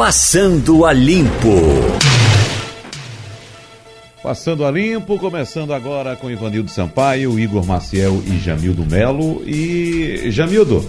Passando 0.00 0.86
a 0.86 0.94
Limpo. 0.94 1.60
Passando 4.22 4.64
a 4.64 4.70
limpo, 4.70 5.18
começando 5.18 5.74
agora 5.74 6.16
com 6.16 6.30
Ivanildo 6.30 6.70
Sampaio, 6.70 7.38
Igor 7.38 7.66
Maciel 7.66 8.22
e 8.26 8.38
Jamildo 8.38 8.86
Melo. 8.86 9.42
E 9.46 10.30
Jamildo, 10.30 10.88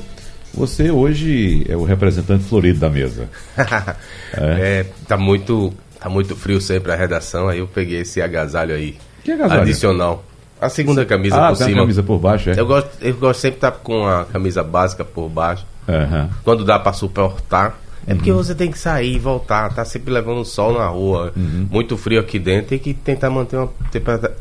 você 0.54 0.92
hoje 0.92 1.66
é 1.68 1.76
o 1.76 1.84
representante 1.84 2.46
florido 2.46 2.80
da 2.80 2.90
mesa. 2.90 3.28
é. 3.58 4.80
é, 4.80 4.86
tá 5.06 5.18
muito, 5.18 5.74
tá 6.00 6.10
muito 6.10 6.34
frio 6.34 6.62
sempre 6.62 6.94
a 6.94 6.96
redação, 6.96 7.50
aí 7.50 7.60
eu 7.60 7.68
peguei 7.68 8.00
esse 8.00 8.22
agasalho 8.22 8.74
aí. 8.74 8.96
Que 9.26 9.34
agasalho? 9.34 9.62
Adicional. 9.64 10.24
A 10.62 10.70
segunda 10.70 11.06
camisa 11.06 11.36
ah, 11.36 11.50
por 11.50 11.58
tem 11.58 11.68
cima. 11.68 11.80
a 11.80 11.82
camisa 11.82 12.02
por 12.02 12.18
baixo, 12.18 12.50
é? 12.50 12.58
Eu 12.58 12.66
gosto, 12.66 12.92
eu 13.02 13.14
gosto 13.16 13.42
sempre 13.42 13.60
de 13.60 13.68
estar 13.68 13.72
com 13.72 14.08
a 14.08 14.24
camisa 14.24 14.64
básica 14.64 15.04
por 15.04 15.28
baixo. 15.28 15.66
Uhum. 15.86 16.30
Quando 16.46 16.64
dá 16.64 16.80
para 16.80 16.94
suportar. 16.94 17.78
É 18.08 18.16
porque 18.16 18.32
uhum. 18.32 18.38
você 18.38 18.56
tem 18.56 18.72
que 18.72 18.80
sair 18.80 19.16
e 19.16 19.20
voltar, 19.20 19.74
tá 19.74 19.86
sempre 19.86 20.12
levando 20.12 20.44
sol 20.44 20.74
na 20.74 20.88
rua, 20.88 21.32
uhum. 21.36 21.68
muito 21.70 21.96
frio 21.96 22.20
aqui 22.20 22.40
dentro, 22.40 22.70
tem 22.70 22.80
que 22.80 22.94
tentar 22.94 23.30
manter 23.30 23.58
uma 23.58 23.72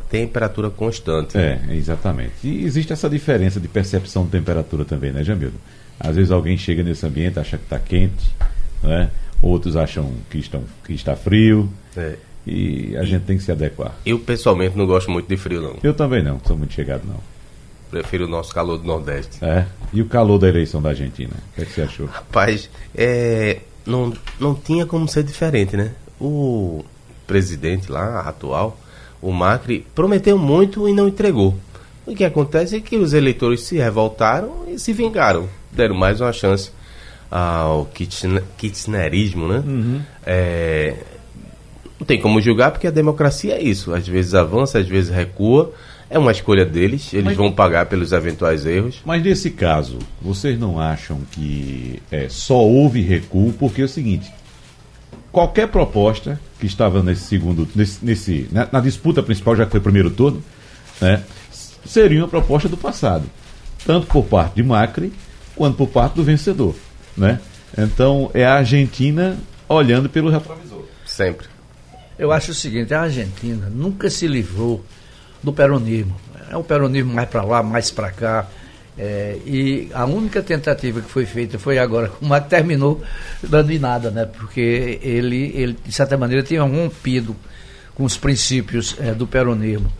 temperatura 0.08 0.70
constante. 0.70 1.36
É, 1.36 1.60
exatamente. 1.70 2.32
E 2.42 2.64
existe 2.64 2.92
essa 2.92 3.08
diferença 3.08 3.60
de 3.60 3.68
percepção 3.68 4.24
de 4.24 4.30
temperatura 4.30 4.84
também, 4.84 5.12
né, 5.12 5.22
Jamildo? 5.22 5.56
Às 5.98 6.16
vezes 6.16 6.30
alguém 6.30 6.56
chega 6.56 6.82
nesse 6.82 7.04
ambiente, 7.04 7.38
acha 7.38 7.58
que 7.58 7.64
está 7.64 7.78
quente, 7.78 8.34
né? 8.82 9.10
outros 9.42 9.76
acham 9.76 10.12
que, 10.30 10.38
estão, 10.38 10.64
que 10.84 10.92
está 10.92 11.16
frio. 11.16 11.70
É. 11.96 12.14
E 12.46 12.96
a 12.96 13.04
gente 13.04 13.24
tem 13.24 13.36
que 13.36 13.42
se 13.42 13.52
adequar. 13.52 13.94
Eu 14.04 14.18
pessoalmente 14.18 14.76
não 14.76 14.86
gosto 14.86 15.10
muito 15.10 15.28
de 15.28 15.36
frio, 15.36 15.60
não. 15.60 15.76
Eu 15.82 15.92
também 15.92 16.22
não, 16.22 16.40
sou 16.46 16.56
muito 16.56 16.72
chegado, 16.72 17.02
não. 17.06 17.20
Prefiro 17.90 18.26
o 18.26 18.28
nosso 18.28 18.54
calor 18.54 18.78
do 18.78 18.84
Nordeste. 18.84 19.44
É. 19.44 19.66
E 19.92 20.00
o 20.00 20.06
calor 20.06 20.38
da 20.38 20.48
eleição 20.48 20.80
da 20.80 20.90
Argentina? 20.90 21.32
O 21.32 21.54
que, 21.54 21.62
é 21.62 21.64
que 21.64 21.72
você 21.72 21.82
achou? 21.82 22.06
Rapaz, 22.06 22.70
é, 22.94 23.60
não, 23.84 24.12
não 24.38 24.54
tinha 24.54 24.86
como 24.86 25.08
ser 25.08 25.24
diferente, 25.24 25.76
né? 25.76 25.92
O 26.20 26.84
presidente 27.26 27.90
lá, 27.90 28.20
atual, 28.20 28.78
o 29.20 29.32
Macri, 29.32 29.86
prometeu 29.94 30.38
muito 30.38 30.88
e 30.88 30.92
não 30.92 31.08
entregou. 31.08 31.56
O 32.06 32.14
que 32.14 32.24
acontece 32.24 32.76
é 32.76 32.80
que 32.80 32.96
os 32.96 33.12
eleitores 33.12 33.62
se 33.62 33.76
revoltaram 33.76 34.64
e 34.68 34.78
se 34.78 34.92
vingaram. 34.92 35.48
Deram 35.72 35.94
mais 35.94 36.20
uma 36.20 36.32
chance 36.32 36.70
ao 37.30 37.88
kirchnerismo, 38.56 39.46
né? 39.46 39.62
Uhum. 39.66 40.00
É, 40.26 40.96
não 41.98 42.06
tem 42.06 42.20
como 42.20 42.40
julgar 42.40 42.70
porque 42.70 42.86
a 42.86 42.90
democracia 42.90 43.54
é 43.54 43.62
isso. 43.62 43.92
Às 43.94 44.08
vezes 44.08 44.34
avança, 44.34 44.78
às 44.78 44.88
vezes 44.88 45.10
recua. 45.10 45.72
É 46.10 46.18
uma 46.18 46.32
escolha 46.32 46.66
deles, 46.66 47.14
eles 47.14 47.26
mas, 47.26 47.36
vão 47.36 47.52
pagar 47.52 47.86
pelos 47.86 48.10
eventuais 48.10 48.66
erros. 48.66 49.00
Mas 49.04 49.22
nesse 49.22 49.48
caso, 49.48 49.96
vocês 50.20 50.58
não 50.58 50.80
acham 50.80 51.20
que 51.30 52.02
é, 52.10 52.28
só 52.28 52.56
houve 52.56 53.00
recuo? 53.00 53.52
Porque 53.52 53.82
é 53.82 53.84
o 53.84 53.88
seguinte: 53.88 54.28
qualquer 55.30 55.68
proposta 55.68 56.40
que 56.58 56.66
estava 56.66 57.00
nesse 57.00 57.22
segundo, 57.22 57.68
nesse, 57.76 58.04
nesse 58.04 58.48
na, 58.50 58.68
na, 58.72 58.80
disputa 58.80 59.22
principal, 59.22 59.54
já 59.54 59.64
que 59.64 59.70
foi 59.70 59.78
o 59.78 59.82
primeiro 59.84 60.10
turno, 60.10 60.42
né, 61.00 61.22
seria 61.86 62.20
uma 62.20 62.28
proposta 62.28 62.68
do 62.68 62.76
passado, 62.76 63.24
tanto 63.86 64.08
por 64.08 64.24
parte 64.24 64.56
de 64.56 64.64
Macri 64.64 65.12
quanto 65.54 65.76
por 65.76 65.88
parte 65.88 66.14
do 66.14 66.24
vencedor, 66.24 66.74
né? 67.16 67.38
Então 67.78 68.32
é 68.34 68.44
a 68.44 68.54
Argentina 68.54 69.38
olhando 69.68 70.08
pelo 70.08 70.28
retrovisor. 70.28 70.84
Sempre. 71.06 71.46
Eu 72.18 72.32
acho 72.32 72.50
o 72.50 72.54
seguinte: 72.54 72.92
a 72.92 73.02
Argentina 73.02 73.70
nunca 73.70 74.10
se 74.10 74.26
livrou 74.26 74.84
do 75.42 75.52
peronismo. 75.52 76.16
É 76.50 76.56
um 76.56 76.62
peronismo 76.62 77.12
mais 77.12 77.28
para 77.28 77.42
lá, 77.42 77.62
mais 77.62 77.90
para 77.90 78.10
cá. 78.10 78.46
É, 78.98 79.38
e 79.46 79.88
a 79.94 80.04
única 80.04 80.42
tentativa 80.42 81.00
que 81.00 81.08
foi 81.08 81.24
feita 81.24 81.58
foi 81.58 81.78
agora, 81.78 82.10
o 82.20 82.26
Macri 82.26 82.50
terminou 82.50 83.02
dando 83.42 83.70
em 83.72 83.78
nada, 83.78 84.10
né? 84.10 84.26
Porque 84.26 84.98
ele, 85.02 85.52
ele 85.54 85.76
de 85.84 85.92
certa 85.92 86.16
maneira, 86.18 86.42
tinha 86.42 86.62
rompido 86.62 87.34
com 87.94 88.04
os 88.04 88.16
princípios 88.16 88.96
é, 88.98 89.14
do 89.14 89.26
peronismo. 89.26 89.90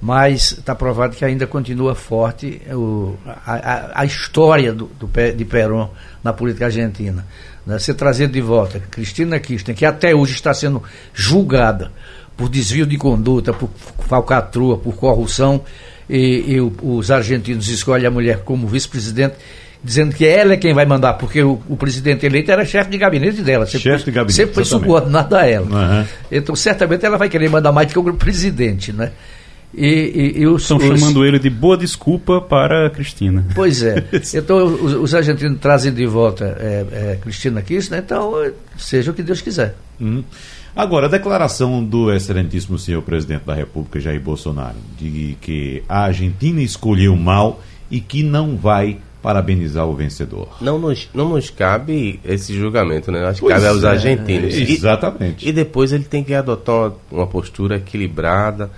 Mas 0.00 0.52
está 0.52 0.74
provado 0.74 1.16
que 1.16 1.24
ainda 1.24 1.46
continua 1.46 1.94
forte 1.94 2.60
o, 2.72 3.16
a, 3.26 4.00
a, 4.00 4.04
história 4.04 4.72
do, 4.72 4.86
do, 4.86 5.08
de 5.32 5.44
Perón 5.44 5.88
na 6.22 6.32
política 6.32 6.66
argentina. 6.66 7.24
Né? 7.64 7.78
Ser 7.78 7.94
trazido 7.94 8.32
de 8.32 8.40
volta 8.40 8.80
Cristina 8.90 9.38
Kirchner, 9.38 9.76
que 9.76 9.86
até 9.86 10.14
hoje 10.14 10.34
está 10.34 10.52
sendo 10.52 10.82
julgada 11.14 11.90
por 12.36 12.48
desvio 12.48 12.86
de 12.86 12.96
conduta, 12.96 13.52
por 13.52 13.70
falcatrua, 14.08 14.76
por 14.78 14.94
corrupção, 14.96 15.62
e, 16.08 16.54
e 16.54 16.60
os 16.60 17.10
argentinos 17.10 17.68
escolhem 17.68 18.06
a 18.06 18.10
mulher 18.10 18.40
como 18.44 18.66
vice-presidente, 18.66 19.36
dizendo 19.82 20.14
que 20.14 20.26
ela 20.26 20.54
é 20.54 20.56
quem 20.56 20.72
vai 20.72 20.86
mandar, 20.86 21.14
porque 21.14 21.42
o, 21.42 21.60
o 21.68 21.76
presidente 21.76 22.24
eleito 22.24 22.50
era 22.50 22.64
chefe 22.64 22.90
de 22.90 22.98
gabinete 22.98 23.42
dela. 23.42 23.66
Sempre, 23.66 23.80
chefe 23.80 24.04
de 24.06 24.10
gabinete. 24.10 24.36
Sempre 24.36 24.54
foi 24.54 24.64
subordinado 24.64 25.36
a 25.36 25.46
ela. 25.46 25.66
Uhum. 25.66 26.06
Então, 26.30 26.56
certamente, 26.56 27.04
ela 27.04 27.18
vai 27.18 27.28
querer 27.28 27.48
mandar 27.48 27.72
mais 27.72 27.86
do 27.86 27.92
que 28.02 28.10
o 28.10 28.14
presidente, 28.14 28.92
né? 28.92 29.12
E, 29.76 30.32
e, 30.36 30.40
e 30.40 30.46
os, 30.46 30.62
Estão 30.62 30.76
os... 30.76 30.84
chamando 30.84 31.24
ele 31.24 31.38
de 31.38 31.50
boa 31.50 31.76
desculpa 31.76 32.40
para 32.40 32.88
Cristina. 32.90 33.44
Pois 33.54 33.82
é. 33.82 34.04
Então 34.34 34.64
os, 34.64 34.94
os 34.94 35.14
argentinos 35.14 35.58
trazem 35.60 35.92
de 35.92 36.06
volta 36.06 36.56
é, 36.60 36.86
é, 36.92 37.18
Cristina 37.20 37.60
Kirchner, 37.60 38.00
então 38.00 38.52
seja 38.78 39.10
o 39.10 39.14
que 39.14 39.22
Deus 39.22 39.40
quiser. 39.40 39.74
Uhum. 40.00 40.22
Agora, 40.76 41.06
a 41.06 41.08
declaração 41.10 41.84
do 41.84 42.12
excelentíssimo 42.12 42.78
senhor 42.78 43.02
presidente 43.02 43.44
da 43.44 43.54
República, 43.54 44.00
Jair 44.00 44.20
Bolsonaro, 44.20 44.76
de 44.98 45.36
que 45.40 45.82
a 45.88 46.00
Argentina 46.04 46.60
escolheu 46.60 47.14
mal 47.14 47.60
e 47.90 48.00
que 48.00 48.24
não 48.24 48.56
vai 48.56 48.98
parabenizar 49.22 49.86
o 49.86 49.94
vencedor. 49.94 50.48
Não 50.60 50.78
nos, 50.78 51.08
não 51.14 51.30
nos 51.30 51.48
cabe 51.48 52.20
esse 52.24 52.52
julgamento, 52.52 53.10
né? 53.10 53.24
Acho 53.24 53.40
que 53.40 53.46
pois 53.46 53.54
cabe 53.54 53.66
aos 53.68 53.84
é, 53.84 53.88
argentinos. 53.88 54.54
Exatamente. 54.54 55.46
E, 55.46 55.48
e, 55.48 55.52
depois 55.52 55.92
ele 55.92 56.04
tem 56.04 56.22
que 56.22 56.34
adotar 56.34 56.74
uma, 56.74 56.96
uma 57.10 57.26
postura 57.26 57.76
equilibrada 57.76 58.70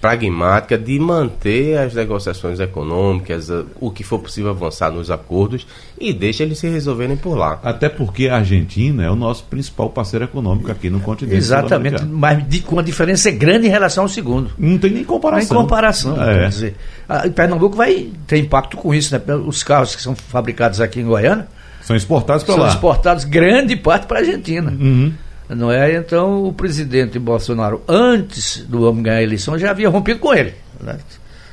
pragmática 0.00 0.76
de 0.76 0.98
manter 0.98 1.78
as 1.78 1.94
negociações 1.94 2.60
econômicas, 2.60 3.48
o 3.80 3.90
que 3.90 4.04
for 4.04 4.18
possível 4.18 4.50
avançar 4.50 4.90
nos 4.90 5.10
acordos 5.10 5.66
e 5.98 6.12
deixa 6.12 6.42
eles 6.42 6.58
se 6.58 6.68
resolverem 6.68 7.16
por 7.16 7.36
lá. 7.36 7.58
Até 7.62 7.88
porque 7.88 8.28
a 8.28 8.36
Argentina 8.36 9.04
é 9.04 9.10
o 9.10 9.16
nosso 9.16 9.44
principal 9.44 9.88
parceiro 9.90 10.24
econômico 10.24 10.70
aqui 10.70 10.90
no 10.90 11.00
continente. 11.00 11.36
Exatamente, 11.36 12.04
mas 12.04 12.46
de, 12.46 12.60
com 12.60 12.78
a 12.78 12.82
diferença 12.82 13.30
grande 13.30 13.66
em 13.66 13.70
relação 13.70 14.04
ao 14.04 14.08
segundo. 14.08 14.50
Não 14.58 14.78
tem 14.78 14.90
nem 14.90 15.04
comparação. 15.04 15.56
Nem 15.56 15.62
comparação. 15.62 16.22
É. 16.22 16.40
Quer 16.40 16.48
dizer, 16.48 16.76
a, 17.08 17.28
Pernambuco 17.28 17.76
vai 17.76 18.10
ter 18.26 18.38
impacto 18.38 18.76
com 18.76 18.94
isso, 18.94 19.16
né? 19.16 19.34
Os 19.46 19.62
carros 19.62 19.96
que 19.96 20.02
são 20.02 20.14
fabricados 20.14 20.80
aqui 20.80 21.00
em 21.00 21.04
Goiânia 21.04 21.48
são 21.82 21.96
exportados 21.96 22.42
para 22.42 22.54
lá. 22.56 22.60
São 22.62 22.68
exportados 22.68 23.24
grande 23.24 23.76
parte 23.76 24.06
para 24.06 24.18
a 24.18 24.20
Argentina. 24.20 24.70
Uhum. 24.70 25.12
Não 25.48 25.70
é? 25.70 25.94
Então 25.94 26.44
o 26.44 26.52
presidente 26.52 27.18
Bolsonaro, 27.18 27.82
antes 27.88 28.64
do 28.64 28.82
homem 28.82 29.02
ganhar 29.02 29.18
a 29.18 29.22
eleição, 29.22 29.58
já 29.58 29.70
havia 29.70 29.88
rompido 29.88 30.18
com 30.18 30.34
ele. 30.34 30.54
Né? 30.80 30.98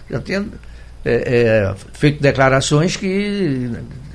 Já 0.09 0.19
tinha 0.19 0.45
é, 1.05 1.13
é, 1.13 1.75
feito 1.93 2.21
declarações 2.21 2.97
que, 2.97 3.69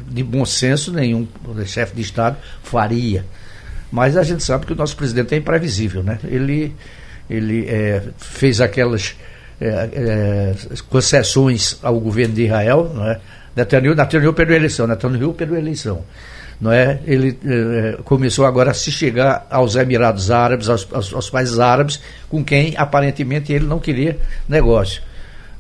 de 0.08 0.22
bom 0.24 0.44
senso, 0.44 0.92
nenhum 0.92 1.28
chefe 1.64 1.94
de 1.94 2.02
Estado 2.02 2.36
faria. 2.62 3.24
Mas 3.90 4.16
a 4.16 4.22
gente 4.22 4.42
sabe 4.42 4.66
que 4.66 4.72
o 4.72 4.76
nosso 4.76 4.96
presidente 4.96 5.34
é 5.34 5.38
imprevisível. 5.38 6.02
Né? 6.02 6.18
Ele, 6.24 6.74
ele 7.30 7.66
é, 7.68 8.02
fez 8.18 8.60
aquelas 8.60 9.14
é, 9.60 9.88
é, 9.92 10.54
concessões 10.88 11.78
ao 11.82 12.00
governo 12.00 12.34
de 12.34 12.44
Israel. 12.46 12.90
Não 12.92 13.08
é? 13.08 13.20
Netanyahu, 13.54 13.94
Netanyahu 13.94 14.32
perdeu 14.34 14.54
a 14.54 14.58
eleição. 14.58 14.86
Netanyahu 14.88 15.32
perdeu 15.34 15.56
a 15.56 15.60
eleição 15.60 16.04
não 16.60 16.72
é? 16.72 17.00
Ele 17.06 17.38
eh, 17.44 17.98
começou 18.04 18.44
agora 18.44 18.72
a 18.72 18.74
se 18.74 18.90
chegar 18.90 19.46
aos 19.50 19.76
Emirados 19.76 20.30
Árabes, 20.30 20.68
aos, 20.68 20.88
aos, 20.92 21.14
aos, 21.14 21.30
países 21.30 21.58
árabes, 21.58 22.00
com 22.28 22.44
quem 22.44 22.74
aparentemente 22.76 23.52
ele 23.52 23.66
não 23.66 23.78
queria 23.78 24.18
negócio. 24.48 25.02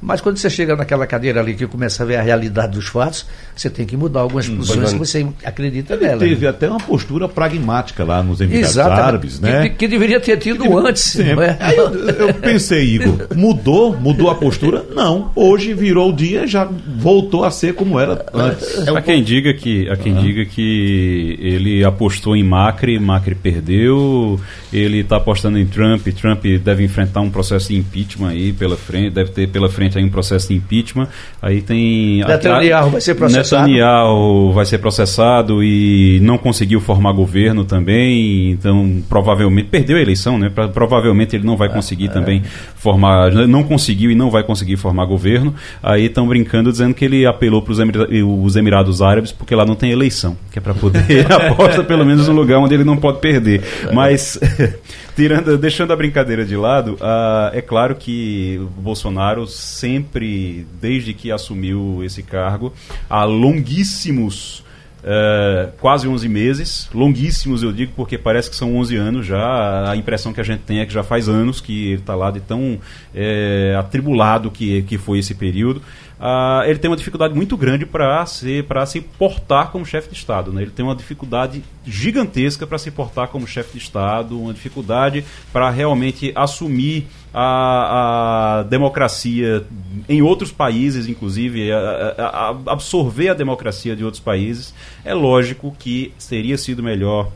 Mas 0.00 0.20
quando 0.20 0.36
você 0.36 0.48
chega 0.48 0.76
naquela 0.76 1.06
cadeira 1.06 1.40
ali 1.40 1.54
que 1.54 1.66
começa 1.66 2.02
a 2.02 2.06
ver 2.06 2.16
a 2.16 2.22
realidade 2.22 2.72
dos 2.72 2.86
fatos, 2.86 3.26
você 3.54 3.68
tem 3.68 3.84
que 3.84 3.96
mudar 3.96 4.20
algumas 4.20 4.48
hum, 4.48 4.58
posições 4.58 4.92
que 4.92 4.98
você 4.98 5.26
acredita 5.44 5.94
ele 5.94 6.06
nela. 6.06 6.20
Teve 6.20 6.44
né? 6.44 6.50
até 6.50 6.68
uma 6.68 6.78
postura 6.78 7.28
pragmática 7.28 8.04
lá 8.04 8.22
nos 8.22 8.40
Emirados 8.40 8.70
Exatamente. 8.70 9.00
Árabes, 9.00 9.40
né? 9.40 9.62
Que, 9.62 9.70
que, 9.70 9.88
deveria 9.88 10.20
ter 10.20 10.36
tido 10.38 10.78
antes. 10.78 11.18
É? 11.18 11.56
Aí 11.60 11.76
eu, 11.76 11.92
eu, 12.10 12.34
pensei, 12.34 12.84
Igor, 12.84 13.26
mudou? 13.34 13.96
Mudou 13.98 14.30
a 14.30 14.34
postura? 14.34 14.84
Não. 14.94 15.32
Hoje 15.34 15.74
virou 15.74 16.10
o 16.10 16.12
dia, 16.12 16.46
já 16.46 16.64
voltou 16.64 17.44
a 17.44 17.50
ser 17.50 17.74
como 17.74 17.98
era 17.98 18.24
antes. 18.32 18.86
É 18.86 18.90
há 18.90 19.02
quem 19.02 19.22
diga 19.22 19.52
que, 19.52 19.88
há 19.88 19.96
quem 19.96 20.12
uhum. 20.14 20.22
diga 20.22 20.44
que 20.44 21.38
ele 21.40 21.84
apostou 21.84 22.36
em 22.36 22.44
Macri, 22.44 22.98
Macri 23.00 23.34
perdeu, 23.34 24.40
ele 24.72 25.00
está 25.00 25.16
apostando 25.16 25.58
em 25.58 25.66
Trump, 25.66 26.06
Trump 26.08 26.44
deve 26.62 26.84
enfrentar 26.84 27.20
um 27.20 27.30
processo 27.30 27.68
de 27.68 27.76
impeachment 27.76 28.30
aí 28.30 28.52
pela 28.52 28.76
frente, 28.76 29.10
deve 29.10 29.30
ter 29.30 29.48
pela 29.48 29.68
frente 29.68 29.87
entra 29.88 30.00
em 30.00 30.04
um 30.04 30.08
processo 30.08 30.48
de 30.48 30.54
impeachment. 30.54 31.08
Aí 31.42 31.60
tem. 31.60 32.24
Netanyahu 32.24 32.90
vai 32.90 33.00
ser 33.00 33.14
processado. 33.14 33.66
Netanyahu 33.66 34.52
vai 34.52 34.64
ser 34.64 34.78
processado 34.78 35.62
e 35.62 36.20
não 36.20 36.38
conseguiu 36.38 36.80
formar 36.80 37.12
governo 37.12 37.64
também, 37.64 38.52
então 38.52 39.02
provavelmente 39.08 39.68
perdeu 39.68 39.96
a 39.96 40.00
eleição, 40.00 40.38
né? 40.38 40.50
Provavelmente 40.72 41.34
ele 41.34 41.44
não 41.44 41.56
vai 41.56 41.68
conseguir 41.68 42.06
é, 42.06 42.08
também 42.08 42.42
formar, 42.76 43.32
não 43.32 43.62
conseguiu 43.62 44.10
e 44.10 44.14
não 44.14 44.30
vai 44.30 44.42
conseguir 44.42 44.76
formar 44.76 45.04
governo. 45.06 45.54
Aí 45.82 46.06
estão 46.06 46.26
brincando 46.26 46.70
dizendo 46.70 46.94
que 46.94 47.04
ele 47.04 47.26
apelou 47.26 47.62
para 47.62 47.72
os 47.72 48.56
Emirados 48.56 49.02
Árabes 49.02 49.32
porque 49.32 49.54
lá 49.54 49.64
não 49.64 49.74
tem 49.74 49.90
eleição, 49.90 50.36
que 50.52 50.58
é 50.58 50.62
para 50.62 50.74
poder 50.74 51.26
aposta 51.32 51.82
pelo 51.82 52.04
menos 52.04 52.28
no 52.28 52.34
lugar 52.34 52.58
onde 52.58 52.74
ele 52.74 52.84
não 52.84 52.96
pode 52.96 53.20
perder. 53.20 53.62
Mas 53.92 54.38
tirando, 55.18 55.58
deixando 55.58 55.92
a 55.92 55.96
brincadeira 55.96 56.44
de 56.44 56.56
lado, 56.56 56.94
uh, 56.94 57.50
é 57.52 57.60
claro 57.60 57.96
que 57.96 58.56
o 58.60 58.80
Bolsonaro 58.80 59.48
sempre, 59.48 60.64
desde 60.80 61.12
que 61.12 61.32
assumiu 61.32 62.04
esse 62.04 62.22
cargo, 62.22 62.72
há 63.10 63.24
longuíssimos 63.24 64.62
Uh, 64.98 65.70
quase 65.80 66.08
11 66.08 66.28
meses, 66.28 66.90
longuíssimos 66.92 67.62
eu 67.62 67.72
digo, 67.72 67.92
porque 67.94 68.18
parece 68.18 68.50
que 68.50 68.56
são 68.56 68.76
11 68.76 68.96
anos 68.96 69.26
já. 69.26 69.90
A 69.90 69.96
impressão 69.96 70.32
que 70.32 70.40
a 70.40 70.44
gente 70.44 70.60
tem 70.60 70.80
é 70.80 70.86
que 70.86 70.92
já 70.92 71.04
faz 71.04 71.28
anos 71.28 71.60
que 71.60 71.92
ele 71.92 72.00
está 72.00 72.14
lá 72.14 72.30
de 72.30 72.40
tão 72.40 72.78
é, 73.14 73.76
atribulado 73.78 74.50
que, 74.50 74.82
que 74.82 74.98
foi 74.98 75.20
esse 75.20 75.34
período 75.34 75.80
uh, 76.18 76.64
ele 76.64 76.78
tem 76.78 76.90
uma 76.90 76.96
dificuldade 76.96 77.34
muito 77.34 77.56
grande 77.56 77.86
para 77.86 78.24
se, 78.26 78.64
se 78.86 79.00
portar 79.00 79.70
como 79.70 79.86
chefe 79.86 80.08
de 80.10 80.16
Estado. 80.16 80.52
Né? 80.52 80.62
Ele 80.62 80.70
tem 80.70 80.84
uma 80.84 80.94
dificuldade 80.94 81.62
gigantesca 81.86 82.66
para 82.66 82.78
se 82.78 82.90
portar 82.90 83.28
como 83.28 83.46
chefe 83.46 83.72
de 83.72 83.78
Estado, 83.78 84.40
uma 84.40 84.52
dificuldade 84.52 85.24
para 85.52 85.70
realmente 85.70 86.32
assumir 86.34 87.06
a, 87.40 88.58
a, 88.58 88.62
democracia 88.64 89.64
em 90.08 90.20
outros 90.22 90.50
países, 90.50 91.06
inclusive, 91.06 91.70
a, 91.70 91.78
a, 92.18 92.72
absorver 92.72 93.28
a 93.28 93.34
democracia 93.34 93.94
de 93.94 94.04
outros 94.04 94.20
países. 94.20 94.74
É 95.04 95.14
lógico 95.14 95.74
que 95.78 96.12
teria 96.28 96.58
sido 96.58 96.82
melhor 96.82 97.30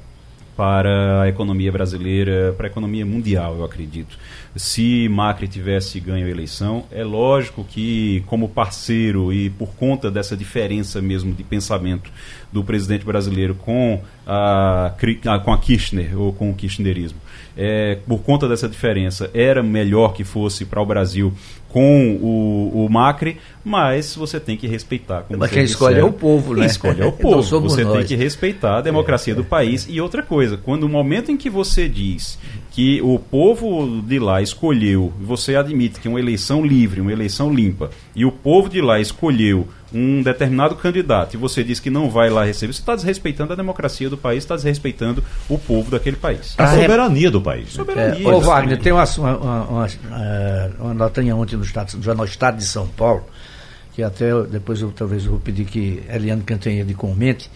para 0.56 1.22
a 1.22 1.28
economia 1.28 1.70
brasileira, 1.70 2.52
para 2.56 2.66
a 2.66 2.70
economia 2.70 3.06
mundial, 3.06 3.56
eu 3.56 3.64
acredito 3.64 4.18
se 4.56 5.08
Macri 5.08 5.48
tivesse 5.48 5.98
ganho 5.98 6.26
a 6.26 6.30
eleição. 6.30 6.84
É 6.90 7.02
lógico 7.02 7.64
que, 7.64 8.22
como 8.26 8.48
parceiro 8.48 9.32
e 9.32 9.50
por 9.50 9.74
conta 9.74 10.10
dessa 10.10 10.36
diferença 10.36 11.00
mesmo 11.00 11.32
de 11.32 11.42
pensamento 11.42 12.10
do 12.52 12.62
presidente 12.62 13.04
brasileiro 13.04 13.54
com 13.54 14.02
a, 14.26 14.94
com 15.44 15.52
a 15.52 15.58
Kirchner 15.58 16.18
ou 16.20 16.32
com 16.32 16.50
o 16.50 16.54
kirchnerismo, 16.54 17.18
é, 17.56 17.98
por 18.06 18.20
conta 18.20 18.48
dessa 18.48 18.68
diferença, 18.68 19.30
era 19.34 19.62
melhor 19.62 20.12
que 20.14 20.24
fosse 20.24 20.64
para 20.64 20.80
o 20.80 20.86
Brasil 20.86 21.32
com 21.68 22.18
o, 22.20 22.84
o 22.84 22.88
Macri, 22.88 23.38
mas 23.64 24.14
você 24.14 24.38
tem 24.38 24.56
que 24.56 24.66
respeitar. 24.66 25.22
Como 25.22 25.38
mas 25.38 25.50
quem 25.50 25.64
escolhe 25.64 25.98
é 25.98 26.04
o 26.04 26.12
povo, 26.12 26.54
né? 26.54 26.66
Escolhe 26.66 27.00
é 27.00 27.06
o 27.06 27.12
povo. 27.12 27.60
Você 27.60 27.82
nós. 27.82 27.96
tem 27.96 28.04
que 28.04 28.14
respeitar 28.14 28.78
a 28.78 28.80
democracia 28.82 29.32
é, 29.32 29.36
do 29.36 29.44
país. 29.44 29.86
E 29.88 30.00
outra 30.00 30.22
coisa, 30.22 30.56
quando 30.58 30.84
o 30.84 30.88
momento 30.88 31.32
em 31.32 31.36
que 31.36 31.48
você 31.48 31.88
diz 31.88 32.38
que 32.72 33.02
o 33.02 33.18
povo 33.18 34.00
de 34.02 34.18
lá 34.18 34.40
escolheu, 34.40 35.12
você 35.20 35.56
admite 35.56 36.00
que 36.00 36.08
uma 36.08 36.18
eleição 36.18 36.64
livre, 36.64 37.02
uma 37.02 37.12
eleição 37.12 37.52
limpa, 37.52 37.90
e 38.16 38.24
o 38.24 38.32
povo 38.32 38.68
de 38.68 38.80
lá 38.80 38.98
escolheu 38.98 39.68
um 39.92 40.22
determinado 40.22 40.74
candidato 40.76 41.34
e 41.34 41.36
você 41.36 41.62
diz 41.62 41.78
que 41.78 41.90
não 41.90 42.08
vai 42.08 42.30
lá 42.30 42.44
receber, 42.44 42.72
você 42.72 42.80
está 42.80 42.94
desrespeitando 42.94 43.52
a 43.52 43.56
democracia 43.56 44.08
do 44.08 44.16
país, 44.16 44.38
está 44.38 44.56
desrespeitando 44.56 45.22
o 45.50 45.58
povo 45.58 45.90
daquele 45.90 46.16
país. 46.16 46.54
A, 46.56 46.68
soberania 46.68 47.30
do 47.30 47.42
país. 47.42 47.64
Né? 47.64 47.70
Soberania. 47.72 48.26
É, 48.26 48.32
ô, 48.32 48.40
Wagner, 48.40 48.80
tem 48.80 48.90
uma, 48.90 49.04
uma, 49.04 49.36
uma, 49.36 49.64
uma, 49.64 49.86
é, 49.86 50.70
uma 50.80 50.94
notinha 50.94 51.36
ontem 51.36 51.56
no 51.56 51.64
estado, 51.64 51.92
no 51.94 52.24
estado 52.24 52.56
de 52.56 52.64
São 52.64 52.88
Paulo, 52.88 53.26
que 53.92 54.02
até 54.02 54.30
depois 54.44 54.80
eu 54.80 54.90
talvez 54.90 55.26
eu 55.26 55.32
vou 55.32 55.40
pedir 55.40 55.66
que 55.66 56.02
Eliane 56.08 56.42
Cantanhede 56.42 56.94
comente, 56.94 57.50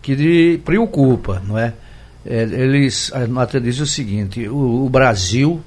que 0.00 0.14
lhe 0.14 0.58
preocupa, 0.58 1.42
não 1.44 1.58
é? 1.58 1.74
É 2.24 2.42
eles, 2.42 3.10
a 3.12 3.26
nota 3.26 3.60
diz 3.60 3.80
o 3.80 3.86
seguinte, 3.86 4.48
o, 4.48 4.84
o 4.84 4.88
Brasil 4.88 5.62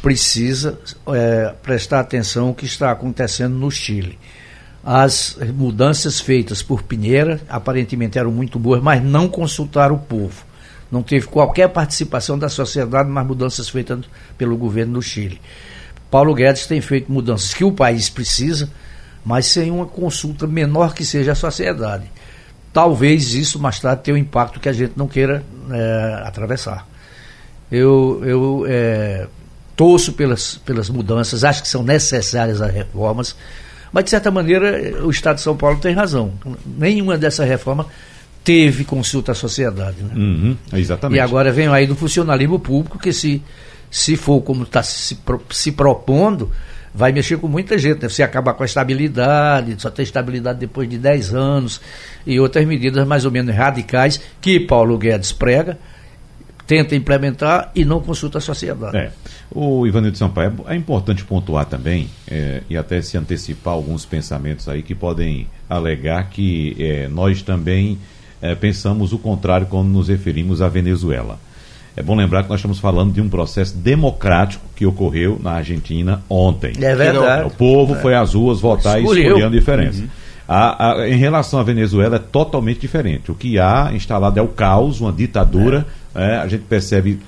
precisa 0.00 0.78
é, 1.08 1.54
prestar 1.62 2.00
atenção 2.00 2.48
ao 2.48 2.54
que 2.54 2.66
está 2.66 2.90
acontecendo 2.90 3.54
no 3.54 3.70
Chile 3.70 4.18
as 4.90 5.36
mudanças 5.54 6.18
feitas 6.18 6.62
por 6.62 6.82
Pinheira 6.82 7.40
aparentemente 7.48 8.18
eram 8.18 8.30
muito 8.30 8.58
boas, 8.58 8.82
mas 8.82 9.02
não 9.02 9.28
consultaram 9.28 9.96
o 9.96 9.98
povo. 9.98 10.46
Não 10.90 11.02
teve 11.02 11.26
qualquer 11.26 11.68
participação 11.68 12.38
da 12.38 12.48
sociedade 12.48 13.10
nas 13.10 13.26
mudanças 13.26 13.68
feitas 13.68 14.00
pelo 14.38 14.56
governo 14.56 14.94
do 14.94 15.02
Chile. 15.02 15.40
Paulo 16.10 16.34
Guedes 16.34 16.66
tem 16.66 16.80
feito 16.80 17.12
mudanças 17.12 17.52
que 17.52 17.64
o 17.64 17.72
país 17.72 18.08
precisa, 18.08 18.70
mas 19.22 19.44
sem 19.44 19.70
uma 19.70 19.84
consulta 19.84 20.46
menor 20.46 20.94
que 20.94 21.04
seja 21.04 21.32
a 21.32 21.34
sociedade. 21.34 22.10
Talvez 22.72 23.34
isso 23.34 23.58
mais 23.58 23.80
tarde 23.80 24.02
tenha 24.02 24.14
um 24.14 24.18
impacto 24.18 24.60
que 24.60 24.68
a 24.68 24.72
gente 24.72 24.92
não 24.96 25.08
queira 25.08 25.42
é, 25.70 26.22
atravessar. 26.24 26.86
Eu, 27.70 28.22
eu 28.24 28.64
é, 28.68 29.26
torço 29.76 30.12
pelas, 30.12 30.56
pelas 30.58 30.88
mudanças, 30.88 31.44
acho 31.44 31.62
que 31.62 31.68
são 31.68 31.82
necessárias 31.82 32.60
as 32.60 32.72
reformas 32.72 33.36
mas, 33.92 34.04
de 34.04 34.10
certa 34.10 34.30
maneira, 34.30 35.02
o 35.04 35.10
Estado 35.10 35.36
de 35.36 35.42
São 35.42 35.56
Paulo 35.56 35.78
tem 35.78 35.94
razão. 35.94 36.32
Nenhuma 36.64 37.16
dessa 37.16 37.44
reforma 37.44 37.86
teve 38.44 38.84
consulta 38.84 39.32
à 39.32 39.34
sociedade. 39.34 40.02
Né? 40.02 40.14
Uhum, 40.14 40.56
exatamente. 40.72 41.18
E 41.18 41.20
agora 41.20 41.50
vem 41.50 41.68
aí 41.68 41.86
do 41.86 41.94
funcionalismo 41.94 42.58
público 42.58 42.98
que, 42.98 43.12
se, 43.12 43.42
se 43.90 44.16
for 44.16 44.40
como 44.42 44.64
está 44.64 44.82
se, 44.82 45.18
se 45.50 45.72
propondo, 45.72 46.50
vai 46.98 47.12
mexer 47.12 47.38
com 47.38 47.46
muita 47.46 47.78
gente. 47.78 48.02
Né? 48.02 48.08
Você 48.08 48.24
acabar 48.24 48.54
com 48.54 48.64
a 48.64 48.66
estabilidade, 48.66 49.80
só 49.80 49.88
tem 49.88 50.02
estabilidade 50.02 50.58
depois 50.58 50.88
de 50.88 50.98
10 50.98 51.32
anos, 51.32 51.80
e 52.26 52.40
outras 52.40 52.66
medidas 52.66 53.06
mais 53.06 53.24
ou 53.24 53.30
menos 53.30 53.54
radicais 53.54 54.20
que 54.40 54.58
Paulo 54.58 54.98
Guedes 54.98 55.30
prega 55.30 55.78
tenta 56.66 56.94
implementar 56.94 57.70
e 57.74 57.82
não 57.82 57.98
consulta 57.98 58.36
a 58.36 58.40
sociedade. 58.42 58.94
É. 58.94 59.10
O 59.50 59.86
Ivanildo 59.86 60.18
Sampaio, 60.18 60.52
é 60.66 60.76
importante 60.76 61.24
pontuar 61.24 61.64
também, 61.64 62.10
é, 62.30 62.62
e 62.68 62.76
até 62.76 63.00
se 63.00 63.16
antecipar 63.16 63.72
alguns 63.72 64.04
pensamentos 64.04 64.68
aí 64.68 64.82
que 64.82 64.94
podem 64.94 65.48
alegar 65.70 66.28
que 66.28 66.76
é, 66.78 67.08
nós 67.08 67.40
também 67.40 67.98
é, 68.42 68.54
pensamos 68.54 69.14
o 69.14 69.18
contrário 69.18 69.66
quando 69.66 69.88
nos 69.88 70.08
referimos 70.08 70.60
à 70.60 70.68
Venezuela. 70.68 71.40
É 71.98 72.02
bom 72.02 72.14
lembrar 72.14 72.44
que 72.44 72.48
nós 72.48 72.60
estamos 72.60 72.78
falando 72.78 73.12
de 73.12 73.20
um 73.20 73.28
processo 73.28 73.76
democrático 73.76 74.64
que 74.76 74.86
ocorreu 74.86 75.36
na 75.42 75.54
Argentina 75.54 76.22
ontem. 76.30 76.72
É 76.80 76.94
verdade. 76.94 77.48
O 77.48 77.50
povo 77.50 77.96
foi 77.96 78.14
às 78.14 78.34
ruas 78.34 78.60
votar 78.60 79.00
Escolheu. 79.00 79.24
e 79.24 79.26
escolher 79.26 79.46
a 79.46 79.48
diferença. 79.48 80.02
Uhum. 80.02 80.08
A, 80.46 80.92
a, 80.92 81.08
em 81.08 81.16
relação 81.16 81.58
à 81.58 81.64
Venezuela 81.64 82.14
é 82.14 82.18
totalmente 82.20 82.78
diferente. 82.78 83.32
O 83.32 83.34
que 83.34 83.58
há 83.58 83.90
instalado 83.92 84.38
é 84.38 84.42
o 84.42 84.46
caos, 84.46 85.00
uma 85.00 85.10
ditadura. 85.10 85.84
É. 86.14 86.34
É, 86.34 86.36
a 86.36 86.46
gente 86.46 86.62
percebe, 86.62 87.20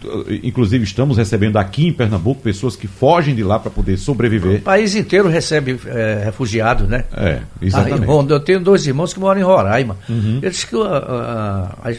inclusive 0.42 0.84
estamos 0.84 1.16
recebendo 1.16 1.56
aqui 1.58 1.88
em 1.88 1.92
Pernambuco 1.92 2.40
pessoas 2.40 2.76
que 2.76 2.86
fogem 2.86 3.34
de 3.34 3.42
lá 3.42 3.58
para 3.58 3.70
poder 3.70 3.96
sobreviver. 3.96 4.60
O 4.60 4.62
país 4.62 4.94
inteiro 4.94 5.28
recebe 5.28 5.78
é, 5.86 6.22
refugiados, 6.24 6.88
né? 6.88 7.04
É, 7.12 7.40
exatamente. 7.60 8.08
Ah, 8.08 8.32
eu 8.32 8.40
tenho 8.40 8.60
dois 8.60 8.86
irmãos 8.86 9.12
que 9.12 9.20
moram 9.20 9.40
em 9.40 9.44
Roraima. 9.44 9.96
Uhum. 10.08 10.38
Eles 10.42 10.64
que 10.64 10.76
a, 10.76 11.76
a, 11.84 11.88
a 11.88 11.92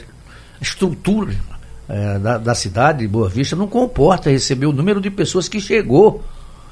estrutura 0.61 1.33
é, 1.91 2.19
da, 2.19 2.37
da 2.37 2.55
cidade 2.55 2.99
de 2.99 3.07
Boa 3.07 3.27
Vista 3.27 3.53
não 3.55 3.67
comporta 3.67 4.29
receber 4.29 4.65
o 4.65 4.71
número 4.71 5.01
de 5.01 5.11
pessoas 5.11 5.49
que 5.49 5.59
chegou 5.59 6.23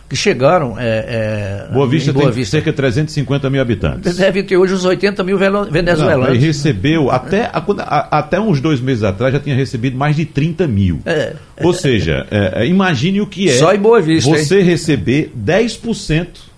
que 0.09 0.15
chegaram. 0.15 0.75
É, 0.79 1.67
é, 1.69 1.73
Boa 1.73 1.88
Vista 1.88 2.11
Boa 2.11 2.25
tem 2.25 2.33
Vista. 2.33 2.57
cerca 2.57 2.71
de 2.71 2.77
350 2.77 3.49
mil 3.49 3.61
habitantes. 3.61 4.15
Deve 4.17 4.41
ter 4.43 4.57
hoje 4.57 4.73
uns 4.73 4.83
80 4.83 5.23
mil 5.23 5.38
venezuelanos. 5.38 6.29
Ele 6.29 6.39
recebeu, 6.39 7.11
até, 7.11 7.49
a, 7.53 8.17
até 8.17 8.39
uns 8.39 8.59
dois 8.59 8.81
meses 8.81 9.03
atrás, 9.03 9.33
já 9.33 9.39
tinha 9.39 9.55
recebido 9.55 9.95
mais 9.95 10.15
de 10.15 10.25
30 10.25 10.67
mil. 10.67 10.99
É, 11.05 11.35
Ou 11.61 11.73
seja, 11.73 12.25
é, 12.31 12.63
é, 12.63 12.67
imagine 12.67 13.21
o 13.21 13.27
que 13.27 13.49
é 13.49 13.53
Só 13.53 13.73
em 13.73 13.79
Boa 13.79 14.01
Vista, 14.01 14.29
você 14.29 14.59
hein? 14.59 14.65
receber 14.65 15.31
10%. 15.38 16.49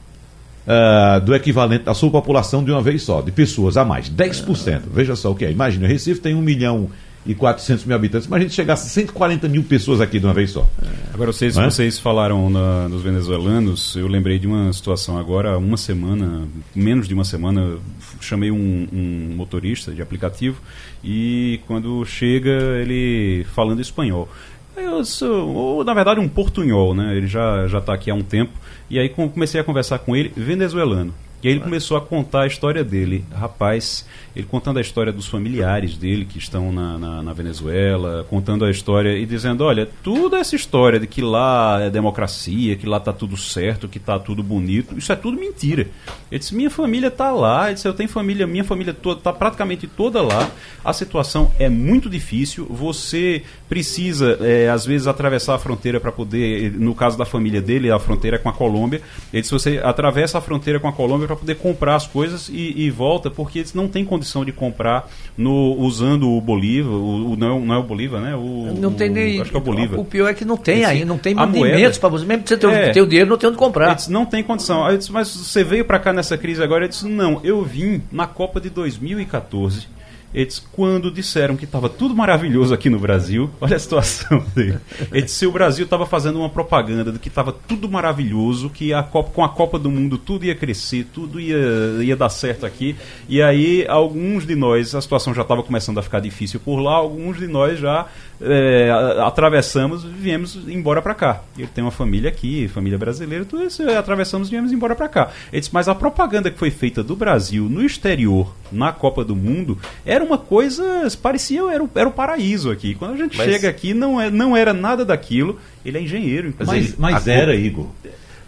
Uh, 0.61 1.19
do 1.21 1.33
equivalente 1.33 1.85
da 1.85 1.93
sua 1.95 2.11
população 2.11 2.63
de 2.63 2.69
uma 2.69 2.83
vez 2.83 3.01
só, 3.01 3.19
de 3.19 3.31
pessoas 3.31 3.77
a 3.77 3.83
mais, 3.83 4.07
10%. 4.11 4.81
Veja 4.93 5.15
só 5.15 5.31
o 5.31 5.35
que 5.35 5.43
é. 5.43 5.51
Imagina, 5.51 5.85
o 5.85 5.89
Recife 5.89 6.21
tem 6.21 6.35
um 6.35 6.41
milhão 6.41 6.87
e 7.25 7.35
400 7.35 7.85
mil 7.85 7.95
habitantes. 7.95 8.27
Imagina 8.27 8.49
se 8.49 8.55
chegasse 8.55 8.87
a 8.87 8.89
140 8.89 9.47
mil 9.47 9.63
pessoas 9.63 10.01
aqui 10.01 10.19
de 10.19 10.25
uma 10.25 10.33
vez 10.33 10.51
só. 10.51 10.67
Agora, 11.13 11.31
vocês, 11.31 11.57
é? 11.57 11.63
vocês 11.63 11.99
falaram 11.99 12.49
na, 12.49 12.89
nos 12.89 13.01
venezuelanos, 13.01 13.95
eu 13.95 14.07
lembrei 14.07 14.39
de 14.39 14.47
uma 14.47 14.71
situação 14.73 15.17
agora, 15.17 15.57
uma 15.57 15.77
semana, 15.77 16.47
menos 16.73 17.07
de 17.07 17.13
uma 17.13 17.23
semana, 17.23 17.77
chamei 18.19 18.51
um, 18.51 18.87
um 18.91 19.33
motorista 19.35 19.91
de 19.91 20.01
aplicativo 20.01 20.61
e 21.03 21.59
quando 21.67 22.03
chega 22.05 22.51
ele 22.81 23.45
falando 23.53 23.81
espanhol. 23.81 24.27
Eu 24.75 25.03
sou, 25.03 25.49
ou, 25.49 25.83
na 25.83 25.93
verdade, 25.93 26.19
um 26.19 26.29
portunhol, 26.29 26.95
né? 26.95 27.15
Ele 27.15 27.27
já 27.27 27.67
já 27.67 27.79
está 27.79 27.93
aqui 27.93 28.09
há 28.09 28.15
um 28.15 28.23
tempo. 28.23 28.53
E 28.89 28.97
aí 28.97 29.09
comecei 29.09 29.59
a 29.59 29.63
conversar 29.63 29.99
com 29.99 30.15
ele, 30.15 30.31
venezuelano. 30.35 31.13
E 31.43 31.47
aí 31.47 31.53
ele 31.53 31.61
começou 31.61 31.97
a 31.97 32.01
contar 32.01 32.43
a 32.43 32.47
história 32.47 32.83
dele. 32.83 33.25
Rapaz, 33.33 34.05
ele 34.35 34.45
contando 34.45 34.77
a 34.77 34.81
história 34.81 35.11
dos 35.11 35.27
familiares 35.27 35.97
dele 35.97 36.23
que 36.23 36.37
estão 36.37 36.71
na, 36.71 36.97
na, 36.97 37.23
na, 37.23 37.33
Venezuela, 37.33 38.25
contando 38.29 38.63
a 38.63 38.69
história 38.69 39.17
e 39.17 39.25
dizendo: 39.25 39.63
olha, 39.63 39.89
toda 40.03 40.37
essa 40.37 40.55
história 40.55 40.99
de 40.99 41.07
que 41.07 41.21
lá 41.21 41.81
é 41.81 41.89
democracia, 41.89 42.75
que 42.75 42.85
lá 42.85 42.99
tá 42.99 43.11
tudo 43.11 43.35
certo, 43.35 43.87
que 43.87 43.99
tá 43.99 44.19
tudo 44.19 44.43
bonito, 44.43 44.97
isso 44.97 45.11
é 45.11 45.15
tudo 45.15 45.37
mentira. 45.37 45.87
Ele 46.31 46.39
disse: 46.39 46.55
minha 46.55 46.69
família 46.69 47.09
tá 47.09 47.31
lá, 47.31 47.65
ele 47.65 47.73
disse, 47.75 47.87
eu 47.87 47.93
tenho 47.93 48.07
família, 48.07 48.45
minha 48.45 48.63
família 48.63 48.93
toda, 48.93 49.19
tá 49.19 49.33
praticamente 49.33 49.87
toda 49.87 50.21
lá. 50.21 50.49
A 50.83 50.93
situação 50.93 51.51
é 51.59 51.67
muito 51.67 52.09
difícil, 52.09 52.65
você 52.69 53.43
precisa, 53.67 54.37
é, 54.41 54.69
às 54.69 54.85
vezes, 54.85 55.07
atravessar 55.07 55.55
a 55.55 55.59
fronteira 55.59 55.99
para 55.99 56.11
poder, 56.11 56.71
no 56.73 56.93
caso 56.93 57.17
da 57.17 57.25
família 57.25 57.61
dele, 57.61 57.91
a 57.91 57.99
fronteira 57.99 58.37
é 58.37 58.39
com 58.39 58.49
a 58.49 58.53
Colômbia. 58.53 59.01
Ele 59.33 59.41
disse: 59.41 59.53
você 59.53 59.81
atravessa 59.83 60.37
a 60.37 60.41
fronteira 60.41 60.79
com 60.79 60.87
a 60.87 60.93
Colômbia 60.93 61.30
para 61.31 61.39
poder 61.39 61.55
comprar 61.55 61.95
as 61.95 62.07
coisas 62.07 62.49
e, 62.49 62.73
e, 62.75 62.89
volta, 62.89 63.29
porque 63.29 63.59
eles 63.59 63.73
não 63.73 63.87
têm 63.87 64.03
condição 64.03 64.43
de 64.43 64.51
comprar 64.51 65.09
no, 65.37 65.75
usando 65.79 66.29
o 66.29 66.41
Bolívar, 66.41 66.93
o, 66.93 67.33
o 67.33 67.35
não, 67.35 67.59
não, 67.59 67.75
é 67.75 67.77
o 67.77 67.83
Bolívar, 67.83 68.21
né? 68.21 68.35
O, 68.35 68.73
não 68.77 68.93
tem 68.93 69.09
nem. 69.09 69.41
Acho 69.41 69.51
que 69.51 69.57
é 69.57 69.59
o 69.59 69.63
Bolívar. 69.63 69.99
O 69.99 70.05
pior 70.05 70.27
é 70.27 70.33
que 70.33 70.45
não 70.45 70.57
tem 70.57 70.85
aí, 70.85 71.05
não 71.05 71.17
tem 71.17 71.33
mantimentos 71.33 71.97
para 71.97 72.09
você. 72.09 72.25
Mesmo 72.25 72.43
que 72.43 72.49
você 72.49 72.57
tenha, 72.57 72.73
é, 72.73 73.01
o 73.01 73.07
dinheiro, 73.07 73.29
não 73.29 73.37
tem 73.37 73.49
onde 73.49 73.57
comprar. 73.57 73.93
Disse, 73.93 74.11
não 74.11 74.25
tem 74.25 74.43
condição. 74.43 74.85
Aí 74.85 74.93
eu 74.93 74.97
disse, 74.97 75.11
mas 75.11 75.29
você 75.29 75.63
veio 75.63 75.85
para 75.85 75.99
cá 75.99 76.11
nessa 76.11 76.37
crise 76.37 76.61
agora? 76.61 76.85
Eu 76.85 76.89
disse, 76.89 77.07
não, 77.07 77.39
eu 77.43 77.63
vim 77.63 78.01
na 78.11 78.27
Copa 78.27 78.59
de 78.59 78.69
2014 78.69 80.00
eles, 80.33 80.59
quando 80.71 81.11
disseram 81.11 81.55
que 81.57 81.65
estava 81.65 81.89
tudo 81.89 82.15
maravilhoso 82.15 82.73
aqui 82.73 82.89
no 82.89 82.99
Brasil, 82.99 83.49
olha 83.59 83.75
a 83.75 83.79
situação 83.79 84.43
dele. 84.55 84.79
Eles, 85.11 85.31
se 85.31 85.45
o 85.45 85.51
Brasil 85.51 85.85
estava 85.85 86.05
fazendo 86.05 86.39
uma 86.39 86.49
propaganda 86.49 87.11
de 87.11 87.19
que 87.19 87.27
estava 87.27 87.51
tudo 87.51 87.89
maravilhoso, 87.89 88.69
que 88.69 88.93
a 88.93 89.03
Copa, 89.03 89.31
com 89.31 89.43
a 89.43 89.49
Copa 89.49 89.77
do 89.77 89.89
Mundo 89.89 90.17
tudo 90.17 90.45
ia 90.45 90.55
crescer, 90.55 91.07
tudo 91.13 91.39
ia, 91.39 91.57
ia 92.01 92.15
dar 92.15 92.29
certo 92.29 92.65
aqui. 92.65 92.95
E 93.27 93.41
aí, 93.41 93.85
alguns 93.87 94.45
de 94.45 94.55
nós, 94.55 94.95
a 94.95 95.01
situação 95.01 95.33
já 95.33 95.41
estava 95.41 95.63
começando 95.63 95.97
a 95.97 96.01
ficar 96.01 96.19
difícil 96.19 96.59
por 96.59 96.79
lá, 96.79 96.93
alguns 96.93 97.37
de 97.37 97.47
nós 97.47 97.79
já 97.79 98.07
é, 98.41 98.89
atravessamos 99.23 100.03
e 100.03 100.07
viemos 100.07 100.55
embora 100.67 101.01
para 101.01 101.13
cá. 101.13 101.41
Ele 101.57 101.67
tem 101.67 101.83
uma 101.83 101.91
família 101.91 102.29
aqui, 102.29 102.67
família 102.67 102.97
brasileira, 102.97 103.45
tudo 103.45 103.63
isso, 103.63 103.87
atravessamos 103.89 104.47
e 104.47 104.51
viemos 104.51 104.71
embora 104.71 104.95
para 104.95 105.07
cá. 105.07 105.31
Ele 105.51 105.59
disse, 105.59 105.73
mas 105.73 105.87
a 105.87 105.95
propaganda 105.95 106.49
que 106.49 106.57
foi 106.57 106.71
feita 106.71 107.03
do 107.03 107.15
Brasil 107.15 107.69
no 107.69 107.83
exterior, 107.85 108.53
na 108.71 108.91
Copa 108.91 109.23
do 109.23 109.35
Mundo, 109.35 109.77
era 110.05 110.20
uma 110.23 110.37
coisa, 110.37 111.07
parecia, 111.21 111.61
era, 111.71 111.87
era 111.95 112.09
o 112.09 112.11
paraíso 112.11 112.71
aqui. 112.71 112.95
Quando 112.95 113.13
a 113.13 113.17
gente 113.17 113.37
mas... 113.37 113.49
chega 113.49 113.69
aqui, 113.69 113.93
não, 113.93 114.19
é, 114.19 114.29
não 114.29 114.55
era 114.55 114.73
nada 114.73 115.03
daquilo. 115.03 115.59
Ele 115.85 115.97
é 115.97 116.01
engenheiro, 116.01 116.49
inclusive. 116.49 116.95
Mas, 116.97 117.13
mas 117.13 117.27
era, 117.27 117.55
Igor. 117.55 117.87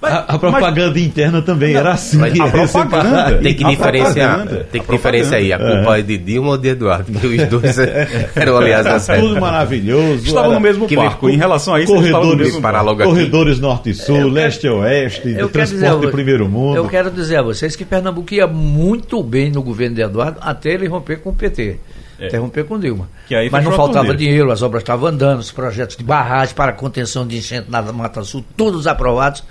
A, 0.04 0.36
a, 0.36 0.40
propaganda 0.40 0.92
mas, 0.92 1.04
interna 1.04 1.42
também 1.42 1.74
não, 1.74 1.80
era 1.80 1.92
assim. 1.94 2.20
a 2.22 2.48
propaganda. 2.50 3.40
Tem 3.42 3.54
que 3.54 3.64
diferenciar. 3.64 4.48
Tem 4.72 4.82
que 4.82 4.92
diferenciar 4.92 5.40
aí. 5.40 5.54
A 5.54 5.58
culpa 5.58 5.96
é. 5.96 6.00
é 6.00 6.02
de 6.02 6.18
Dilma 6.18 6.50
ou 6.50 6.58
de 6.58 6.70
Eduardo? 6.70 7.12
Porque 7.12 7.28
os 7.28 7.48
dois 7.48 7.78
eram, 8.36 8.58
aliás, 8.58 8.86
da 8.86 9.00
Tudo 9.16 9.40
maravilhoso. 9.40 10.26
Estavam 10.26 10.54
no 10.54 10.60
mesmo 10.60 10.88
que 10.88 10.96
barco. 10.96 11.30
Em 11.30 11.38
relação 11.38 11.76
a 11.76 11.82
isso, 11.82 11.94
corredores, 11.94 12.56
corredores 13.04 13.60
norte 13.60 13.92
e 13.92 13.94
sul, 13.94 14.30
leste 14.30 14.68
e 14.68 14.70
oeste, 14.70 15.36
transporte 15.52 16.06
de 16.06 16.12
primeiro 16.12 16.48
mundo. 16.50 16.76
Eu 16.76 16.88
quero 16.88 17.10
dizer 17.10 17.38
a 17.38 17.42
vocês 17.42 17.76
que 17.76 17.86
Pernambuco 17.86 18.34
ia 18.34 18.48
muito 18.48 19.22
bem 19.24 19.52
no 19.52 19.62
governo 19.62 19.96
de 19.96 20.02
Eduardo 20.02 20.38
até 20.42 20.72
ele 20.72 20.88
romper 20.88 21.18
com 21.18 21.30
o 21.30 21.34
PT. 21.34 21.78
É. 22.20 22.28
Interromper 22.28 22.64
com 22.66 22.80
Dilma. 22.80 23.10
Mas 23.52 23.64
não 23.64 23.72
faltava 23.72 24.16
dinheiro, 24.16 24.52
as 24.52 24.62
obras 24.62 24.84
estavam 24.84 25.08
andando, 25.08 25.40
os 25.40 25.52
projetos 25.52 25.98
de 25.98 26.04
barragem 26.04 26.56
para 26.56 26.72
contenção 26.72 27.26
de 27.26 27.38
enchente 27.38 27.70
na 27.70 27.82
Mata 27.82 28.24
Sul, 28.24 28.44
todos 28.56 28.88
aprovados. 28.88 29.44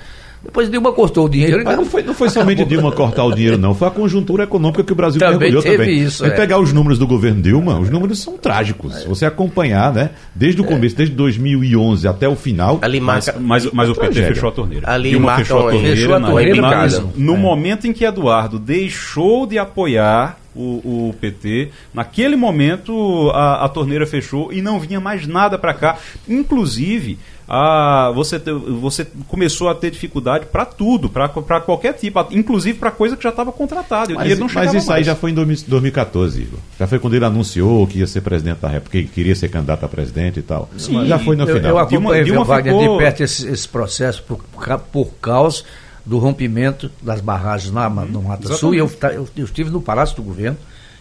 Depois 0.45 0.69
Dilma 0.69 0.93
cortou 0.93 1.27
o 1.27 1.29
dinheiro. 1.29 1.63
Mas 1.65 1.77
não 1.77 1.85
foi, 1.85 2.03
não 2.03 2.15
foi 2.15 2.29
somente 2.29 2.65
Dilma 2.65 2.91
cortar 2.91 3.25
o 3.25 3.33
dinheiro, 3.33 3.57
não. 3.57 3.75
Foi 3.75 3.89
a 3.89 3.91
conjuntura 3.91 4.45
econômica 4.45 4.83
que 4.83 4.93
o 4.93 4.97
Brasil 4.97 5.21
também 5.21 5.39
mergulhou 5.39 5.63
teve 5.63 5.77
também. 5.79 5.99
Isso, 6.01 6.25
é. 6.25 6.31
pegar 6.31 6.59
os 6.59 6.73
números 6.73 6.99
do 6.99 7.07
governo 7.07 7.41
Dilma, 7.41 7.79
os 7.79 7.89
números 7.89 8.19
são 8.19 8.37
trágicos. 8.37 8.95
Se 8.97 9.09
você 9.09 9.25
acompanhar, 9.25 9.93
né? 9.93 10.11
Desde 10.35 10.61
o 10.61 10.65
começo, 10.65 10.97
desde 10.97 11.15
2011 11.15 12.09
até 12.09 12.29
o 12.29 12.35
final. 12.35 12.79
Ali 12.83 13.01
marca, 13.01 13.35
mas, 13.39 13.65
mas, 13.65 13.73
mas 13.73 13.91
o 13.91 13.95
PT 13.95 14.15
fechou 14.15 14.49
a 14.49 14.53
torneira. 14.53 14.91
Ali 14.91 15.11
Dilma 15.11 15.37
fechou 15.37 15.59
a 15.59 15.71
torneira. 15.71 15.97
Fechou 15.97 16.15
a 16.15 16.21
torneira 16.21 16.61
na, 16.61 16.87
no 17.17 17.35
é. 17.35 17.39
momento 17.39 17.87
em 17.87 17.93
que 17.93 18.05
Eduardo 18.05 18.59
deixou 18.59 19.47
de 19.47 19.59
apoiar 19.59 20.39
o, 20.55 21.09
o, 21.09 21.15
PT. 21.21 21.71
Naquele 21.95 22.37
momento 22.37 23.31
a, 23.31 23.65
a, 23.65 23.69
torneira 23.69 24.07
fechou 24.07 24.53
e 24.53 24.61
não 24.61 24.79
vinha 24.79 25.01
mais 25.01 25.27
nada 25.27 25.59
para 25.59 25.75
cá. 25.75 25.99
Inclusive, 26.29 27.19
a, 27.55 28.11
você, 28.15 28.39
você 28.81 29.07
começou 29.29 29.69
a 29.69 29.75
ter 29.75 29.91
dificuldade 29.91 30.47
para 30.47 30.65
tudo, 30.65 31.11
para 31.11 31.29
qualquer 31.29 31.93
tipo, 31.93 32.27
inclusive 32.31 32.79
para 32.79 32.91
coisa 32.91 33.15
que 33.15 33.23
já 33.23 33.29
estava 33.29 33.53
contratada. 33.53 34.15
Mas, 34.15 34.39
mas 34.39 34.73
isso 34.73 34.89
mais. 34.89 35.01
aí 35.01 35.05
já 35.05 35.15
foi 35.15 35.33
em 35.33 35.35
2014, 35.35 36.41
Igor. 36.41 36.59
Já 36.79 36.87
foi 36.87 36.99
quando 36.99 37.13
ele 37.13 37.27
anunciou 37.27 37.87
que 37.87 37.99
ia 37.99 38.07
ser 38.07 38.23
presidente 38.23 38.61
da 38.61 38.69
República, 38.69 39.07
que 39.07 39.15
queria 39.15 39.35
ser 39.35 39.51
candidato 39.51 39.85
a 39.85 39.89
presidente 39.89 40.39
e 40.39 40.43
tal. 40.43 40.67
Sim, 40.79 41.05
já 41.05 41.19
foi 41.19 41.37
no 41.37 41.43
eu, 41.43 41.57
final. 41.57 41.73
Eu 41.73 41.79
acompanhei 41.79 42.25
Dilma, 42.25 42.41
Dilma 42.41 42.45
Wagner 42.45 42.75
ficou... 42.75 42.97
de 42.97 43.05
perto 43.05 43.23
esse, 43.23 43.47
esse 43.47 43.69
processo 43.69 44.23
por, 44.23 44.43
por 44.91 45.13
causa 45.21 45.63
do 46.07 46.17
rompimento 46.17 46.91
das 47.03 47.21
barragens 47.21 47.71
na, 47.71 47.87
no 47.91 48.19
uhum. 48.19 48.29
Mata 48.29 48.51
Sul. 48.55 48.75
E 48.75 48.79
eu, 48.79 48.91
eu, 49.03 49.29
eu, 49.37 49.45
estive 49.45 49.69
no 49.69 49.83
Palácio 49.83 50.17
do 50.17 50.23
Governo. 50.23 50.57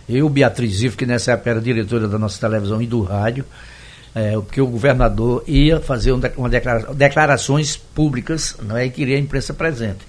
Eu, 0.10 0.27
Beatriz 0.27 0.81
Ivo, 0.81 0.98
que 0.98 1.05
nessa 1.05 1.31
época 1.31 1.50
era 1.50 1.62
diretora 1.62 2.10
da 2.10 2.20
nossa 2.20 2.38
televisão 2.41 2.81
e 2.81 2.86
do 2.86 3.01
rádio, 3.01 3.46
é, 4.13 4.34
porque 4.34 4.62
o 4.62 4.68
governador 4.68 5.44
ia 5.48 5.80
fazer 5.80 6.12
uma 6.12 6.50
declara 6.50 6.94
declarações 6.94 7.77
públicas 7.77 8.56
não 8.62 8.77
é, 8.77 8.86
e 8.86 8.89
queria 8.89 9.15
a 9.15 9.20
imprensa 9.20 9.53
presente. 9.53 10.00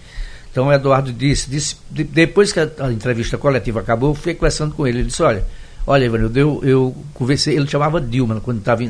Então 0.51 0.67
o 0.67 0.73
Eduardo 0.73 1.13
disse, 1.13 1.49
disse 1.49 1.77
depois 1.91 2.53
que 2.53 2.61
a, 2.61 2.69
a, 2.81 2.93
entrevista 2.93 3.39
coletiva 3.39 3.81
acabou, 3.81 4.11
eu 4.11 4.15
fui 4.15 4.35
conversando 4.35 4.75
com 4.75 4.87
ele. 4.87 4.99
Ele 4.99 5.09
disse, 5.09 5.23
olha, 5.23 5.45
olha, 5.87 6.05
Ivanildo, 6.05 6.39
eu, 6.39 6.61
eu 6.63 6.97
conversei, 7.15 7.57
ele 7.57 7.67
chamava 7.67 8.01
Dilma 8.01 8.41
quando 8.41 8.59
estava 8.59 8.83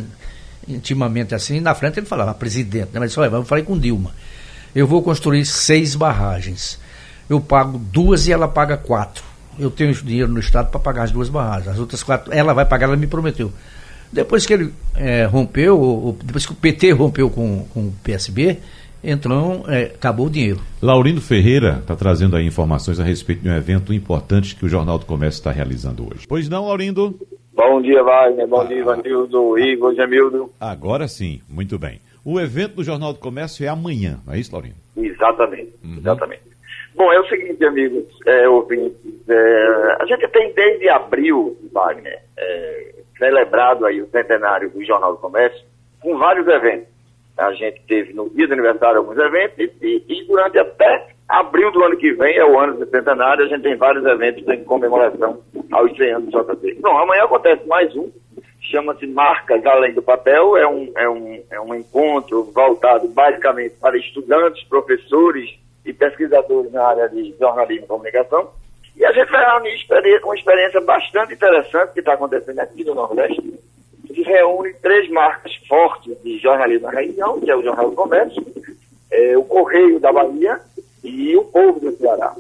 intimamente 0.67 1.35
assim, 1.35 1.61
na 1.61 1.75
frente 1.75 1.99
ele 1.99 2.07
falava 2.07 2.33
presidente, 2.35 2.91
né? 2.93 3.01
mas 3.01 3.11
disse, 3.11 3.21
olha, 3.21 3.31
eu 3.35 3.45
falei 3.45 3.65
com 3.65 3.79
Dilma 3.79 4.13
eu 4.75 4.87
vou 4.87 5.03
construir 5.03 5.45
seis 5.45 5.95
barragens. 5.95 6.79
Eu 7.29 7.41
pago 7.41 7.79
duas 7.79 8.27
e 8.27 8.33
ela 8.33 8.49
paga 8.49 8.77
quatro. 8.77 9.23
Eu 9.59 9.71
tenho 9.71 9.93
dinheiro 9.95 10.33
no 10.33 10.41
Estado 10.41 10.71
para 10.71 10.81
pagar 10.81 11.05
as 11.05 11.11
duas 11.11 11.29
barragens. 11.29 11.69
As 11.69 11.79
outras 11.79 12.03
quatro, 12.03 12.33
ela 12.33 12.53
vai 12.53 12.65
pagar, 12.65 12.87
ela 12.87 12.97
me 12.97 13.07
prometeu. 13.07 13.53
Depois 14.13 14.45
que 14.45 14.53
ele 14.53 14.73
é, 14.95 15.25
rompeu, 15.25 16.17
depois 16.23 16.45
que 16.45 16.53
o 16.53 16.57
PT 16.57 16.93
rompeu 16.93 17.31
com, 17.31 17.65
com 17.73 17.81
o 17.87 17.93
PSB, 18.05 18.59
então 19.03 19.65
é, 19.69 19.85
acabou 19.85 20.27
o 20.27 20.31
dinheiro. 20.31 20.61
Laurindo 20.81 21.21
Ferreira 21.21 21.79
está 21.81 21.97
trazendo 21.97 22.37
aí 22.37 22.47
informações 22.47 23.01
a 23.01 23.05
respeito 23.05 23.43
de 23.43 23.49
um 23.49 23.57
evento 23.57 23.93
importante 23.93 24.55
que 24.55 24.65
o 24.65 24.69
Jornal 24.69 24.99
do 24.99 25.07
Comércio 25.07 25.39
está 25.39 25.51
realizando 25.51 26.05
hoje. 26.05 26.27
Pois 26.29 26.49
não, 26.49 26.67
Laurindo? 26.67 27.19
Bom 27.55 27.83
dia, 27.83 28.03
Wagner. 28.03 28.47
Bom 28.47 28.61
ah, 28.61 28.65
dia, 28.65 28.79
Ivanildo, 28.79 29.59
Igor, 29.59 29.95
Jamildo. 29.95 30.51
Agora 30.61 31.09
sim, 31.09 31.41
muito 31.49 31.79
bem. 31.79 32.01
O 32.25 32.39
evento 32.39 32.77
do 32.77 32.85
Jornal 32.85 33.13
do 33.13 33.19
Comércio 33.19 33.65
é 33.65 33.69
amanhã, 33.69 34.21
não 34.25 34.35
é 34.35 34.39
isso, 34.39 34.53
Laurinho? 34.53 34.77
Exatamente, 34.97 35.73
uhum. 35.83 35.97
exatamente. 35.99 36.43
Bom, 36.95 37.13
é 37.13 37.19
o 37.19 37.27
seguinte, 37.27 37.65
amigos, 37.65 38.05
é, 38.27 38.49
ouvintes, 38.49 39.29
é, 39.29 39.97
a 40.01 40.07
gente 40.07 40.29
tem 40.29 40.53
desde 40.55 40.89
abril, 40.89 41.57
Wagner, 41.73 42.21
é, 42.37 42.95
celebrado 43.23 43.87
aí 43.87 44.03
o 44.03 44.09
centenário 44.09 44.69
do 44.71 44.85
Jornal 44.85 45.13
do 45.13 45.19
Comércio, 45.19 45.65
com 46.01 46.19
vários 46.19 46.45
eventos. 46.49 46.89
A 47.39 47.53
gente 47.53 47.81
teve 47.87 48.13
no 48.13 48.29
dia 48.31 48.49
do 48.49 48.55
aniversário 48.55 48.99
alguns 48.99 49.17
eventos 49.17 49.59
e, 49.59 50.05
e, 50.09 50.25
durante 50.27 50.59
até 50.59 51.07
abril 51.29 51.71
do 51.71 51.85
ano 51.85 51.97
que 51.97 52.13
vem, 52.13 52.37
é 52.37 52.45
o 52.45 52.59
ano 52.59 52.75
do 52.75 52.91
centenário, 52.91 53.45
a 53.45 53.49
gente 53.49 53.63
tem 53.63 53.77
vários 53.77 54.05
eventos 54.05 54.47
em 54.49 54.65
comemoração 54.65 55.41
aos 55.71 55.97
100 55.97 56.13
anos 56.15 56.31
do 56.31 56.43
JP. 56.43 56.79
Bom, 56.81 56.99
amanhã 56.99 57.23
acontece 57.23 57.67
mais 57.69 57.95
um, 57.95 58.11
chama-se 58.61 59.07
Marcas 59.07 59.65
Além 59.65 59.95
do 59.95 60.03
Papel, 60.03 60.57
é 60.57 60.67
um, 60.67 60.93
é, 60.97 61.09
um, 61.09 61.43
é 61.53 61.61
um 61.61 61.75
encontro 61.77 62.43
voltado 62.53 63.07
basicamente 63.09 63.77
para 63.81 63.97
estudantes, 63.97 64.65
professores 64.65 65.49
e 65.87 65.93
pesquisadores 65.93 66.73
na 66.73 66.85
área 66.85 67.09
de 67.09 67.35
jornalismo 67.39 67.85
e 67.85 67.89
comunicação. 67.89 68.51
E 69.03 69.05
a 69.05 69.11
gente 69.11 69.33
vai 69.33 69.45
reunir 69.45 70.21
uma 70.23 70.37
experiência 70.37 70.81
bastante 70.81 71.35
interessante 71.35 71.93
que 71.93 71.99
está 71.99 72.13
acontecendo 72.13 72.61
aqui 72.61 72.85
no 72.85 72.95
Nordeste, 72.95 73.43
que 74.07 74.23
reúne 74.23 74.73
três 74.75 75.11
marcas 75.11 75.53
fortes 75.67 76.17
de 76.23 76.39
jornalismo 76.39 76.87
na 76.87 77.01
região, 77.01 77.41
que 77.41 77.51
é 77.51 77.57
o 77.57 77.65
Jornal 77.65 77.91
do 77.91 77.97
Comércio, 77.97 78.47
é, 79.11 79.37
o 79.37 79.43
Correio 79.43 79.99
da 79.99 80.13
Bahia 80.13 80.61
e 81.03 81.37
o 81.37 81.43
Povo 81.43 81.81
do 81.81 81.91
Ceará. 81.97 82.33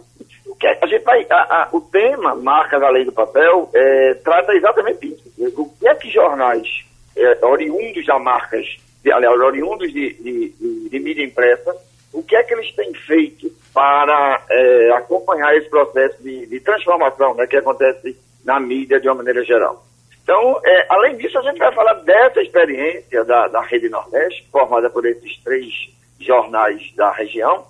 O, 0.46 0.54
que 0.54 0.68
é, 0.68 0.78
a 0.80 0.86
gente 0.86 1.02
vai, 1.02 1.26
a, 1.28 1.64
a, 1.64 1.68
o 1.72 1.80
tema 1.80 2.36
Marcas 2.36 2.80
Além 2.80 3.06
do 3.06 3.12
Papel 3.12 3.68
é, 3.74 4.14
trata 4.22 4.54
exatamente 4.54 5.08
isso 5.08 5.32
o 5.60 5.68
que 5.68 5.88
é 5.88 5.94
que 5.96 6.08
jornais 6.10 6.84
é, 7.16 7.44
oriundos 7.44 8.06
da 8.06 8.20
marcas, 8.20 8.76
de, 9.02 9.10
aliás, 9.10 9.36
oriundos 9.40 9.92
de, 9.92 10.12
de, 10.12 10.88
de, 10.88 11.00
mídia 11.00 11.24
impressa, 11.24 11.74
o 12.12 12.22
que 12.22 12.36
é 12.36 12.44
que 12.44 12.54
eles 12.54 12.72
têm 12.76 12.94
feito 12.94 13.50
para 13.72 14.44
é, 14.50 14.90
acompanhar 14.92 15.56
esse 15.56 15.68
processo 15.68 16.22
de, 16.22 16.46
de 16.46 16.60
transformação 16.60 17.34
né, 17.34 17.46
que 17.46 17.56
acontece 17.56 18.16
na 18.44 18.60
mídia 18.60 19.00
de 19.00 19.08
uma 19.08 19.16
maneira 19.16 19.42
geral? 19.44 19.84
Então, 20.22 20.60
é, 20.64 20.86
além 20.88 21.16
disso, 21.16 21.38
a 21.38 21.42
gente 21.42 21.58
vai 21.58 21.72
falar 21.74 21.94
dessa 21.94 22.40
experiência 22.40 23.24
da, 23.24 23.48
da 23.48 23.60
Rede 23.60 23.88
Nordeste, 23.88 24.46
formada 24.52 24.88
por 24.88 25.04
esses 25.04 25.42
três 25.42 25.68
jornais 26.20 26.80
da 26.94 27.10
região, 27.10 27.64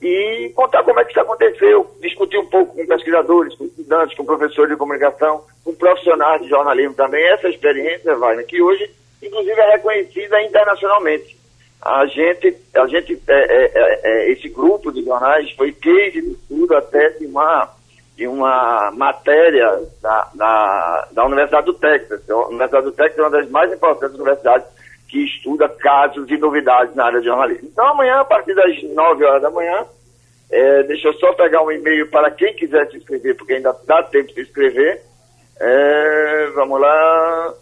e, 0.00 0.52
contar 0.54 0.82
como 0.82 1.00
é 1.00 1.04
que 1.04 1.12
isso 1.12 1.20
aconteceu, 1.20 1.90
discutir 2.02 2.38
um 2.38 2.46
pouco 2.46 2.76
com 2.76 2.86
pesquisadores, 2.86 3.54
com 3.54 3.64
estudantes, 3.64 4.16
com 4.16 4.26
professores 4.26 4.70
de 4.70 4.76
comunicação, 4.76 5.42
com 5.64 5.74
profissionais 5.74 6.42
de 6.42 6.48
jornalismo 6.48 6.94
também, 6.94 7.24
essa 7.32 7.48
experiência, 7.48 8.14
Wagner, 8.14 8.46
que 8.46 8.60
hoje, 8.60 8.90
inclusive, 9.22 9.58
é 9.58 9.70
reconhecida 9.72 10.42
internacionalmente. 10.42 11.35
A 11.82 12.06
gente, 12.06 12.56
a 12.74 12.86
gente 12.86 13.22
é, 13.28 13.34
é, 13.34 13.72
é, 13.74 14.00
é 14.04 14.32
esse 14.32 14.48
grupo 14.48 14.90
de 14.90 15.04
jornais 15.04 15.50
foi 15.52 15.72
case 15.72 16.20
de 16.20 16.32
estudo 16.32 16.74
até 16.74 17.10
de 17.10 17.26
uma, 17.26 17.70
de 18.16 18.26
uma 18.26 18.90
matéria 18.92 19.82
da, 20.02 20.30
da, 20.34 21.08
da 21.12 21.26
Universidade 21.26 21.66
do 21.66 21.74
Texas. 21.74 22.28
A 22.28 22.46
Universidade 22.48 22.84
do 22.86 22.92
Texas 22.92 23.18
é 23.18 23.22
uma 23.22 23.30
das 23.30 23.50
mais 23.50 23.72
importantes 23.72 24.16
universidades 24.16 24.66
que 25.08 25.24
estuda 25.24 25.68
casos 25.68 26.28
e 26.28 26.36
novidades 26.36 26.94
na 26.94 27.04
área 27.04 27.20
de 27.20 27.26
jornalismo. 27.26 27.68
Então, 27.72 27.86
amanhã, 27.86 28.20
a 28.20 28.24
partir 28.24 28.54
das 28.54 28.82
9 28.82 29.24
horas 29.24 29.42
da 29.42 29.50
manhã, 29.50 29.86
é, 30.50 30.82
deixa 30.84 31.08
eu 31.08 31.14
só 31.14 31.32
pegar 31.34 31.62
um 31.62 31.70
e-mail 31.70 32.08
para 32.10 32.30
quem 32.30 32.54
quiser 32.54 32.88
se 32.90 32.96
inscrever, 32.96 33.36
porque 33.36 33.54
ainda 33.54 33.76
dá 33.86 34.02
tempo 34.02 34.28
de 34.28 34.34
se 34.34 34.40
inscrever. 34.42 35.02
É, 35.60 36.50
vamos 36.54 36.80
lá. 36.80 37.54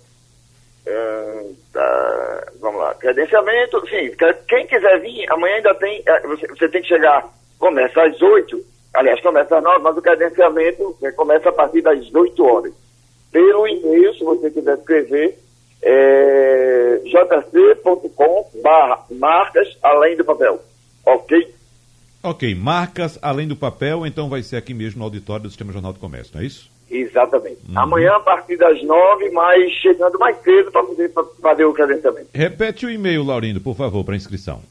Tá, 1.72 2.52
vamos 2.60 2.80
lá. 2.80 2.94
Credenciamento, 2.94 3.80
sim, 3.88 4.10
quem 4.48 4.66
quiser 4.66 5.00
vir, 5.00 5.30
amanhã 5.32 5.56
ainda 5.56 5.74
tem. 5.74 6.02
É, 6.06 6.20
você, 6.20 6.46
você 6.46 6.68
tem 6.68 6.82
que 6.82 6.88
chegar, 6.88 7.26
começa 7.58 8.02
às 8.02 8.20
8, 8.20 8.64
aliás, 8.94 9.20
começa 9.20 9.56
às 9.56 9.62
9, 9.62 9.78
mas 9.82 9.96
o 9.96 10.02
credenciamento 10.02 10.96
começa 11.16 11.48
a 11.48 11.52
partir 11.52 11.82
das 11.82 12.14
8 12.14 12.44
horas. 12.44 12.72
Pelo 13.32 13.66
e-mail, 13.66 14.14
se 14.14 14.22
você 14.22 14.50
quiser 14.50 14.78
escrever, 14.78 15.38
é, 15.82 17.00
jc.com 17.04 18.50
barra 18.62 19.04
marcas 19.10 19.76
além 19.82 20.16
do 20.16 20.24
papel. 20.24 20.60
Ok? 21.04 21.54
Ok, 22.22 22.54
marcas 22.54 23.18
além 23.20 23.48
do 23.48 23.56
papel, 23.56 24.06
então 24.06 24.30
vai 24.30 24.42
ser 24.42 24.56
aqui 24.56 24.72
mesmo 24.72 25.00
no 25.00 25.04
auditório 25.04 25.42
do 25.42 25.50
Sistema 25.50 25.72
Jornal 25.72 25.92
do 25.92 25.98
Comércio, 25.98 26.32
não 26.34 26.42
é 26.42 26.46
isso? 26.46 26.70
Exatamente. 26.94 27.58
Uhum. 27.68 27.78
Amanhã, 27.78 28.12
a 28.12 28.20
partir 28.20 28.56
das 28.56 28.80
nove, 28.84 29.28
mas 29.30 29.72
chegando 29.72 30.16
mais 30.18 30.40
cedo 30.42 30.70
para 30.70 30.84
poder 30.84 31.12
fazer 31.42 31.64
o 31.64 31.72
credenciamento. 31.72 32.28
Repete 32.32 32.86
o 32.86 32.90
e-mail, 32.90 33.24
Laurindo, 33.24 33.60
por 33.60 33.74
favor, 33.74 34.04
para 34.04 34.14
inscrição. 34.14 34.62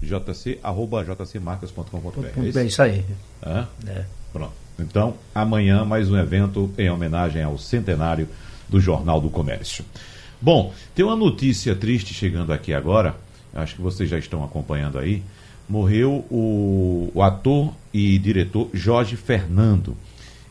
jc.jcmarcas.com.br. 0.00 2.58
É 2.58 2.64
isso 2.64 2.82
aí. 2.82 3.04
É? 3.42 3.64
É. 3.88 4.04
Pronto. 4.32 4.52
Então, 4.78 5.14
amanhã, 5.34 5.84
mais 5.84 6.08
um 6.10 6.16
evento 6.16 6.70
em 6.78 6.88
homenagem 6.88 7.42
ao 7.42 7.58
centenário 7.58 8.28
do 8.68 8.78
Jornal 8.78 9.20
do 9.20 9.28
Comércio. 9.28 9.84
Bom, 10.40 10.72
tem 10.94 11.04
uma 11.04 11.16
notícia 11.16 11.74
triste 11.74 12.14
chegando 12.14 12.52
aqui 12.52 12.72
agora, 12.74 13.16
acho 13.54 13.74
que 13.74 13.80
vocês 13.80 14.08
já 14.08 14.18
estão 14.18 14.44
acompanhando 14.44 14.98
aí. 14.98 15.22
Morreu 15.68 16.24
o, 16.30 17.10
o 17.12 17.22
ator 17.22 17.72
e 17.92 18.16
diretor 18.18 18.68
Jorge 18.72 19.16
Fernando. 19.16 19.96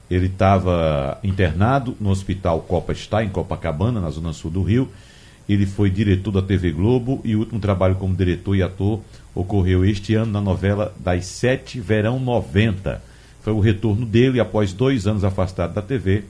Ele 0.09 0.27
estava 0.27 1.19
internado 1.23 1.95
no 1.99 2.09
Hospital 2.09 2.61
Copa 2.61 2.93
Está, 2.93 3.23
em 3.23 3.29
Copacabana, 3.29 3.99
na 3.99 4.09
zona 4.09 4.33
sul 4.33 4.51
do 4.51 4.61
Rio. 4.61 4.89
Ele 5.47 5.65
foi 5.65 5.89
diretor 5.89 6.31
da 6.31 6.41
TV 6.41 6.71
Globo 6.71 7.21
e 7.23 7.35
o 7.35 7.39
último 7.39 7.59
trabalho 7.59 7.95
como 7.95 8.15
diretor 8.15 8.55
e 8.55 8.63
ator 8.63 8.99
ocorreu 9.33 9.85
este 9.85 10.15
ano 10.15 10.31
na 10.31 10.41
novela 10.41 10.93
Das 10.99 11.25
Sete 11.25 11.79
Verão 11.79 12.19
90. 12.19 13.01
Foi 13.41 13.53
o 13.53 13.59
retorno 13.59 14.05
dele 14.05 14.39
após 14.39 14.73
dois 14.73 15.05
anos 15.05 15.23
afastado 15.23 15.73
da 15.73 15.81
TV 15.81 16.23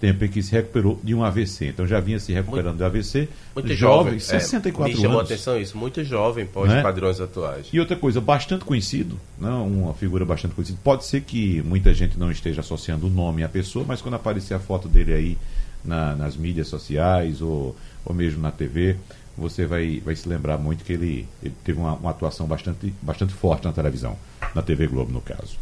tempo 0.00 0.24
em 0.24 0.28
que 0.28 0.42
se 0.42 0.52
recuperou 0.52 1.00
de 1.02 1.14
um 1.14 1.24
AVC. 1.24 1.68
Então 1.68 1.86
já 1.86 2.00
vinha 2.00 2.18
se 2.18 2.32
recuperando 2.32 2.78
muito, 2.78 2.78
de 2.78 2.84
AVC. 2.84 3.28
Muito 3.54 3.74
jovem, 3.74 4.18
64 4.18 4.92
é, 4.92 4.94
me 4.94 5.00
chamou 5.00 5.18
anos. 5.18 5.30
atenção 5.30 5.58
isso, 5.58 5.76
muito 5.76 6.04
jovem 6.04 6.46
pós 6.46 6.68
né? 6.68 6.82
padrões 6.82 7.20
atuais. 7.20 7.68
E 7.72 7.80
outra 7.80 7.96
coisa, 7.96 8.20
bastante 8.20 8.64
conhecido, 8.64 9.18
né? 9.38 9.48
uma 9.48 9.94
figura 9.94 10.24
bastante 10.24 10.54
conhecida. 10.54 10.78
Pode 10.82 11.04
ser 11.04 11.22
que 11.22 11.62
muita 11.62 11.94
gente 11.94 12.18
não 12.18 12.30
esteja 12.30 12.60
associando 12.60 13.06
o 13.06 13.10
nome 13.10 13.42
à 13.42 13.48
pessoa, 13.48 13.84
mas 13.86 14.02
quando 14.02 14.14
aparecer 14.14 14.54
a 14.54 14.58
foto 14.58 14.88
dele 14.88 15.14
aí 15.14 15.38
na, 15.84 16.14
nas 16.14 16.36
mídias 16.36 16.68
sociais 16.68 17.40
ou, 17.40 17.74
ou 18.04 18.14
mesmo 18.14 18.42
na 18.42 18.50
TV, 18.50 18.96
você 19.36 19.66
vai, 19.66 20.00
vai 20.04 20.14
se 20.14 20.28
lembrar 20.28 20.58
muito 20.58 20.84
que 20.84 20.92
ele, 20.92 21.28
ele 21.42 21.54
teve 21.64 21.78
uma, 21.78 21.94
uma 21.94 22.10
atuação 22.10 22.46
bastante, 22.46 22.92
bastante 23.00 23.32
forte 23.32 23.64
na 23.64 23.72
televisão, 23.72 24.16
na 24.54 24.62
TV 24.62 24.86
Globo, 24.86 25.12
no 25.12 25.20
caso. 25.20 25.56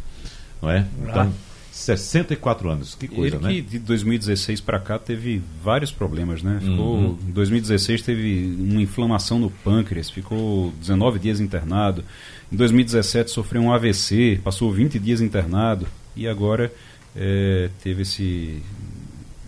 Não 0.60 0.70
é? 0.70 0.86
Então. 1.02 1.22
Ah 1.22 1.53
64 1.74 2.70
anos, 2.70 2.94
que 2.94 3.08
coisa, 3.08 3.36
Ele 3.36 3.44
né? 3.44 3.52
que 3.52 3.60
de 3.62 3.78
2016 3.80 4.60
para 4.60 4.78
cá 4.78 4.96
teve 4.96 5.42
vários 5.60 5.90
problemas, 5.90 6.40
né? 6.40 6.60
Ficou, 6.60 6.94
uhum. 6.94 7.18
Em 7.28 7.32
2016 7.32 8.00
teve 8.00 8.56
uma 8.60 8.80
inflamação 8.80 9.40
no 9.40 9.50
pâncreas, 9.50 10.08
ficou 10.08 10.72
19 10.80 11.18
dias 11.18 11.40
internado. 11.40 12.04
Em 12.50 12.56
2017 12.56 13.32
sofreu 13.32 13.60
um 13.60 13.72
AVC, 13.72 14.40
passou 14.44 14.70
20 14.70 15.00
dias 15.00 15.20
internado 15.20 15.84
e 16.14 16.28
agora 16.28 16.72
é, 17.16 17.68
teve 17.82 18.02
esse, 18.02 18.62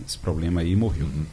esse 0.05 0.17
problema 0.17 0.59
aí 0.59 0.73
e 0.73 0.75
morreu. 0.75 1.05
Uhum. 1.05 1.25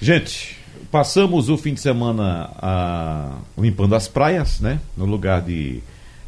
Gente, 0.00 0.56
passamos 0.92 1.48
o 1.48 1.58
fim 1.58 1.74
de 1.74 1.80
semana 1.80 2.50
a, 2.56 3.38
limpando 3.58 3.96
as 3.96 4.06
praias, 4.06 4.60
né? 4.60 4.80
No 4.96 5.06
lugar 5.06 5.42
de 5.42 5.82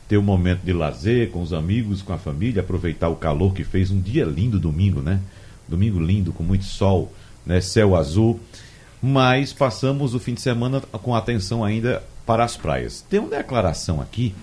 ter 0.09 0.17
um 0.19 0.23
momento 0.23 0.61
de 0.63 0.73
lazer 0.73 1.31
com 1.31 1.43
os 1.43 1.53
amigos, 1.53 2.03
com 2.03 2.13
a 2.13 2.19
família, 2.19 2.61
aproveitar 2.61 3.09
o 3.09 3.17
calor 3.17 3.53
que 3.53 3.65
fez 3.65 3.91
um 3.91 4.01
dia 4.01 4.25
lindo 4.25 4.59
domingo, 4.59 5.01
né? 5.01 5.21
Domingo 5.69 5.99
lindo, 5.99 6.33
com 6.33 6.43
muito 6.43 6.65
sol, 6.65 7.13
né? 7.45 7.61
céu 7.61 7.97
azul. 7.97 8.41
Mas 9.03 9.53
passamos 9.53 10.15
o 10.15 10.21
fim 10.21 10.35
de 10.35 10.41
semana 10.41 10.81
com 10.81 11.15
atenção 11.15 11.65
ainda 11.65 12.03
para 12.25 12.45
as 12.45 12.57
praias. 12.57 13.05
Tem 13.09 13.21
uma 13.21 13.31
declaração 13.31 14.01
aqui 14.01 14.35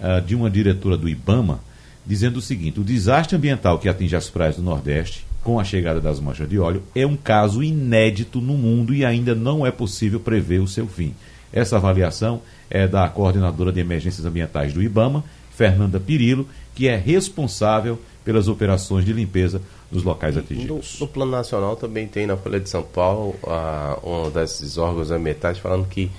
uh, 0.00 0.20
de 0.20 0.34
uma 0.34 0.48
diretora 0.48 0.96
do 0.96 1.08
IBAMA 1.08 1.60
dizendo 2.06 2.38
o 2.38 2.42
seguinte: 2.42 2.80
o 2.80 2.84
desastre 2.84 3.36
ambiental 3.36 3.78
que 3.78 3.88
atinge 3.88 4.16
as 4.16 4.30
praias 4.30 4.56
do 4.56 4.62
Nordeste 4.62 5.26
com 5.42 5.60
a 5.60 5.64
chegada 5.64 6.00
das 6.00 6.20
manchas 6.20 6.48
de 6.48 6.58
óleo 6.58 6.82
é 6.94 7.06
um 7.06 7.16
caso 7.16 7.62
inédito 7.62 8.40
no 8.40 8.54
mundo 8.54 8.94
e 8.94 9.04
ainda 9.04 9.34
não 9.34 9.66
é 9.66 9.70
possível 9.70 10.18
prever 10.18 10.60
o 10.60 10.68
seu 10.68 10.86
fim. 10.86 11.14
Essa 11.54 11.76
avaliação 11.76 12.42
é 12.68 12.88
da 12.88 13.08
coordenadora 13.08 13.70
de 13.70 13.78
emergências 13.78 14.26
ambientais 14.26 14.74
do 14.74 14.82
IBAMA, 14.82 15.22
Fernanda 15.56 16.00
Pirilo, 16.00 16.48
que 16.74 16.88
é 16.88 16.96
responsável 16.96 17.96
pelas 18.24 18.48
operações 18.48 19.04
de 19.04 19.12
limpeza 19.12 19.62
dos 19.88 20.02
locais 20.02 20.36
atingidos. 20.36 20.96
No, 20.98 21.06
no 21.06 21.12
plano 21.12 21.30
nacional 21.30 21.76
também 21.76 22.08
tem 22.08 22.26
na 22.26 22.36
Folha 22.36 22.58
de 22.58 22.68
São 22.68 22.82
Paulo 22.82 23.36
a, 23.46 23.96
um 24.02 24.30
desses 24.30 24.76
órgãos 24.76 25.12
ambientais 25.12 25.56
falando 25.58 25.86
que 25.86 26.10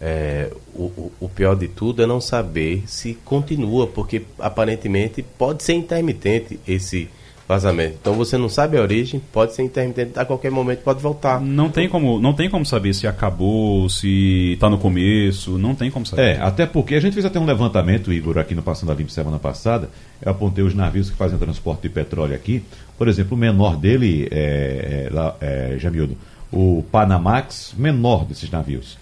é, 0.00 0.50
o, 0.74 1.12
o, 1.20 1.28
pior 1.28 1.54
de 1.54 1.68
tudo 1.68 2.02
é 2.02 2.06
não 2.06 2.20
saber 2.20 2.84
se 2.86 3.14
continua, 3.24 3.86
porque 3.86 4.22
aparentemente 4.38 5.22
pode 5.22 5.62
ser 5.62 5.74
intermitente 5.74 6.58
esse 6.66 7.10
vazamento. 7.48 7.96
Então 8.00 8.12
você 8.12 8.36
não 8.36 8.48
sabe 8.48 8.76
a 8.76 8.82
origem, 8.82 9.20
pode 9.32 9.54
ser 9.54 9.62
intermitente, 9.62 10.18
a 10.18 10.24
qualquer 10.24 10.50
momento 10.50 10.80
pode 10.80 11.00
voltar. 11.00 11.40
Não 11.40 11.70
tem 11.70 11.88
como, 11.88 12.20
não 12.20 12.34
tem 12.34 12.50
como 12.50 12.66
saber 12.66 12.92
se 12.92 13.06
acabou, 13.06 13.88
se 13.88 14.52
está 14.52 14.68
no 14.68 14.76
começo, 14.76 15.56
não 15.56 15.74
tem 15.74 15.90
como 15.90 16.04
saber. 16.04 16.22
É, 16.22 16.40
até 16.42 16.66
porque 16.66 16.94
a 16.94 17.00
gente 17.00 17.14
fez 17.14 17.24
até 17.24 17.40
um 17.40 17.46
levantamento, 17.46 18.12
Igor, 18.12 18.36
aqui 18.36 18.54
no 18.54 18.62
Passando 18.62 18.92
a 18.92 18.94
Limpo 18.94 19.10
semana 19.10 19.38
passada, 19.38 19.88
eu 20.20 20.30
apontei 20.30 20.62
os 20.62 20.74
navios 20.74 21.08
que 21.08 21.16
fazem 21.16 21.38
transporte 21.38 21.82
de 21.82 21.88
petróleo 21.88 22.34
aqui. 22.34 22.62
Por 22.98 23.08
exemplo, 23.08 23.34
o 23.34 23.40
menor 23.40 23.76
dele, 23.76 24.28
é, 24.30 25.08
é, 25.40 25.74
é 25.74 25.78
Jamildo, 25.78 26.16
o 26.52 26.84
Panamax, 26.92 27.72
menor 27.78 28.26
desses 28.26 28.50
navios 28.50 28.98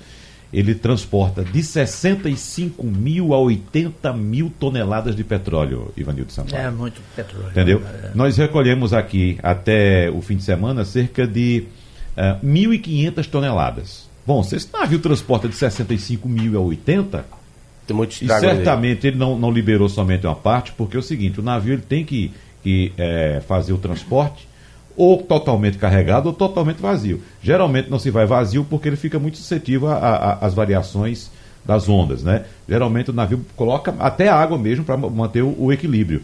ele 0.57 0.75
transporta 0.75 1.45
de 1.45 1.62
65 1.62 2.83
mil 2.83 3.35
a 3.35 3.38
80 3.38 4.11
mil 4.14 4.51
toneladas 4.59 5.14
de 5.14 5.23
petróleo, 5.23 5.92
Ivanildo 5.95 6.33
Sampaio. 6.33 6.69
É 6.69 6.71
muito 6.71 6.99
petróleo. 7.14 7.51
Entendeu? 7.51 7.83
É. 7.85 8.12
Nós 8.14 8.38
recolhemos 8.38 8.95
aqui, 8.95 9.38
até 9.42 10.11
o 10.11 10.23
fim 10.23 10.35
de 10.35 10.42
semana, 10.42 10.83
cerca 10.87 11.27
de 11.27 11.64
uh, 12.16 12.21
eh, 12.21 12.38
1.500 12.42 13.27
toneladas. 13.29 14.09
Bom, 14.27 14.42
se 14.42 14.57
esse 14.57 14.73
navio 14.73 14.99
transporta 14.99 15.47
de 15.47 15.55
65 15.55 16.27
mil 16.27 16.57
a 16.57 16.61
80, 16.62 17.27
Tem 17.87 17.95
muito 17.95 18.12
e 18.12 18.27
certamente 18.27 19.09
ele 19.09 19.19
não, 19.19 19.38
não 19.38 19.51
liberou 19.51 19.90
somente 19.90 20.27
uma 20.27 20.35
parte, 20.35 20.73
porque 20.73 20.97
é 20.97 21.01
o 21.01 21.03
seguinte, 21.03 21.38
o 21.38 21.42
navio 21.42 21.75
ele 21.75 21.83
tem 21.83 22.03
que, 22.03 22.33
que 22.62 22.95
é, 22.97 23.42
fazer 23.47 23.75
o 23.75 23.79
transporte 23.79 24.49
ou 24.97 25.23
totalmente 25.23 25.79
carregado 25.79 26.29
ou 26.29 26.33
totalmente 26.33 26.81
vazio. 26.81 27.21
Geralmente 27.43 27.91
não 27.91 27.99
se 27.99 28.11
vai 28.11 28.27
vazio 28.27 28.65
porque 28.65 28.89
ele 28.89 28.97
fica 28.97 29.19
muito 29.19 29.37
suscetível 29.37 29.89
às 29.91 30.55
variações 30.55 31.31
das 31.65 31.89
ondas, 31.89 32.23
né? 32.23 32.45
Geralmente 32.69 33.11
o 33.11 33.13
navio 33.13 33.45
coloca 33.57 33.95
até 33.99 34.29
água 34.29 34.57
mesmo 34.57 34.85
para 34.85 34.97
manter 34.97 35.43
o, 35.43 35.55
o 35.59 35.73
equilíbrio. 35.73 36.23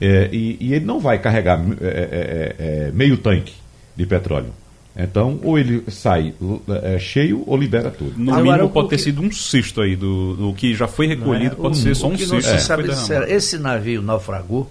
É, 0.00 0.28
e, 0.32 0.56
e, 0.60 0.74
ele 0.74 0.84
não 0.84 0.98
vai 0.98 1.18
carregar 1.18 1.60
é, 1.80 1.84
é, 1.84 2.56
é, 2.58 2.86
é 2.88 2.92
meio 2.92 3.18
tanque 3.18 3.52
de 3.94 4.06
petróleo. 4.06 4.52
Então, 4.96 5.38
ou 5.44 5.58
ele 5.58 5.84
sai 5.88 6.34
é, 6.82 6.98
cheio 6.98 7.44
ou 7.46 7.56
libera 7.56 7.90
tudo. 7.90 8.14
No 8.16 8.34
Agora, 8.34 8.56
mínimo, 8.56 8.70
pode 8.70 8.88
ter 8.88 8.98
sido 8.98 9.22
um 9.22 9.30
cisto 9.30 9.80
aí 9.80 9.94
do, 9.94 10.34
do 10.34 10.54
que 10.54 10.74
já 10.74 10.88
foi 10.88 11.06
recolhido, 11.06 11.56
pode 11.56 11.76
ser 11.76 11.94
só 11.94 12.08
um 12.08 12.16
cisto. 12.16 12.34
Não 12.34 12.40
se 12.40 12.58
sabe, 12.58 12.88
esse 13.28 13.58
navio 13.58 14.02
naufragou, 14.02 14.70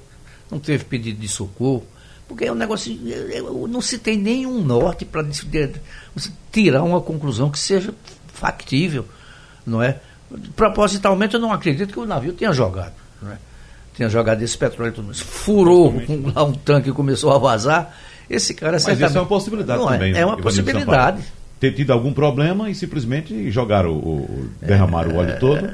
não 0.51 0.59
teve 0.59 0.83
pedido 0.83 1.19
de 1.19 1.27
socorro, 1.27 1.85
porque 2.29 2.45
é 2.45 2.51
um 2.51 2.55
negócio. 2.55 2.97
Não 3.67 3.81
se 3.81 3.97
tem 3.97 4.17
nenhum 4.17 4.63
norte 4.63 5.03
para 5.03 5.25
tirar 6.51 6.83
uma 6.83 7.01
conclusão 7.01 7.49
que 7.49 7.59
seja 7.59 7.93
factível, 8.33 9.03
não 9.65 9.83
é? 9.83 9.99
Propositalmente, 10.55 11.33
eu 11.33 11.41
não 11.41 11.51
acredito 11.51 11.91
que 11.91 11.99
o 11.99 12.05
navio 12.05 12.31
tenha 12.31 12.53
jogado. 12.53 12.93
Não 13.21 13.31
é? 13.31 13.37
tinha 13.99 14.07
jogado 14.07 14.41
esse 14.41 14.57
petróleo, 14.57 14.93
tudo 14.93 15.11
isso, 15.11 15.25
furou 15.25 15.91
um, 15.91 16.31
lá 16.33 16.43
um 16.45 16.53
tanque 16.53 16.89
e 16.89 16.93
começou 16.93 17.33
a 17.33 17.37
vazar. 17.37 17.93
Esse 18.29 18.53
cara 18.53 18.73
Mas 18.73 18.87
isso 18.87 19.17
é 19.17 19.19
uma 19.19 19.27
possibilidade 19.27 19.79
Não, 19.79 19.89
é- 19.89 19.93
também. 19.93 20.11
É, 20.11 20.25
uma 20.25 20.37
Ivanildo 20.37 20.43
possibilidade. 20.43 21.23
Ter 21.59 21.73
tido 21.73 21.91
algum 21.91 22.13
problema 22.13 22.69
e 22.69 22.75
simplesmente 22.75 23.51
jogaram 23.51 23.91
o, 23.91 24.49
derramaram 24.61 25.11
o 25.11 25.17
óleo 25.17 25.37
todo. 25.39 25.69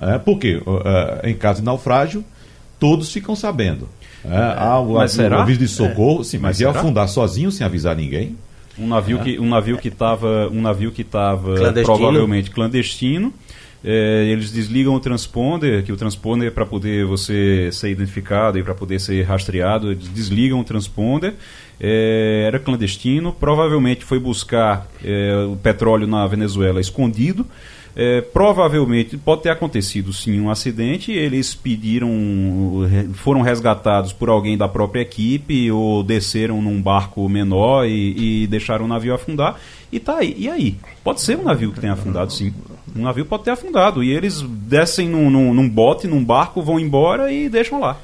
É, 0.00 0.18
por 0.18 0.38
quê? 0.40 0.60
É, 0.84 1.30
em 1.30 1.34
caso 1.36 1.60
de 1.60 1.66
naufrágio, 1.66 2.24
todos 2.80 3.12
ficam 3.12 3.36
sabendo. 3.36 3.88
É, 4.24 4.54
há 4.58 4.78
o, 4.78 4.94
Mas 4.94 5.12
o 5.12 5.16
será? 5.16 5.42
aviso 5.42 5.58
de 5.60 5.68
socorro, 5.68 6.22
sim, 6.24 6.38
mas, 6.38 6.50
Mas 6.50 6.60
ia 6.60 6.68
será? 6.68 6.78
afundar 6.80 7.08
sozinho 7.08 7.50
sem 7.50 7.64
avisar 7.66 7.96
ninguém. 7.96 8.36
Um 8.78 8.86
navio 8.88 9.18
que 9.18 9.38
um 9.38 9.48
navio 9.48 9.76
que 9.76 9.88
estava 9.88 10.48
um 10.50 10.60
navio 10.62 10.90
que 10.90 11.02
estava 11.02 11.56
Clandestino. 11.56 11.84
provavelmente 11.98 12.50
clandestino. 12.50 13.32
É, 13.84 14.26
eles 14.30 14.52
desligam 14.52 14.94
o 14.94 15.00
transponder, 15.00 15.82
que 15.82 15.92
o 15.92 15.96
transponder 15.96 16.52
para 16.52 16.64
poder 16.64 17.04
você 17.04 17.68
ser 17.72 17.90
identificado 17.90 18.56
e 18.56 18.62
para 18.62 18.74
poder 18.74 19.00
ser 19.00 19.24
rastreado, 19.24 19.90
eles 19.90 20.06
desligam 20.08 20.60
o 20.60 20.64
transponder. 20.64 21.34
É, 21.80 22.44
era 22.46 22.60
clandestino, 22.60 23.32
provavelmente 23.32 24.04
foi 24.04 24.20
buscar 24.20 24.86
é, 25.04 25.34
o 25.50 25.56
petróleo 25.56 26.06
na 26.06 26.24
Venezuela 26.28 26.80
escondido. 26.80 27.44
É, 27.94 28.22
provavelmente 28.22 29.18
pode 29.18 29.42
ter 29.42 29.50
acontecido 29.50 30.12
sim 30.12 30.40
um 30.40 30.50
acidente. 30.50 31.12
Eles 31.12 31.54
pediram, 31.54 32.10
foram 33.14 33.42
resgatados 33.42 34.12
por 34.12 34.28
alguém 34.28 34.56
da 34.56 34.66
própria 34.66 35.02
equipe 35.02 35.70
ou 35.70 36.02
desceram 36.02 36.62
num 36.62 36.80
barco 36.80 37.28
menor 37.28 37.86
e, 37.86 38.44
e 38.44 38.46
deixaram 38.46 38.86
o 38.86 38.88
navio 38.88 39.14
afundar. 39.14 39.60
E 39.90 40.00
tá 40.00 40.18
aí. 40.18 40.34
E 40.38 40.48
aí? 40.48 40.76
Pode 41.04 41.20
ser 41.20 41.36
um 41.36 41.44
navio 41.44 41.72
que 41.72 41.80
tenha 41.80 41.92
afundado, 41.92 42.32
sim. 42.32 42.52
Um 42.96 43.02
navio 43.02 43.26
pode 43.26 43.44
ter 43.44 43.50
afundado. 43.50 44.02
E 44.02 44.10
eles 44.10 44.40
descem 44.42 45.08
num, 45.08 45.30
num, 45.30 45.52
num 45.52 45.68
bote, 45.68 46.06
num 46.06 46.24
barco, 46.24 46.62
vão 46.62 46.80
embora 46.80 47.30
e 47.30 47.48
deixam 47.48 47.78
lá. 47.78 47.98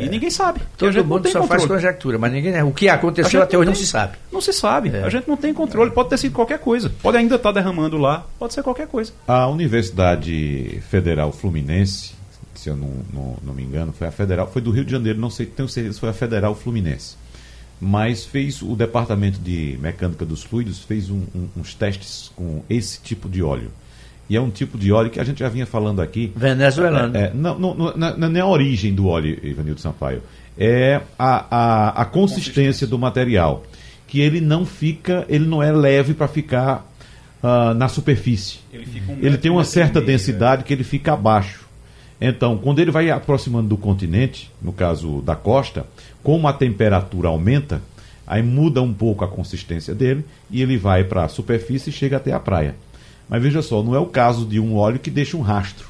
E 0.00 0.08
ninguém 0.08 0.30
sabe. 0.30 0.60
Todo 0.76 0.90
gente 0.92 1.02
não 1.02 1.08
mundo 1.10 1.22
tem 1.22 1.32
só 1.32 1.38
faz 1.44 1.62
controle. 1.62 1.80
conjectura, 1.82 2.18
mas 2.18 2.32
ninguém. 2.32 2.62
O 2.62 2.72
que 2.72 2.88
A 2.88 2.94
aconteceu 2.94 3.42
até 3.42 3.56
hoje 3.58 3.66
não 3.66 3.72
tem- 3.74 3.82
se 3.82 3.88
sabe. 3.88 4.16
Não 4.32 4.40
se 4.40 4.52
sabe. 4.52 4.90
É. 4.90 5.02
A 5.02 5.08
gente 5.10 5.28
não 5.28 5.36
tem 5.36 5.52
controle. 5.52 5.90
Pode 5.90 6.08
ter 6.10 6.18
sido 6.18 6.32
qualquer 6.32 6.58
coisa. 6.58 6.90
Pode 7.02 7.16
ainda 7.16 7.36
estar 7.36 7.52
derramando 7.52 7.96
lá. 7.98 8.26
Pode 8.38 8.54
ser 8.54 8.62
qualquer 8.62 8.86
coisa. 8.86 9.12
A 9.26 9.46
Universidade 9.48 10.80
Federal 10.90 11.32
Fluminense, 11.32 12.12
se 12.54 12.68
eu 12.68 12.76
não, 12.76 12.90
não, 13.12 13.36
não 13.42 13.54
me 13.54 13.62
engano, 13.62 13.92
foi 13.92 14.06
a 14.06 14.10
Federal, 14.12 14.50
foi 14.50 14.62
do 14.62 14.70
Rio 14.70 14.84
de 14.84 14.92
Janeiro, 14.92 15.18
não 15.18 15.30
sei, 15.30 15.46
tenho 15.46 15.68
certeza, 15.68 15.98
foi 15.98 16.08
a 16.08 16.12
Federal 16.12 16.54
Fluminense. 16.54 17.16
Mas 17.80 18.24
fez 18.24 18.62
o 18.62 18.76
Departamento 18.76 19.40
de 19.40 19.76
Mecânica 19.82 20.24
dos 20.24 20.42
Fluidos 20.44 20.78
fez 20.80 21.10
um- 21.10 21.24
um- 21.34 21.48
uns 21.56 21.74
testes 21.74 22.30
com 22.36 22.62
esse 22.70 23.00
tipo 23.00 23.28
de 23.28 23.42
óleo. 23.42 23.72
E 24.32 24.36
é 24.36 24.40
um 24.40 24.48
tipo 24.48 24.78
de 24.78 24.90
óleo 24.90 25.10
que 25.10 25.20
a 25.20 25.24
gente 25.24 25.40
já 25.40 25.48
vinha 25.50 25.66
falando 25.66 26.00
aqui. 26.00 26.32
Venezuelano. 26.34 27.14
É, 27.14 27.30
não, 27.34 27.58
não, 27.58 27.74
não, 27.74 27.94
não- 27.94 28.16
não 28.16 28.36
é 28.38 28.40
a 28.40 28.46
origem 28.46 28.94
do 28.94 29.06
óleo, 29.06 29.38
Ivanildo 29.42 29.78
Sampaio. 29.78 30.22
É 30.56 31.02
a, 31.18 31.44
a, 31.50 32.00
a 32.00 32.04
consistência 32.06 32.86
do 32.86 32.98
material. 32.98 33.62
Que 34.08 34.22
ele 34.22 34.40
não 34.40 34.64
fica, 34.64 35.26
ele 35.28 35.44
não 35.44 35.62
é 35.62 35.70
leve 35.70 36.14
para 36.14 36.26
ficar 36.28 36.90
ah, 37.42 37.74
na 37.74 37.88
superfície. 37.88 38.60
Ele, 38.72 38.86
fica 38.86 39.12
um 39.12 39.18
Ele 39.20 39.36
tem 39.36 39.50
um 39.50 39.56
uma 39.56 39.64
certa 39.64 40.00
meio, 40.00 40.12
densidade 40.12 40.64
que 40.64 40.72
ele 40.72 40.82
fica 40.82 41.12
abaixo. 41.12 41.66
Então, 42.18 42.56
quando 42.56 42.78
ele 42.78 42.90
vai 42.90 43.10
aproximando 43.10 43.68
do 43.68 43.76
continente, 43.76 44.50
no 44.62 44.72
caso 44.72 45.20
da 45.20 45.36
costa, 45.36 45.84
como 46.22 46.48
a 46.48 46.54
temperatura 46.54 47.28
aumenta, 47.28 47.82
aí 48.26 48.42
muda 48.42 48.80
um 48.80 48.94
pouco 48.94 49.26
a 49.26 49.28
consistência 49.28 49.94
dele 49.94 50.24
e 50.50 50.62
ele 50.62 50.78
vai 50.78 51.04
para 51.04 51.24
a 51.24 51.28
superfície 51.28 51.90
e 51.90 51.92
chega 51.92 52.16
até 52.16 52.32
a 52.32 52.40
praia. 52.40 52.74
Mas 53.32 53.42
veja 53.42 53.62
só, 53.62 53.82
não 53.82 53.94
é 53.94 53.98
o 53.98 54.04
caso 54.04 54.44
de 54.44 54.60
um 54.60 54.76
óleo 54.76 54.98
que 54.98 55.10
deixa 55.10 55.38
um 55.38 55.40
rastro. 55.40 55.88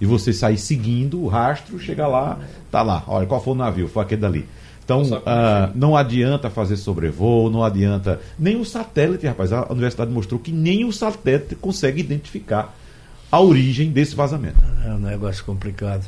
E 0.00 0.04
você 0.04 0.32
sair 0.32 0.58
seguindo 0.58 1.22
o 1.22 1.28
rastro, 1.28 1.78
chega 1.78 2.04
lá, 2.08 2.36
tá 2.68 2.82
lá. 2.82 3.04
Olha, 3.06 3.28
qual 3.28 3.40
foi 3.40 3.52
o 3.52 3.56
navio? 3.56 3.86
Foi 3.86 4.02
aquele 4.02 4.20
dali. 4.20 4.48
Então, 4.84 5.04
ah, 5.24 5.70
não 5.72 5.96
adianta 5.96 6.50
fazer 6.50 6.76
sobrevoo, 6.76 7.48
não 7.48 7.62
adianta. 7.62 8.20
Nem 8.36 8.56
o 8.56 8.64
satélite, 8.64 9.24
rapaz. 9.24 9.52
A 9.52 9.70
universidade 9.70 10.10
mostrou 10.10 10.40
que 10.40 10.50
nem 10.50 10.84
o 10.84 10.92
satélite 10.92 11.54
consegue 11.54 12.00
identificar 12.00 12.76
a 13.30 13.40
origem 13.40 13.92
desse 13.92 14.16
vazamento. 14.16 14.58
É 14.84 14.90
um 14.90 14.98
negócio 14.98 15.44
complicado. 15.44 16.04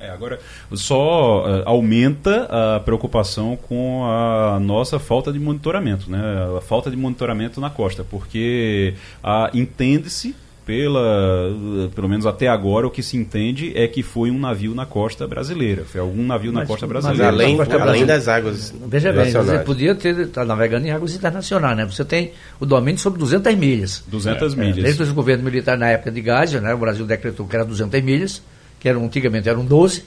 É, 0.00 0.10
agora, 0.10 0.38
só 0.74 1.44
eh, 1.48 1.62
aumenta 1.64 2.46
a 2.76 2.80
preocupação 2.80 3.56
com 3.56 4.04
a 4.04 4.58
nossa 4.60 4.98
falta 4.98 5.32
de 5.32 5.38
monitoramento, 5.38 6.10
né? 6.10 6.20
A 6.56 6.60
falta 6.60 6.90
de 6.90 6.96
monitoramento 6.96 7.60
na 7.60 7.70
costa, 7.70 8.04
porque 8.04 8.94
ah, 9.24 9.50
entende-se 9.54 10.34
pela, 10.66 11.54
pelo 11.94 12.08
menos 12.08 12.26
até 12.26 12.48
agora, 12.48 12.88
o 12.88 12.90
que 12.90 13.00
se 13.00 13.16
entende 13.16 13.72
é 13.76 13.86
que 13.86 14.02
foi 14.02 14.32
um 14.32 14.38
navio 14.38 14.74
na 14.74 14.84
costa 14.84 15.24
brasileira. 15.26 15.84
Foi 15.84 16.00
algum 16.00 16.26
navio 16.26 16.50
na 16.50 16.60
Mas- 16.60 16.68
costa 16.68 16.86
mas 16.86 16.92
brasileira. 17.04 17.28
Além, 17.32 17.56
Costa 17.56 17.80
além 17.80 18.04
das 18.04 18.26
águas 18.26 18.74
Veja 18.88 19.12
bem, 19.12 19.30
você 19.30 19.58
podia 19.60 19.94
ter 19.94 20.26
tá 20.28 20.44
navegando 20.44 20.84
em 20.86 20.90
águas 20.90 21.14
internacionais, 21.14 21.76
né? 21.76 21.84
Você 21.86 22.04
tem 22.04 22.32
o 22.58 22.66
domínio 22.66 22.98
sobre 23.00 23.20
200 23.20 23.54
milhas. 23.54 24.02
200 24.08 24.52
É, 24.52 24.56
milhas. 24.56 24.76
Desde 24.82 25.02
o 25.04 25.14
governo 25.14 25.44
militar 25.44 25.78
na 25.78 25.88
época 25.88 26.10
de 26.10 26.20
Geisel, 26.20 26.60
né? 26.60 26.74
O 26.74 26.78
Brasil 26.78 27.06
decretou 27.06 27.46
que 27.46 27.54
era 27.54 27.64
200 27.64 28.02
milhas, 28.02 28.42
que 28.80 28.88
eram, 28.88 29.04
antigamente 29.04 29.48
eram 29.48 29.64
12. 29.64 30.04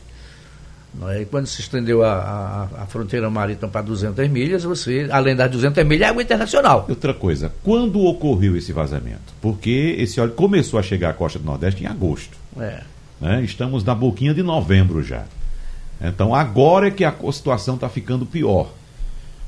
Não 0.94 1.08
é? 1.10 1.22
E 1.22 1.26
quando 1.26 1.46
se 1.46 1.62
estendeu 1.62 2.04
a, 2.04 2.12
a- 2.14 2.84
a 2.84 2.86
fronteira 2.88 3.30
marítima 3.30 3.68
para 3.68 3.82
200 3.84 4.28
milhas, 4.28 4.64
você, 4.64 5.08
além 5.12 5.36
das 5.36 5.52
200 5.52 5.84
milhas, 5.86 6.08
é 6.08 6.10
água 6.10 6.24
internacional. 6.24 6.86
Outra 6.90 7.14
coisa, 7.14 7.52
quando 7.64 8.04
ocorreu 8.04 8.56
esse 8.58 8.74
vazamento? 8.74 9.34
Porque 9.40 9.96
esse 10.00 10.20
óleo 10.20 10.32
começou 10.34 10.80
a 10.80 10.84
chegar 10.84 11.12
à 11.12 11.14
costa 11.14 11.38
do 11.38 11.46
Nordeste 11.46 11.84
em 11.84 11.88
agosto. 11.88 12.36
É. 12.60 12.82
né? 13.22 13.44
Estamos 13.44 13.84
na 13.84 13.94
boquinha 13.94 14.34
de 14.34 14.42
novembro 14.42 15.04
já. 15.04 15.26
Então 16.02 16.34
agora 16.34 16.88
é 16.88 16.92
que 16.92 17.04
a 17.06 17.14
situação 17.32 17.76
está 17.76 17.88
ficando 17.88 18.26
pior. 18.26 18.72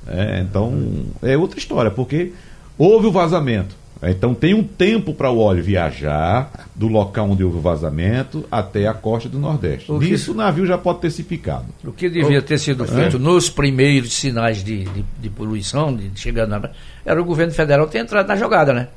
É, 0.07 0.41
então 0.41 1.05
é 1.23 1.35
outra 1.37 1.57
história, 1.57 1.89
porque 1.89 2.33
houve 2.77 3.07
o 3.07 3.11
vazamento. 3.11 3.75
Então 4.03 4.33
tem 4.33 4.53
um 4.55 4.63
tempo 4.63 5.13
para 5.13 5.29
o 5.29 5.37
óleo 5.37 5.63
viajar 5.63 6.67
do 6.75 6.87
local 6.87 7.29
onde 7.29 7.43
houve 7.43 7.57
o 7.57 7.61
vazamento 7.61 8.43
até 8.51 8.87
a 8.87 8.93
costa 8.95 9.29
do 9.29 9.37
Nordeste. 9.37 9.91
O 9.91 9.99
que- 9.99 10.09
Nisso 10.09 10.31
o 10.31 10.35
navio 10.35 10.65
já 10.65 10.75
pode 10.77 11.01
ter 11.01 11.11
se 11.11 11.21
picado. 11.23 11.65
O 11.85 11.91
que 11.91 12.09
devia 12.09 12.41
ter 12.41 12.57
sido 12.57 12.83
feito 12.85 13.19
nos 13.19 13.47
primeiros 13.49 14.13
sinais 14.13 14.63
de, 14.63 14.85
de, 14.85 15.05
de 15.19 15.29
poluição, 15.29 15.95
de, 15.95 16.09
de 16.09 16.19
chegada 16.19 16.59
na. 16.59 16.69
Era 17.05 17.21
o 17.21 17.25
governo 17.25 17.53
federal 17.53 17.85
ter 17.87 17.99
entrado 17.99 18.27
na 18.27 18.35
jogada, 18.35 18.73
né? 18.73 18.87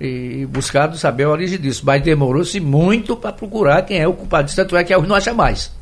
E 0.00 0.46
buscado 0.48 0.96
saber 0.96 1.24
a 1.24 1.30
origem 1.30 1.58
disso. 1.58 1.82
Mas 1.84 2.00
demorou-se 2.02 2.58
muito 2.60 3.16
para 3.16 3.32
procurar 3.32 3.82
quem 3.82 3.98
é 3.98 4.06
o 4.06 4.12
culpado. 4.12 4.50
Tanto 4.54 4.76
é 4.76 4.84
que 4.84 4.94
hoje 4.94 5.08
não 5.08 5.16
acha 5.16 5.34
mais. 5.34 5.72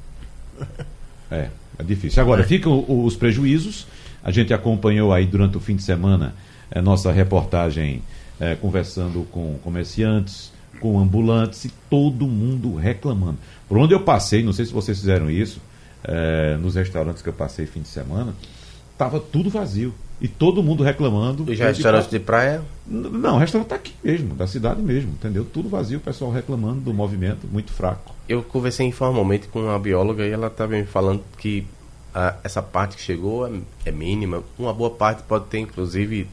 É, 1.30 1.48
é 1.78 1.82
difícil. 1.82 2.22
Agora, 2.22 2.42
ficam 2.42 2.72
o- 2.88 3.04
os 3.04 3.14
prejuízos. 3.14 3.86
A 4.24 4.30
gente 4.30 4.54
acompanhou 4.54 5.12
aí 5.12 5.26
durante 5.26 5.58
o 5.58 5.60
fim 5.60 5.76
de 5.76 5.82
semana 5.82 6.34
eh, 6.70 6.80
nossa 6.80 7.12
reportagem 7.12 8.02
eh, 8.40 8.54
conversando 8.54 9.26
com 9.30 9.58
comerciantes, 9.62 10.52
com 10.80 10.98
ambulantes 10.98 11.64
e 11.64 11.68
todo 11.90 12.26
mundo 12.26 12.74
reclamando. 12.76 13.38
Por 13.68 13.78
onde 13.78 13.94
eu 13.94 14.00
passei, 14.00 14.42
não 14.42 14.52
sei 14.52 14.64
se 14.64 14.72
vocês 14.72 14.98
fizeram 14.98 15.30
isso, 15.30 15.60
eh, 16.04 16.56
nos 16.60 16.74
restaurantes 16.74 17.22
que 17.22 17.28
eu 17.28 17.32
passei 17.32 17.66
fim 17.66 17.80
de 17.80 17.88
semana, 17.88 18.34
estava 18.92 19.20
tudo 19.20 19.50
vazio. 19.50 19.94
E 20.20 20.26
todo 20.26 20.64
mundo 20.64 20.82
reclamando. 20.82 21.44
Os 21.44 21.58
restaurantes 21.58 22.10
de 22.10 22.18
praia, 22.18 22.62
Não, 22.84 23.36
o 23.36 23.38
restaurante 23.38 23.66
está 23.66 23.76
aqui 23.76 23.94
mesmo, 24.02 24.34
da 24.34 24.48
cidade 24.48 24.82
mesmo, 24.82 25.12
entendeu? 25.12 25.44
Tudo 25.44 25.68
vazio, 25.68 25.98
o 25.98 26.00
pessoal 26.00 26.32
reclamando 26.32 26.80
do 26.80 26.92
movimento 26.92 27.46
muito 27.46 27.72
fraco. 27.72 28.12
eu 28.28 28.42
conversei 28.42 28.86
informalmente 28.86 29.46
com 29.46 29.60
uma 29.60 29.78
bióloga 29.78 30.26
e 30.26 30.30
ela 30.30 30.48
estava 30.48 30.72
me 30.72 30.84
falando 30.84 31.22
que 31.36 31.64
ah, 32.12 32.34
essa 32.42 32.60
parte 32.60 32.96
que 32.96 33.02
chegou 33.02 33.46
é, 33.46 33.52
é 33.84 33.92
mínima. 33.92 34.42
Uma 34.58 34.74
boa 34.74 34.90
parte 34.90 35.22
pode 35.22 35.46
ter, 35.46 35.60
inclusive, 35.60 36.26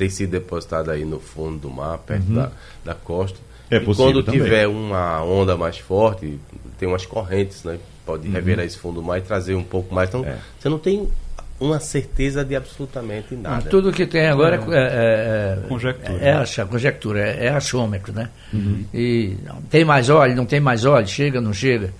ter 0.00 0.10
sido 0.10 0.30
depositada 0.30 0.92
aí 0.92 1.04
no 1.04 1.20
fundo 1.20 1.58
do 1.58 1.70
mar, 1.70 1.98
perto 1.98 2.24
da, 2.32 2.50
da 2.84 2.94
costa. 2.94 3.38
É 3.70 3.76
e 3.76 3.80
possível 3.80 4.12
quando 4.12 4.22
também. 4.24 4.40
tiver 4.42 4.66
uma 4.66 5.22
onda 5.22 5.56
mais 5.56 5.78
forte, 5.78 6.38
tem 6.78 6.88
umas 6.88 7.04
correntes, 7.04 7.62
né? 7.64 7.78
Pode 8.06 8.26
revelar 8.28 8.64
esse 8.64 8.78
fundo 8.78 9.00
do 9.00 9.06
mar 9.06 9.18
e 9.18 9.20
trazer 9.20 9.54
um 9.54 9.62
pouco 9.62 9.94
mais. 9.94 10.08
Então, 10.08 10.24
É. 10.24 10.38
você 10.58 10.68
não 10.70 10.78
tem 10.78 11.06
uma 11.60 11.78
certeza 11.78 12.42
de 12.42 12.56
absolutamente 12.56 13.36
nada. 13.36 13.68
Tudo 13.68 13.92
que 13.92 14.06
tem 14.06 14.26
agora 14.26 14.56
é, 14.56 14.58
é, 14.58 15.62
é- 15.64 15.68
Conjectura. 15.68 16.18
é 16.18 16.32
acha- 16.32 16.64
conjectura, 16.64 17.20
é, 17.20 17.46
é 17.46 17.48
achômetro, 17.50 18.12
né? 18.14 18.30
E 18.94 19.36
não, 19.44 19.60
tem 19.62 19.84
mais 19.84 20.08
óleo, 20.08 20.34
não 20.34 20.46
tem 20.46 20.58
mais 20.60 20.84
óleo, 20.86 21.06
chega, 21.06 21.40
não 21.40 21.52
chega. 21.52 21.92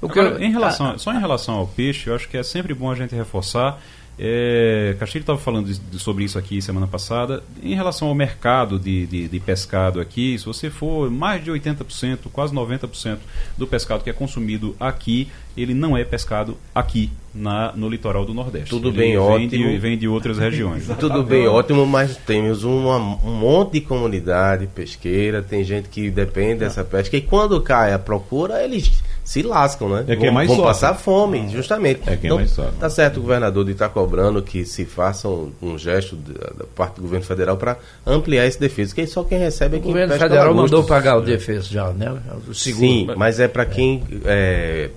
O 0.00 0.08
que 0.08 0.18
Agora, 0.18 0.36
eu- 0.36 0.42
em 0.42 0.50
relação, 0.50 0.90
a- 0.92 0.98
só 0.98 1.12
em 1.12 1.20
relação 1.20 1.54
ao 1.56 1.66
peixe, 1.66 2.08
eu 2.08 2.14
acho 2.16 2.26
que 2.28 2.36
é 2.38 2.42
sempre 2.42 2.72
bom 2.74 2.90
a 2.90 2.94
gente 2.94 3.14
reforçar. 3.14 3.78
É, 4.18 4.94
Castilho 5.00 5.22
estava 5.22 5.38
falando 5.38 5.66
de- 5.66 5.78
de- 5.78 5.98
sobre 5.98 6.24
isso 6.24 6.38
aqui 6.38 6.60
semana 6.60 6.86
passada. 6.86 7.42
Em 7.62 7.74
relação 7.74 8.08
ao 8.08 8.14
mercado 8.14 8.78
de, 8.78 9.06
de, 9.06 9.28
de 9.28 9.40
pescado 9.40 10.00
aqui, 10.00 10.38
se 10.38 10.44
você 10.44 10.70
for 10.70 11.10
mais 11.10 11.42
de 11.42 11.50
80%, 11.50 12.18
quase 12.32 12.54
90% 12.54 13.18
do 13.56 13.66
pescado 13.66 14.04
que 14.04 14.10
é 14.10 14.12
consumido 14.12 14.76
aqui, 14.78 15.28
ele 15.56 15.74
não 15.74 15.96
é 15.96 16.04
pescado 16.04 16.56
aqui 16.74 17.10
na, 17.34 17.72
no 17.74 17.88
litoral 17.88 18.24
do 18.24 18.32
Nordeste. 18.34 18.68
Tudo 18.70 18.88
Ele 18.88 18.96
bem, 18.98 19.08
vem 19.10 19.18
ótimo. 19.18 19.48
De, 19.70 19.78
vem 19.78 19.98
de 19.98 20.06
outras 20.06 20.38
regiões. 20.38 20.86
Tudo 21.00 21.22
bem, 21.22 21.46
ótimo, 21.48 21.86
mas 21.86 22.16
temos 22.16 22.62
uma- 22.64 22.98
um 22.98 23.34
monte 23.34 23.72
de 23.72 23.80
comunidade 23.80 24.66
pesqueira, 24.66 25.42
tem 25.42 25.64
gente 25.64 25.88
que 25.88 26.10
depende 26.10 26.60
dessa 26.60 26.84
pesca, 26.84 27.16
e 27.16 27.22
quando 27.22 27.60
cai 27.60 27.92
a 27.92 27.98
procura, 27.98 28.62
eles 28.62 29.01
se 29.24 29.42
lascam, 29.42 29.88
né? 29.88 30.04
É 30.08 30.16
quem 30.16 30.26
vão 30.26 30.34
mais 30.34 30.48
vão 30.48 30.56
sofre. 30.56 30.70
passar 30.72 30.94
fome, 30.94 31.48
justamente. 31.50 32.00
É 32.06 32.16
quem 32.16 32.30
mais 32.32 32.50
sofre. 32.50 32.72
Tá 32.80 32.90
certo 32.90 33.18
o 33.18 33.20
governador 33.22 33.64
de 33.64 33.72
estar 33.72 33.88
cobrando 33.88 34.42
que 34.42 34.64
se 34.64 34.84
faça 34.84 35.28
um, 35.28 35.52
um 35.62 35.78
gesto 35.78 36.16
da, 36.16 36.50
da 36.58 36.64
parte 36.74 36.96
do 36.96 37.02
governo 37.02 37.24
federal 37.24 37.56
para 37.56 37.76
ampliar 38.06 38.46
esse 38.46 38.58
defeso, 38.58 38.94
que 38.94 39.06
só 39.06 39.22
quem 39.22 39.38
recebe 39.38 39.76
é 39.76 39.78
O 39.78 39.82
quem 39.82 39.90
governo 39.92 40.12
pesca 40.12 40.28
federal 40.28 40.54
mandou 40.54 40.82
pagar 40.84 41.16
o 41.18 41.20
defeso 41.22 41.72
já, 41.72 41.90
né? 41.92 42.10
O 42.48 42.52
seguro. 42.54 42.86
Sim, 42.86 43.08
mas 43.16 43.38
é 43.38 43.46
para 43.46 43.64
quem 43.64 44.02
é, 44.24 44.90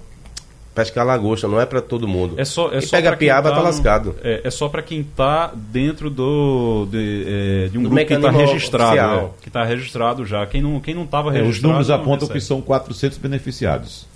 pesca 0.73 1.03
lagosta, 1.03 1.47
não 1.47 1.61
é 1.61 1.65
para 1.65 1.79
todo 1.81 2.07
mundo. 2.07 2.33
É 2.37 2.43
só, 2.43 2.71
é 2.73 2.79
e 2.79 2.81
só 2.81 2.97
pega 2.97 3.15
piaba, 3.15 3.51
tá, 3.51 3.57
no- 3.57 3.63
lascado. 3.63 4.15
É, 4.23 4.41
é 4.43 4.49
só 4.49 4.67
para 4.67 4.81
quem 4.81 5.03
tá 5.03 5.53
dentro 5.55 6.09
do 6.09 6.87
de, 6.91 7.25
é, 7.65 7.67
de 7.69 7.77
um 7.77 7.83
Do 7.83 7.89
grupo 7.91 8.05
que 8.05 8.13
está 8.13 8.31
registrado, 8.31 8.87
oficial. 8.91 9.35
é, 9.37 9.41
que 9.43 9.49
está 9.49 9.63
registrado 9.63 10.25
já. 10.25 10.45
Quem 10.47 10.61
não 10.63 10.79
quem 10.79 10.93
não 10.95 11.03
estava 11.03 11.29
É, 11.29 11.33
registrado. 11.33 11.51
os 11.55 11.61
números 11.61 11.89
apontam 11.91 12.27
que 12.27 12.33
recebe. 12.33 12.41
são 12.41 12.59
400 12.61 13.17
beneficiados. 13.19 14.07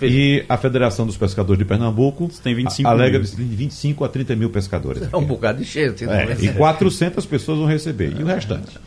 E 0.00 0.44
a 0.48 0.56
Federação 0.56 1.06
dos 1.06 1.16
Pescadores 1.16 1.58
de 1.58 1.64
Pernambuco 1.64 2.28
Tem 2.42 2.54
25 2.54 2.88
a- 2.88 2.92
alega 2.92 3.18
mil. 3.18 3.26
de 3.26 3.42
25 3.44 4.04
a 4.04 4.08
30 4.08 4.36
mil 4.36 4.50
pescadores. 4.50 5.02
É 5.12 5.16
um 5.16 5.24
bocado 5.24 5.58
de 5.58 5.64
gente. 5.64 6.04
É, 6.08 6.36
e 6.40 6.48
400 6.52 7.26
pessoas 7.26 7.58
vão 7.58 7.66
receber. 7.66 8.12
E 8.18 8.22
o 8.22 8.26
restante? 8.26 8.78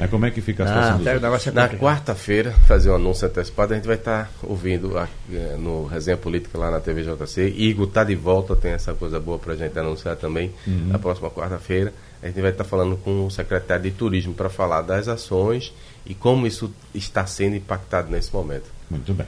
É, 0.00 0.06
como 0.06 0.24
é 0.26 0.30
que 0.30 0.40
fica 0.40 0.62
a 0.62 0.66
situação 0.68 0.90
Ah, 0.90 0.96
dos 0.96 1.00
até 1.00 1.10
o 1.10 1.14
outros? 1.14 1.22
negócio 1.30 1.48
é 1.48 1.52
Na 1.52 1.68
quarta-feira, 1.68 2.52
fazer 2.68 2.88
um 2.90 2.94
anúncio 2.94 3.26
antecipado, 3.26 3.72
a 3.72 3.76
gente 3.76 3.86
vai 3.86 3.96
estar 3.96 4.30
ouvindo 4.44 4.96
a- 4.96 5.08
eh, 5.32 5.56
no 5.58 5.86
Resenha 5.86 6.16
Política 6.16 6.56
lá 6.56 6.70
na 6.70 6.78
TVJC. 6.78 7.48
Igor 7.56 7.88
tá 7.88 8.04
de 8.04 8.14
volta, 8.14 8.54
tem 8.54 8.70
essa 8.70 8.94
coisa 8.94 9.18
boa 9.18 9.40
pra 9.40 9.56
gente 9.56 9.76
anunciar 9.76 10.14
também. 10.14 10.52
Na 10.86 11.00
próxima 11.00 11.28
quarta-feira, 11.30 11.92
a 12.22 12.26
gente 12.28 12.40
vai 12.40 12.52
estar 12.52 12.62
falando 12.62 12.96
com 12.96 13.26
o 13.26 13.30
secretário 13.30 13.82
de 13.82 13.90
Turismo 13.90 14.34
para 14.34 14.48
falar 14.48 14.82
das 14.82 15.08
ações 15.08 15.72
e 16.06 16.14
como 16.14 16.46
isso 16.46 16.72
está 16.94 17.26
sendo 17.26 17.56
impactado 17.56 18.08
nesse 18.08 18.32
momento. 18.32 18.70
Muito 18.88 19.12
bem. 19.12 19.26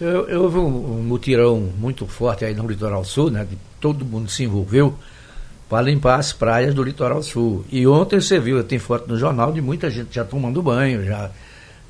Houve 0.00 0.58
um, 0.58 0.98
um 0.98 1.02
mutirão 1.02 1.72
muito 1.76 2.06
forte 2.06 2.44
aí 2.44 2.54
no 2.54 2.66
litoral 2.66 3.04
sul, 3.04 3.30
né? 3.30 3.44
De, 3.44 3.58
todo 3.80 4.04
mundo 4.04 4.30
se 4.30 4.44
envolveu 4.44 4.96
para 5.68 5.82
limpar 5.82 6.18
as 6.18 6.32
praias 6.32 6.74
do 6.74 6.82
litoral 6.82 7.22
sul. 7.22 7.64
E 7.70 7.86
ontem 7.86 8.20
você 8.20 8.38
viu, 8.38 8.62
tem 8.64 8.78
foto 8.78 9.08
no 9.08 9.18
jornal 9.18 9.52
de 9.52 9.60
muita 9.60 9.90
gente 9.90 10.14
já 10.14 10.24
tomando 10.24 10.62
banho, 10.62 11.04
já, 11.04 11.30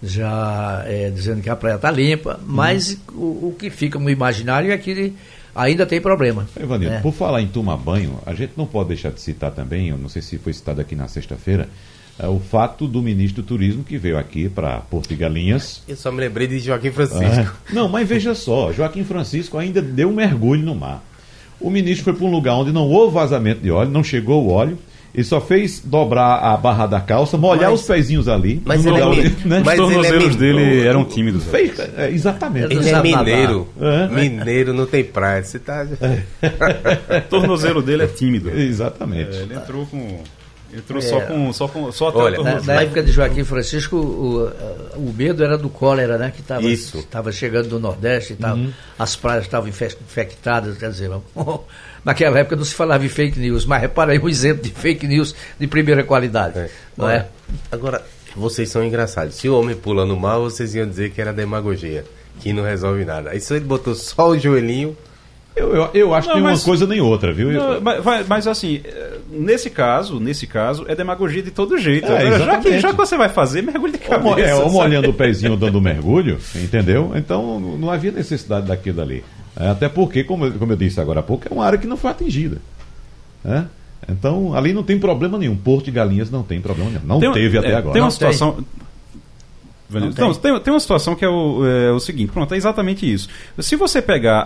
já 0.02 0.82
é, 0.86 1.10
dizendo 1.10 1.42
que 1.42 1.50
a 1.50 1.56
praia 1.56 1.76
está 1.76 1.90
limpa, 1.90 2.40
mas 2.44 2.98
o, 3.12 3.48
o 3.48 3.56
que 3.58 3.70
fica 3.70 3.98
no 3.98 4.10
imaginário 4.10 4.72
é 4.72 4.78
que 4.78 5.14
ainda 5.54 5.86
tem 5.86 6.00
problema. 6.00 6.48
Evanildo, 6.58 6.94
né? 6.94 7.00
por 7.00 7.12
falar 7.12 7.40
em 7.42 7.48
tomar 7.48 7.76
banho, 7.76 8.18
a 8.26 8.34
gente 8.34 8.52
não 8.56 8.66
pode 8.66 8.88
deixar 8.88 9.10
de 9.10 9.20
citar 9.20 9.52
também, 9.52 9.88
eu 9.88 9.98
não 9.98 10.08
sei 10.08 10.22
se 10.22 10.38
foi 10.38 10.52
citado 10.52 10.80
aqui 10.80 10.96
na 10.96 11.06
sexta-feira, 11.06 11.68
o 12.26 12.40
fato 12.40 12.88
do 12.88 13.00
ministro 13.00 13.42
do 13.42 13.46
Turismo 13.46 13.84
que 13.84 13.96
veio 13.98 14.18
aqui 14.18 14.48
para 14.48 14.78
Porto 14.78 15.08
de 15.10 15.14
Galinhas. 15.16 15.82
Eu 15.86 15.94
só 15.96 16.10
me 16.10 16.18
lembrei 16.20 16.46
de 16.48 16.58
Joaquim 16.58 16.90
Francisco. 16.90 17.26
É. 17.70 17.72
Não, 17.72 17.88
mas 17.88 18.08
veja 18.08 18.34
só, 18.34 18.72
Joaquim 18.72 19.04
Francisco 19.04 19.56
ainda 19.58 19.80
deu 19.80 20.08
um 20.08 20.14
mergulho 20.14 20.62
no 20.64 20.74
mar. 20.74 21.04
O 21.60 21.70
ministro 21.70 22.04
foi 22.04 22.12
para 22.14 22.24
um 22.24 22.30
lugar 22.30 22.54
onde 22.54 22.72
não 22.72 22.88
houve 22.88 23.14
vazamento 23.14 23.60
de 23.60 23.70
óleo, 23.70 23.90
não 23.90 24.02
chegou 24.02 24.44
o 24.44 24.50
óleo, 24.50 24.78
ele 25.14 25.24
só 25.24 25.40
fez 25.40 25.80
dobrar 25.84 26.36
a 26.38 26.56
barra 26.56 26.86
da 26.86 27.00
calça, 27.00 27.36
molhar 27.36 27.70
Mas- 27.70 27.80
os 27.80 27.86
pezinhos 27.86 28.28
ali. 28.28 28.62
mas 28.64 28.84
no 28.84 28.92
ele 28.92 29.00
é 29.00 29.06
onde- 29.06 29.36
né? 29.46 29.62
mas 29.64 29.78
Os 29.80 29.90
ele 29.90 29.94
é 29.98 30.02
tornozelos 30.02 30.34
min- 30.34 30.36
dele 30.40 30.86
eram 30.86 31.04
tímidos. 31.04 31.44
Fez, 31.44 31.78
é, 31.96 32.10
exatamente. 32.10 32.66
Ele 32.72 32.80
Ele 32.80 32.90
é 32.90 33.02
mineiro. 33.02 33.68
É. 33.80 34.06
Mineiro 34.08 34.72
não 34.74 34.86
tem 34.86 35.02
praia. 35.02 35.42
Você 35.42 35.58
tá... 35.58 35.84
O 35.84 37.20
tornozelo 37.28 37.82
dele 37.82 38.04
é 38.04 38.06
tímido. 38.06 38.50
Exatamente. 38.50 39.36
É, 39.36 39.42
ele 39.42 39.54
entrou 39.54 39.86
com. 39.86 40.20
Entrou 40.72 40.98
É. 40.98 41.02
só 41.02 41.20
com. 41.22 41.52
Só, 41.52 41.66
com, 41.68 41.90
só 41.92 42.08
até 42.08 42.18
Olha, 42.18 42.42
Na, 42.42 42.60
na 42.60 42.82
época 42.82 43.02
de 43.02 43.10
Joaquim 43.10 43.42
Francisco, 43.44 43.96
o, 43.96 44.46
o 44.96 45.14
medo 45.16 45.42
era 45.42 45.56
do 45.56 45.68
cólera, 45.70 46.18
né? 46.18 46.30
Que 46.34 46.42
Isso. 46.66 46.98
estava 46.98 47.32
chegando 47.32 47.68
do 47.68 47.80
Nordeste 47.80 48.34
e 48.34 48.36
tal. 48.36 48.54
Uhum. 48.56 48.70
As 48.98 49.16
praias 49.16 49.44
estavam 49.44 49.68
infe- 49.68 49.96
infectadas, 50.06 50.76
quer 50.76 50.90
dizer, 50.90 51.10
naquela 52.04 52.38
época 52.38 52.56
não 52.56 52.64
se 52.64 52.74
falava 52.74 53.04
em 53.04 53.08
fake 53.08 53.38
news, 53.38 53.64
mas 53.64 53.80
repara 53.80 54.12
aí 54.12 54.18
um 54.18 54.28
exemplo 54.28 54.62
de 54.62 54.70
fake 54.70 55.06
news 55.06 55.34
de 55.58 55.66
primeira 55.66 56.04
qualidade. 56.04 56.58
É. 56.58 56.70
Não 56.96 57.08
é? 57.08 57.26
Agora, 57.72 58.02
vocês 58.36 58.68
são 58.68 58.84
engraçados. 58.84 59.36
Se 59.36 59.48
o 59.48 59.58
homem 59.58 59.74
pula 59.74 60.04
no 60.04 60.16
mar, 60.18 60.38
vocês 60.38 60.74
iam 60.74 60.86
dizer 60.88 61.10
que 61.10 61.20
era 61.20 61.32
demagogia, 61.32 62.04
que 62.40 62.52
não 62.52 62.62
resolve 62.62 63.04
nada. 63.04 63.30
Aí 63.30 63.40
só 63.40 63.54
ele 63.54 63.64
botou 63.64 63.94
só 63.94 64.28
o 64.28 64.38
joelhinho. 64.38 64.96
Eu, 65.56 65.74
eu, 65.74 65.90
eu 65.92 66.14
acho 66.14 66.28
que 66.28 66.34
Não, 66.34 66.40
nem 66.40 66.50
mas- 66.50 66.60
uma 66.60 66.64
coisa 66.64 66.86
nem 66.86 67.00
outra, 67.00 67.32
viu? 67.32 67.50
Não, 67.50 67.80
mas, 67.80 68.28
mas 68.28 68.46
assim, 68.46 68.80
eh, 68.84 69.18
nesse 69.28 69.68
caso, 69.70 70.20
nesse 70.20 70.46
caso, 70.46 70.84
é 70.86 70.94
demagogia 70.94 71.42
de 71.42 71.50
todo 71.50 71.76
jeito. 71.76 72.06
É, 72.06 72.26
Agora, 72.28 72.38
já, 72.44 72.60
que, 72.60 72.78
já 72.78 72.90
que 72.90 72.96
você 72.96 73.16
vai 73.16 73.28
fazer, 73.28 73.62
mergulho 73.62 73.92
de 73.92 73.98
cabeça. 73.98 74.40
é, 74.40 74.54
ou 74.54 74.62
sabe? 74.64 74.72
molhando 74.74 75.10
o 75.10 75.14
pezinho 75.14 75.56
dando 75.56 75.80
mergulho, 75.80 76.38
entendeu? 76.54 77.12
Então 77.16 77.58
não 77.58 77.90
havia 77.90 78.12
necessidade 78.12 78.66
daquilo 78.68 79.00
ali. 79.02 79.24
É, 79.58 79.68
até 79.68 79.88
porque, 79.88 80.22
como, 80.22 80.46
eu- 80.46 80.52
como 80.52 80.72
eu 80.72 80.76
disse 80.76 81.00
agora 81.00 81.20
há 81.20 81.22
pouco, 81.24 81.48
é 81.50 81.52
uma 81.52 81.64
área 81.66 81.78
que 81.78 81.86
não 81.88 81.96
foi 81.96 82.10
atingida. 82.12 82.58
né? 83.42 83.66
Então 84.08 84.54
ali 84.54 84.72
não 84.72 84.84
tem 84.84 84.96
problema 84.98 85.36
nenhum. 85.38 85.56
Porto 85.56 85.86
de 85.86 85.90
Galinhas 85.90 86.30
não 86.30 86.42
tem 86.44 86.60
problema 86.60 86.90
nenhum. 86.90 87.02
Não 87.04 87.18
Tem- 87.20 87.32
teve 87.32 87.58
até 87.58 87.72
é, 87.72 87.74
agora. 87.74 87.92
Tem 87.94 88.00
uma 88.02 88.08
Não 88.10 88.16
tem. 88.16 88.64
Não 89.90 90.08
Então, 90.08 90.32
tem. 90.34 90.52
tem, 90.52 90.60
tem 90.60 90.72
uma 90.72 90.80
situação 90.80 91.14
que 91.14 91.24
é 91.24 91.28
o, 91.28 91.66
é 91.66 91.90
o 91.90 91.98
seguinte, 92.00 92.30
pronto, 92.30 92.52
é 92.52 92.56
exatamente 92.56 93.10
isso. 93.10 93.28
Se 93.58 93.74
você 93.76 94.02
pegar 94.02 94.44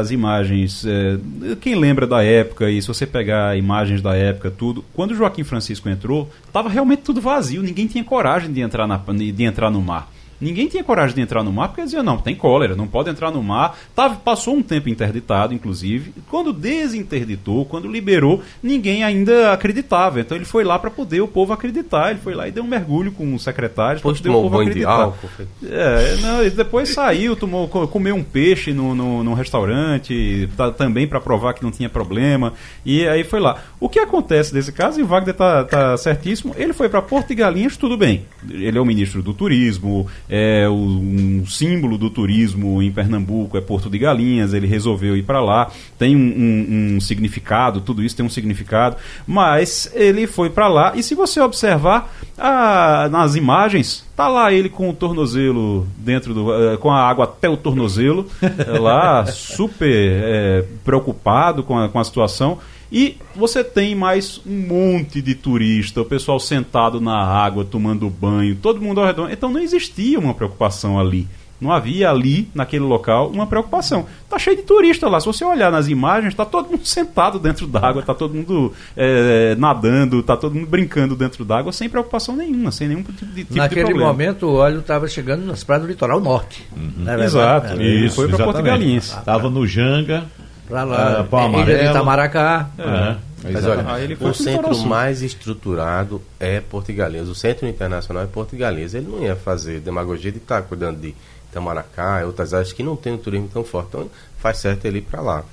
as 0.00 0.10
imagens, 0.10 0.84
é, 0.86 1.18
quem 1.60 1.74
lembra 1.74 2.06
da 2.06 2.22
época, 2.22 2.70
e 2.70 2.80
se 2.80 2.88
você 2.88 3.06
pegar 3.06 3.56
imagens 3.56 4.00
da 4.00 4.14
época, 4.14 4.50
tudo, 4.50 4.84
quando 4.94 5.10
o 5.10 5.14
Joaquim 5.14 5.42
Francisco 5.44 5.88
entrou, 5.88 6.30
estava 6.46 6.68
realmente 6.68 7.02
tudo 7.02 7.20
vazio, 7.20 7.62
ninguém 7.62 7.86
tinha 7.86 8.04
coragem 8.04 8.52
de 8.52 8.60
entrar, 8.60 8.86
na, 8.86 8.96
de 8.96 9.42
entrar 9.44 9.70
no 9.70 9.82
mar. 9.82 10.08
Ninguém 10.40 10.68
tinha 10.68 10.84
coragem 10.84 11.14
de 11.16 11.22
entrar 11.22 11.42
no 11.42 11.52
mar 11.52 11.68
porque 11.68 11.82
dizia, 11.82 12.02
não, 12.02 12.18
tem 12.18 12.34
cólera, 12.34 12.74
não 12.76 12.86
pode 12.86 13.08
entrar 13.10 13.30
no 13.30 13.42
mar. 13.42 13.78
Tava, 13.94 14.16
passou 14.16 14.54
um 14.56 14.62
tempo 14.62 14.88
interditado, 14.88 15.54
inclusive. 15.54 16.12
Quando 16.30 16.52
desinterditou, 16.52 17.64
quando 17.64 17.88
liberou, 17.90 18.42
ninguém 18.62 19.02
ainda 19.04 19.52
acreditava. 19.52 20.20
Então 20.20 20.36
ele 20.36 20.44
foi 20.44 20.64
lá 20.64 20.78
para 20.78 20.90
poder 20.90 21.20
o 21.20 21.28
povo 21.28 21.52
acreditar. 21.52 22.10
Ele 22.10 22.20
foi 22.20 22.34
lá 22.34 22.48
e 22.48 22.52
deu 22.52 22.62
um 22.62 22.66
mergulho 22.66 23.12
com 23.12 23.34
os 23.34 23.42
secretários 23.42 24.02
para 24.02 24.10
poder 24.22 24.28
o 24.38 24.42
povo 24.42 24.56
de 24.64 24.70
acreditar. 24.70 24.92
álcool. 24.92 25.28
foi- 25.36 25.46
É, 25.70 26.16
não, 26.20 26.44
e 26.44 26.50
depois 26.50 26.88
saiu, 26.90 27.34
tomou, 27.36 27.68
co- 27.68 27.88
comeu 27.88 28.14
um 28.14 28.22
peixe 28.24 28.72
no, 28.72 28.94
no, 28.94 29.24
num 29.24 29.34
restaurante, 29.34 30.48
tá- 30.56 30.70
também 30.70 31.06
para 31.06 31.20
provar 31.20 31.54
que 31.54 31.62
não 31.62 31.70
tinha 31.70 31.88
problema. 31.88 32.52
E 32.84 33.06
aí 33.06 33.24
foi 33.24 33.40
lá. 33.40 33.62
O 33.80 33.88
que 33.88 33.98
acontece 33.98 34.54
nesse 34.54 34.72
caso, 34.72 35.00
e 35.00 35.02
o 35.02 35.06
Wagner 35.06 35.34
tá, 35.34 35.64
tá 35.64 35.96
certíssimo, 35.96 36.54
ele 36.56 36.72
foi 36.72 36.88
para 36.88 37.02
Porto 37.02 37.28
de 37.28 37.34
Galinhas, 37.34 37.76
tudo 37.76 37.96
bem. 37.96 38.24
Ele 38.48 38.76
é 38.76 38.80
o 38.80 38.84
ministro 38.84 39.22
do 39.22 39.32
turismo, 39.34 40.06
é 40.28 40.68
o- 40.68 40.72
um 40.74 41.44
símbolo 41.46 41.96
do 41.96 42.10
turismo 42.10 42.82
em 42.82 42.90
Pernambuco, 42.90 43.56
é 43.56 43.60
Porto 43.60 43.88
de 43.90 43.98
Galinhas, 43.98 44.52
ele 44.54 44.66
resolveu 44.66 45.16
ir 45.16 45.22
para 45.22 45.40
lá, 45.40 45.70
tem 45.98 46.16
um, 46.16 46.18
um- 46.20 46.96
um 46.96 47.00
significado, 47.00 47.80
tudo 47.80 48.02
isso 48.02 48.16
tem 48.16 48.24
um 48.26 48.30
significado, 48.30 48.96
mas 49.26 49.90
ele 49.94 50.26
foi 50.26 50.50
para 50.50 50.68
lá, 50.68 50.92
e 50.96 51.02
se 51.02 51.14
você 51.14 51.40
observar 51.40 52.12
ah, 52.38 53.08
nas 53.10 53.34
imagens, 53.34 54.04
Tá 54.16 54.28
lá 54.28 54.50
ele 54.50 54.70
com 54.70 54.88
o 54.88 54.94
tornozelo 54.94 55.86
dentro 55.98 56.32
do. 56.32 56.50
eh, 56.72 56.78
com 56.78 56.90
a 56.90 57.06
água 57.06 57.24
até 57.26 57.50
o 57.50 57.56
tornozelo, 57.58 58.26
lá 58.80 59.26
super 59.26 59.86
eh, 59.92 60.64
preocupado 60.82 61.62
com 61.62 61.78
a, 61.78 61.86
com 61.90 61.98
a 61.98 62.04
situação. 62.04 62.58
E 62.90 63.16
você 63.34 63.64
tem 63.64 63.94
mais 63.94 64.40
um 64.46 64.66
monte 64.66 65.20
de 65.20 65.34
turista, 65.34 66.00
o 66.00 66.04
pessoal 66.04 66.38
sentado 66.38 67.00
na 67.00 67.16
água, 67.16 67.64
tomando 67.64 68.08
banho, 68.08 68.54
todo 68.56 68.80
mundo 68.80 69.00
ao 69.00 69.06
redor. 69.06 69.30
Então 69.30 69.50
não 69.50 69.60
existia 69.60 70.18
uma 70.18 70.34
preocupação 70.34 70.98
ali. 70.98 71.26
Não 71.58 71.72
havia 71.72 72.10
ali, 72.10 72.50
naquele 72.54 72.84
local, 72.84 73.30
uma 73.30 73.46
preocupação. 73.46 74.04
Tá 74.28 74.38
cheio 74.38 74.56
de 74.56 74.62
turista 74.62 75.08
lá. 75.08 75.18
Se 75.18 75.24
você 75.26 75.42
olhar 75.42 75.72
nas 75.72 75.88
imagens, 75.88 76.34
tá 76.34 76.44
todo 76.44 76.68
mundo 76.70 76.84
sentado 76.86 77.38
dentro 77.38 77.66
d'água, 77.66 78.02
tá 78.02 78.12
todo 78.12 78.34
mundo 78.34 78.74
eh, 78.94 79.56
nadando, 79.58 80.22
tá 80.22 80.36
todo 80.36 80.54
mundo 80.54 80.66
brincando 80.66 81.16
dentro 81.16 81.46
d'água, 81.46 81.72
sem 81.72 81.88
preocupação 81.88 82.36
nenhuma, 82.36 82.70
sem 82.70 82.88
nenhum 82.88 83.02
tipo 83.02 83.24
de, 83.24 83.34
tipo 83.36 83.54
de 83.54 83.58
Naquele 83.58 83.86
problema. 83.86 84.12
momento 84.12 84.46
o 84.48 84.54
óleo 84.56 84.80
estava 84.80 85.08
chegando 85.08 85.46
nas 85.46 85.64
praias 85.64 85.82
do 85.84 85.88
litoral 85.88 86.20
norte. 86.20 86.62
Não 86.76 87.10
é 87.10 87.16
verdade? 87.16 87.24
Exato. 87.24 87.80
É, 87.80 87.84
Ele 87.86 88.10
foi 88.10 88.28
pra 88.28 88.44
Porto 88.44 88.58
de 88.58 88.62
Galinhas. 88.62 89.16
Estava 89.16 89.48
no 89.48 89.66
Janga. 89.66 90.26
Pra 90.68 90.84
lá, 90.84 91.20
Ah, 91.20 91.24
Pau 91.24 91.48
é, 91.60 91.62
Ilha 91.62 91.78
de. 91.78 91.90
Itamaracá. 91.90 92.70
É, 92.78 93.16
Mas 93.44 93.56
exatamente. 93.56 93.90
olha, 93.92 94.16
foi 94.16 94.30
o 94.30 94.34
centro 94.34 94.74
sul. 94.74 94.86
mais 94.86 95.22
estruturado 95.22 96.20
é 96.40 96.62
Galinhas. 96.88 97.28
O 97.28 97.34
centro 97.34 97.66
internacional 97.68 98.24
é 98.24 98.56
Galinhas. 98.56 98.94
Ele 98.94 99.06
não 99.08 99.22
ia 99.22 99.36
fazer 99.36 99.80
demagogia 99.80 100.32
de 100.32 100.38
estar 100.38 100.62
cuidando 100.62 101.00
de 101.00 101.14
Itamaracá 101.50 102.20
e 102.22 102.24
outras 102.24 102.52
áreas 102.52 102.72
que 102.72 102.82
não 102.82 102.96
tem 102.96 103.12
um 103.12 103.18
turismo 103.18 103.48
tão 103.52 103.62
forte. 103.64 103.88
Então 103.90 104.10
faz 104.38 104.58
certo 104.58 104.84
ele 104.86 104.98
ir 104.98 105.02
para 105.02 105.20
lá. 105.20 105.44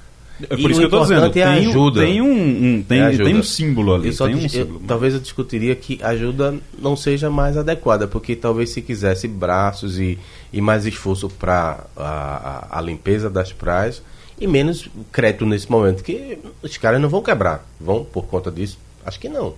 É 0.49 0.56
E 0.56 0.62
por 0.63 0.71
isso 0.71 0.80
o 0.80 0.82
que 0.82 0.86
eu 0.88 0.89
tô 0.89 1.02
dizendo, 1.04 1.26
é 1.26 1.28
a 1.28 1.30
tem, 1.30 1.43
um- 1.45 1.69
ajuda. 1.69 2.02
tem 2.02 2.21
um, 2.21 2.32
um- 2.78 2.84
tem, 2.84 2.99
É 3.02 3.06
ajuda. 3.06 3.23
tem 3.26 3.36
um 3.38 3.43
símbolo 3.43 3.93
ali, 3.93 4.08
Eu 4.08 4.13
só 4.13 4.26
tem 4.26 4.36
um 4.36 4.41
eu- 4.41 4.49
símbolo. 4.49 4.82
talvez 4.88 5.13
eu 5.13 5.19
discutiria 5.19 5.76
que 5.76 5.99
a 6.02 6.08
ajuda 6.10 6.56
não 6.80 6.95
seja 6.95 7.30
mais 7.30 7.56
adequada, 7.56 8.08
porque 8.08 8.36
talvez 8.36 8.71
se 8.71 8.82
quisesse 8.82 9.28
braços 9.28 9.99
e, 9.99 10.17
e 10.52 10.60
mais 10.60 10.88
esforço 10.88 11.30
para 11.30 11.86
a, 11.95 12.67
a, 12.71 12.80
a 12.80 12.82
limpeza 12.82 13.30
das 13.30 13.54
praias 13.54 14.02
e 14.43 14.47
menos 14.47 14.89
crédito 15.10 15.45
nesse 15.45 15.71
momento, 15.71 16.03
que 16.03 16.38
os 16.62 16.75
caras 16.77 16.99
não 16.99 17.08
vão 17.08 17.21
quebrar. 17.21 17.65
Vão 17.79 18.03
por 18.03 18.25
conta 18.25 18.51
disso? 18.51 18.77
Acho 19.06 19.17
que 19.17 19.29
não. 19.29 19.56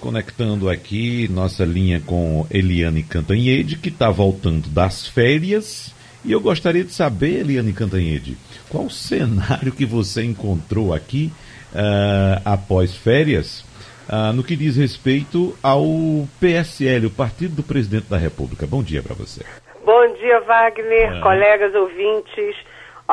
Conectando 0.00 0.70
aqui 0.70 1.28
nossa 1.28 1.64
linha 1.64 2.00
com 2.00 2.46
Eliane 2.48 3.02
Cantanhede, 3.02 3.76
que 3.76 3.88
está 3.88 4.10
voltando 4.10 4.68
das 4.68 5.06
férias 5.06 5.92
E 6.24 6.30
eu 6.30 6.40
gostaria 6.40 6.84
de 6.84 6.92
saber, 6.92 7.40
Eliane 7.40 7.72
Cantanhede, 7.72 8.36
qual 8.68 8.84
o 8.84 8.90
cenário 8.90 9.72
que 9.72 9.84
você 9.84 10.22
encontrou 10.22 10.94
aqui 10.94 11.32
uh, 11.72 12.40
após 12.44 12.94
férias 12.94 13.64
uh, 14.08 14.32
no 14.32 14.44
que 14.44 14.54
diz 14.54 14.76
respeito 14.76 15.58
ao 15.60 15.84
PSL, 16.38 17.06
o 17.06 17.10
Partido 17.10 17.56
do 17.56 17.62
Presidente 17.64 18.06
da 18.08 18.16
República. 18.16 18.64
Bom 18.64 18.82
dia 18.82 19.02
para 19.02 19.14
você. 19.14 19.44
Bom 19.84 20.14
dia, 20.14 20.40
Wagner, 20.42 21.20
colegas 21.20 21.74
ouvintes. 21.74 22.54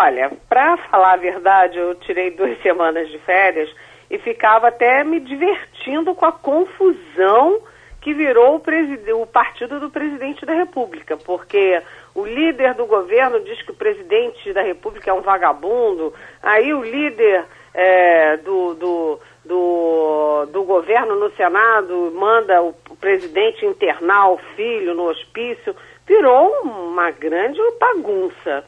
Olha, 0.01 0.31
para 0.47 0.77
falar 0.77 1.12
a 1.12 1.17
verdade, 1.17 1.77
eu 1.77 1.93
tirei 1.95 2.31
duas 2.38 2.57
semanas 2.62 3.09
de 3.09 3.19
férias 3.19 3.69
e 4.09 4.17
ficava 4.17 4.69
até 4.69 5.03
me 5.03 5.19
divertindo 5.19 6.15
com 6.15 6.25
a 6.25 6.31
confusão 6.31 7.59
que 7.99 8.13
virou 8.13 8.55
o, 8.55 9.21
o, 9.21 9.27
partido 9.27 9.77
do 9.77 9.89
presidente 9.89 10.45
da 10.45 10.53
República, 10.53 11.17
porque 11.17 11.81
o 12.15 12.25
líder 12.25 12.75
do 12.75 12.85
governo 12.85 13.41
diz 13.41 13.62
que 13.62 13.71
o 13.71 13.75
presidente 13.75 14.53
da 14.53 14.62
República 14.62 15.12
é 15.12 15.13
um 15.13 15.19
vagabundo, 15.19 16.13
aí 16.41 16.73
o 16.73 16.81
líder 16.81 17.43
é, 17.73 18.38
do, 18.38 18.75
do, 18.75 19.19
do, 19.43 20.45
do, 20.45 20.63
governo 20.63 21.15
no 21.19 21.29
Senado 21.31 22.13
manda 22.15 22.63
o, 22.63 22.73
o 22.89 22.95
presidente 22.95 23.65
internar 23.65 24.31
o 24.31 24.38
filho 24.55 24.93
no 24.93 25.09
hospício, 25.09 25.75
virou 26.07 26.62
uma 26.63 27.12
grande 27.12 27.59
bagunça. 27.77 28.63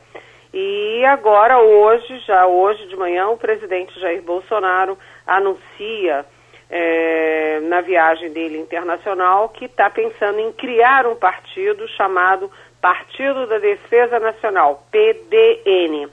E 0.53 1.05
agora, 1.05 1.59
hoje, 1.59 2.19
já 2.19 2.45
hoje 2.45 2.85
de 2.87 2.95
manhã, 2.95 3.29
o 3.29 3.37
presidente 3.37 3.97
Jair 3.99 4.21
Bolsonaro 4.21 4.97
anuncia 5.25 6.25
é, 6.69 7.59
na 7.63 7.81
viagem 7.81 8.31
dele 8.31 8.57
internacional 8.57 9.49
que 9.49 9.65
está 9.65 9.89
pensando 9.89 10.39
em 10.39 10.51
criar 10.51 11.05
um 11.05 11.15
partido 11.15 11.87
chamado 11.89 12.51
Partido 12.81 13.45
da 13.45 13.59
Defesa 13.59 14.19
Nacional, 14.19 14.85
PDN. 14.91 16.09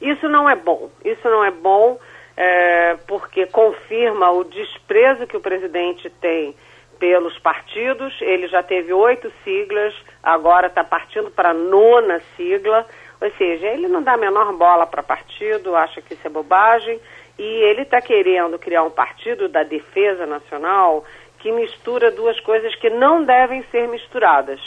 Isso 0.00 0.28
não 0.28 0.48
é 0.48 0.54
bom. 0.54 0.88
Isso 1.04 1.28
não 1.28 1.44
é 1.44 1.50
bom 1.50 1.98
é, 2.36 2.96
porque 3.06 3.46
confirma 3.46 4.30
o 4.30 4.44
desprezo 4.44 5.26
que 5.26 5.36
o 5.36 5.40
presidente 5.40 6.08
tem 6.08 6.54
pelos 6.98 7.36
partidos. 7.40 8.14
Ele 8.20 8.46
já 8.48 8.62
teve 8.62 8.92
oito 8.92 9.32
siglas, 9.42 9.94
agora 10.22 10.68
está 10.68 10.84
partindo 10.84 11.30
para 11.30 11.50
a 11.50 11.54
nona 11.54 12.20
sigla. 12.36 12.86
Ou 13.20 13.30
seja, 13.32 13.66
ele 13.66 13.88
não 13.88 14.02
dá 14.02 14.12
a 14.14 14.18
menor 14.18 14.52
bola 14.52 14.86
para 14.86 15.02
partido, 15.02 15.74
acha 15.74 16.00
que 16.00 16.14
isso 16.14 16.26
é 16.26 16.30
bobagem. 16.30 17.00
E 17.38 17.42
ele 17.42 17.82
está 17.82 18.00
querendo 18.00 18.58
criar 18.58 18.82
um 18.82 18.90
partido 18.90 19.48
da 19.48 19.62
defesa 19.62 20.26
nacional 20.26 21.04
que 21.38 21.52
mistura 21.52 22.10
duas 22.10 22.38
coisas 22.40 22.74
que 22.76 22.90
não 22.90 23.24
devem 23.24 23.62
ser 23.70 23.86
misturadas 23.88 24.60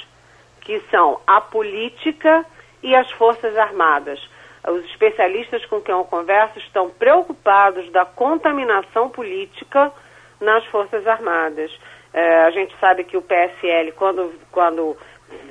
que 0.62 0.80
são 0.92 1.20
a 1.28 1.42
política 1.42 2.46
e 2.82 2.96
as 2.96 3.12
Forças 3.12 3.58
Armadas. 3.58 4.20
Os 4.68 4.86
especialistas 4.86 5.66
com 5.66 5.82
quem 5.82 5.94
eu 5.94 6.06
converso 6.06 6.60
estão 6.60 6.90
preocupados 6.90 7.92
da 7.92 8.06
contaminação 8.06 9.10
política 9.10 9.92
nas 10.40 10.64
Forças 10.68 11.06
Armadas. 11.08 11.72
É, 12.14 12.44
a 12.44 12.52
gente 12.52 12.76
sabe 12.80 13.04
que 13.04 13.18
o 13.18 13.22
PSL, 13.22 13.92
quando, 13.94 14.34
quando 14.52 14.96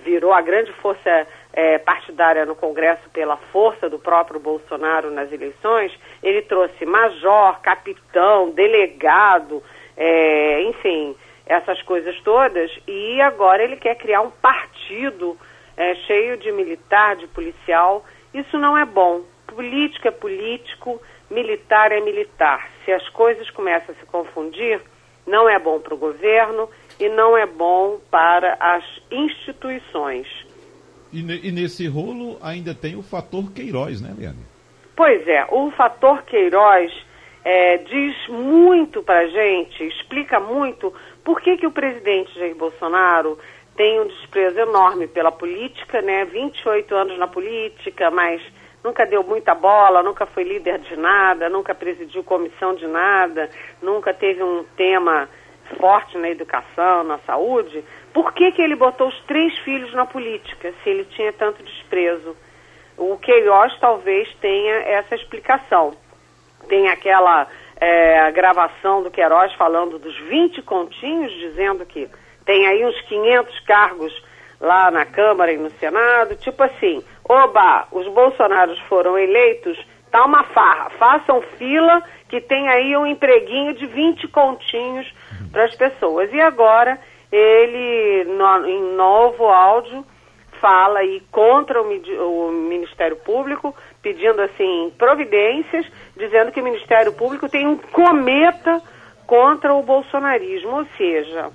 virou 0.05 0.33
a 0.33 0.41
grande 0.41 0.73
força 0.75 1.27
é, 1.53 1.79
partidária 1.79 2.47
no 2.47 2.55
Congresso 2.55 3.09
pela 3.11 3.37
força 3.37 3.89
do 3.89 3.99
próprio 3.99 4.39
Bolsonaro 4.39 5.11
nas 5.11 5.33
eleições, 5.33 5.93
ele 6.23 6.43
trouxe 6.43 6.87
major, 6.87 7.61
capitão, 7.61 8.51
delegado, 8.51 9.63
é, 9.97 10.63
enfim, 10.63 11.17
essas 11.47 11.83
coisas 11.83 12.19
todas, 12.21 12.71
e 12.87 13.21
agora 13.21 13.63
ele 13.63 13.77
quer 13.77 13.97
criar 13.97 14.21
um 14.21 14.31
partido 14.31 15.37
é, 15.77 15.95
cheio 16.07 16.37
de 16.37 16.53
militar, 16.53 17.17
de 17.17 17.27
policial. 17.27 18.05
Isso 18.33 18.57
não 18.59 18.77
é 18.79 18.85
bom. 18.85 19.23
Político 19.47 20.07
é 20.07 20.13
político, 20.13 21.03
militar 21.29 21.91
é 21.91 22.01
militar. 22.01 22.69
Se 22.85 22.93
as 22.93 23.09
coisas 23.09 23.51
começam 23.51 23.95
a 23.95 23.99
se 23.99 24.07
confundir, 24.07 24.81
não 25.27 25.49
é 25.49 25.59
bom 25.59 25.81
para 25.81 25.95
o 25.95 25.99
governo 25.99 26.69
e 26.99 27.09
não 27.09 27.37
é 27.37 27.47
bom 27.47 27.99
para 28.11 28.57
as 28.61 28.85
instituições. 29.11 30.29
E, 31.13 31.49
e, 31.49 31.53
nesse 31.53 31.87
rolo 31.87 32.39
ainda 32.43 32.75
tem 32.75 32.97
o 32.97 33.03
fator 33.03 33.53
Queiroz, 33.53 34.01
né, 34.01 34.15
Leandro? 34.17 34.43
Pois 34.95 35.27
é, 35.27 35.47
o 35.51 35.71
fator 35.73 36.23
Queiroz 36.23 36.93
é, 37.45 37.79
diz 37.79 38.15
muito 38.29 39.03
para 39.03 39.27
gente, 39.27 39.85
explica 39.87 40.39
muito 40.39 40.93
por 41.25 41.41
que, 41.41 41.57
que 41.57 41.67
o 41.67 41.73
presidente 41.73 42.39
Jair 42.39 42.55
Bolsonaro 42.55 43.39
tem 43.77 44.01
um 44.01 44.07
desprezo 44.07 44.59
enorme 44.59 45.07
pela 45.07 45.33
política, 45.33 46.03
né? 46.03 46.25
28 46.27 46.95
anos 46.95 47.19
na 47.19 47.27
política, 47.27 48.11
mas 48.11 48.43
nunca 48.85 49.07
deu 49.07 49.23
muita 49.23 49.55
bola, 49.55 50.03
nunca 50.03 50.27
foi 50.27 50.45
líder 50.45 50.79
de 50.81 50.97
nada, 50.97 51.49
nunca 51.49 51.75
presidiu 51.75 52.23
comissão 52.23 52.75
de 52.75 52.87
nada, 52.87 53.49
nunca 53.81 54.13
teve 54.13 54.43
um 54.43 54.65
tema 54.77 55.29
forte 55.79 56.19
na 56.19 56.29
educação, 56.29 57.05
na 57.05 57.19
saúde. 57.21 57.85
Por 58.13 58.33
que, 58.33 58.53
que 58.53 58.63
ele 58.63 58.75
botou 58.75 59.09
os 59.09 59.21
três 59.25 59.57
filhos 59.59 59.93
na 59.95 60.05
política, 60.05 60.73
se 60.83 60.91
ele 60.91 61.05
tinha 61.05 61.33
tanto 61.33 61.63
desprezo? 61.63 62.37
O 62.97 63.17
Queiroz 63.17 63.73
talvez 63.81 64.29
tenha 64.41 64.75
essa 64.81 65.15
explicação. 65.15 65.95
Tem 66.69 66.89
aquela 66.89 67.47
é, 67.81 68.31
gravação 68.33 69.03
do 69.03 69.11
Queiroz 69.11 69.53
falando 69.55 69.99
dos 69.99 70.17
20 70.29 70.61
continhos, 70.63 71.33
dizendo 71.33 71.87
que 71.87 72.09
tem 72.45 72.67
aí 72.67 72.85
uns 72.85 73.01
500 73.03 73.61
cargos 73.61 74.13
lá 74.61 74.91
na 74.91 75.07
Câmara 75.07 75.53
e 75.53 75.57
no 75.57 75.71
Senado, 75.71 76.37
tipo 76.37 76.63
assim, 76.63 77.03
oba, 77.27 77.87
os 77.91 78.07
bolsonaros 78.09 78.79
foram 78.81 79.19
eleitos, 79.19 79.79
tá 80.11 80.25
uma 80.25 80.45
farra, 80.45 80.91
façam 80.91 81.41
fila 81.57 82.03
que 82.29 82.41
tem 82.41 82.69
aí 82.69 82.97
um 82.97 83.07
empreguinho 83.07 83.73
de 83.75 83.87
20 83.87 84.29
continhos 84.29 85.11
para 85.51 85.65
as 85.65 85.75
pessoas. 85.75 86.33
E 86.33 86.41
agora 86.41 87.01
ele, 87.31 88.25
no, 88.25 88.67
em 88.67 88.95
novo 88.95 89.45
áudio, 89.45 90.05
fala 90.61 91.01
aí 91.01 91.23
contra 91.31 91.81
o, 91.83 91.87
o 91.87 92.53
Ministério 92.53 93.17
Público, 93.17 93.75
pedindo 94.03 94.41
assim 94.43 94.93
providências, 94.99 95.87
dizendo 96.17 96.53
que 96.53 96.61
o 96.61 96.65
Ministério 96.65 97.13
Público 97.13 97.49
tem 97.49 97.67
um 97.67 97.77
cometa 97.77 98.81
contra 99.27 99.73
o 99.75 99.83
bolsonarismo, 99.83 100.79
ou 100.79 100.87
seja, 100.97 101.51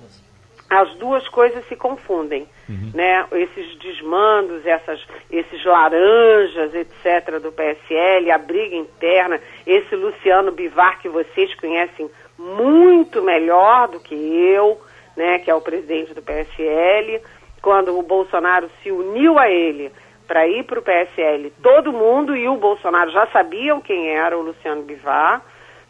as 0.68 0.94
duas 0.96 1.28
coisas 1.28 1.64
se 1.68 1.76
confundem, 1.76 2.48
uhum. 2.68 2.90
né? 2.92 3.24
Esses 3.32 3.78
desmandos, 3.78 4.66
essas, 4.66 5.00
esses 5.30 5.64
laranjas, 5.64 6.74
etc. 6.74 7.40
do 7.40 7.52
PSL, 7.52 8.30
a 8.32 8.38
briga 8.38 8.74
interna, 8.74 9.40
esse 9.66 9.94
Luciano 9.94 10.50
Bivar 10.50 11.00
que 11.00 11.08
vocês 11.08 11.54
conhecem 11.54 12.10
muito 12.36 13.22
melhor 13.22 13.88
do 13.88 14.00
que 14.00 14.14
eu, 14.14 14.80
né? 15.16 15.38
Que 15.38 15.50
é 15.50 15.54
o 15.54 15.60
presidente 15.60 16.14
do 16.14 16.22
PSL, 16.22 17.22
quando 17.62 17.98
o 17.98 18.02
Bolsonaro 18.02 18.70
se 18.82 18.90
uniu 18.90 19.38
a 19.38 19.50
ele 19.50 19.90
para 20.26 20.46
ir 20.46 20.64
para 20.64 20.78
o 20.78 20.82
PSL, 20.82 21.52
todo 21.62 21.92
mundo 21.92 22.36
e 22.36 22.48
o 22.48 22.56
Bolsonaro 22.56 23.10
já 23.12 23.26
sabiam 23.28 23.80
quem 23.80 24.10
era 24.10 24.36
o 24.36 24.42
Luciano 24.42 24.82
Bivar, 24.82 25.42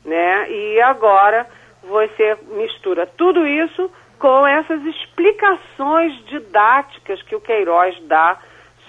né? 0.05 0.51
E 0.51 0.81
agora 0.81 1.47
você 1.83 2.37
mistura 2.53 3.07
tudo 3.07 3.47
isso 3.47 3.91
com 4.19 4.47
essas 4.47 4.83
explicações 4.85 6.13
didáticas 6.27 7.23
que 7.23 7.35
o 7.35 7.41
Queiroz 7.41 7.99
dá 8.03 8.39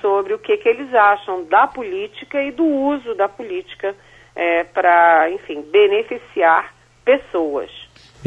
sobre 0.02 0.34
o 0.34 0.39
que, 0.39 0.58
que 0.58 0.69
eles 0.69 0.93
acham 0.93 1.43
da 1.45 1.67
política 1.67 2.41
e 2.41 2.52
do 2.52 2.65
uso 2.65 3.15
da 3.15 3.28
política 3.28 3.95
é, 4.36 4.63
para, 4.63 5.30
enfim, 5.32 5.62
beneficiar 5.62 6.73
pessoas. 7.04 7.71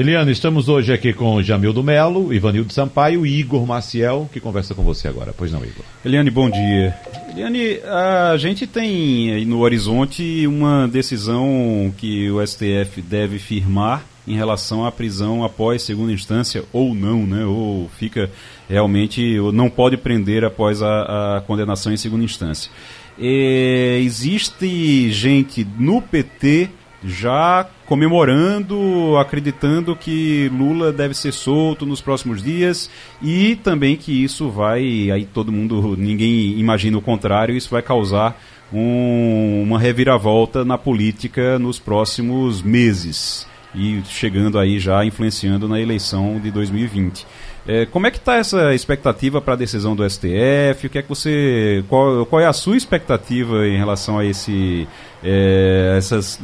Eliane, 0.01 0.33
estamos 0.33 0.67
hoje 0.71 0.95
aqui 0.95 1.13
com 1.13 1.43
Jamildo 1.43 1.85
Melo, 1.85 2.33
Ivanildo 2.33 2.73
Sampaio 2.73 3.27
e 3.27 3.39
Igor 3.39 3.67
Maciel, 3.67 4.31
que 4.33 4.41
conversa 4.41 4.75
com 4.75 4.83
você 4.83 5.07
agora. 5.07 5.35
Pois 5.37 5.53
não, 5.53 5.63
Igor? 5.63 5.85
Eliane, 6.03 6.31
bom 6.31 6.49
dia. 6.49 6.97
Eliane, 7.31 7.81
a 7.85 8.35
gente 8.39 8.67
tem 8.67 9.31
aí 9.31 9.45
no 9.45 9.61
horizonte 9.61 10.47
uma 10.47 10.89
decisão 10.89 11.93
que 11.99 12.31
o 12.31 12.41
STF 12.47 13.03
deve 13.03 13.39
firmar 13.39 14.03
em 14.27 14.35
relação 14.35 14.87
à 14.87 14.91
prisão 14.91 15.45
após 15.45 15.83
segunda 15.83 16.13
instância 16.13 16.65
ou 16.73 16.95
não, 16.95 17.27
né? 17.27 17.45
Ou 17.45 17.91
fica 17.99 18.31
realmente, 18.71 19.39
ou 19.39 19.53
não 19.53 19.69
pode 19.69 19.99
prender 19.99 20.47
após 20.47 20.81
a, 20.81 21.37
a 21.37 21.41
condenação 21.43 21.93
em 21.93 21.99
segunda 21.99 22.25
instância. 22.25 22.71
É, 23.19 23.99
existe 24.01 25.13
gente 25.13 25.63
no 25.79 26.01
PT 26.01 26.71
já 27.03 27.67
comemorando, 27.87 29.17
acreditando 29.17 29.97
que 29.97 30.51
Lula 30.53 30.93
deve 30.93 31.15
ser 31.15 31.33
solto 31.33 31.87
nos 31.87 32.01
próximos 32.01 32.43
dias 32.43 32.91
e 33.23 33.57
também 33.57 33.97
que 33.97 34.13
isso 34.25 34.51
vai, 34.51 35.11
aí 35.11 35.25
todo 35.25 35.51
mundo, 35.51 35.97
ninguém 35.97 36.59
imagina 36.59 36.99
o 36.99 37.03
contrário, 37.03 37.57
isso 37.57 37.71
vai 37.71 37.83
causar 37.83 38.41
um, 38.73 39.63
uma 39.63 39.79
reviravolta 39.79 40.65
na 40.65 40.77
política 40.77 41.59
nos 41.59 41.79
próximos 41.79 42.63
meses 42.63 43.47
e 43.75 44.03
chegando 44.05 44.59
aí 44.59 44.79
já 44.79 45.05
influenciando 45.05 45.69
na 45.69 45.81
eleição 45.81 46.41
de 46.41 46.51
2020. 46.51 47.27
É, 47.69 47.87
como 47.87 48.07
é 48.07 48.11
que 48.11 48.17
está 48.17 48.37
essa 48.37 48.75
expectativa 48.75 49.41
para 49.41 49.55
a 49.55 49.57
decisão 49.57 49.95
do 49.95 50.09
STF? 50.09 50.87
O 50.87 50.91
que 50.91 50.99
é 50.99 51.03
que 51.03 51.09
você, 51.09 51.85
qual, 51.89 52.25
qual 52.27 52.41
é 52.41 52.47
a 52.47 52.53
sua 52.53 52.77
expectativa 52.77 53.67
em 53.67 53.77
relação 53.77 54.19
a 54.19 54.25
esse, 54.25 54.89
é, 55.23 55.95
essas, 55.97 56.41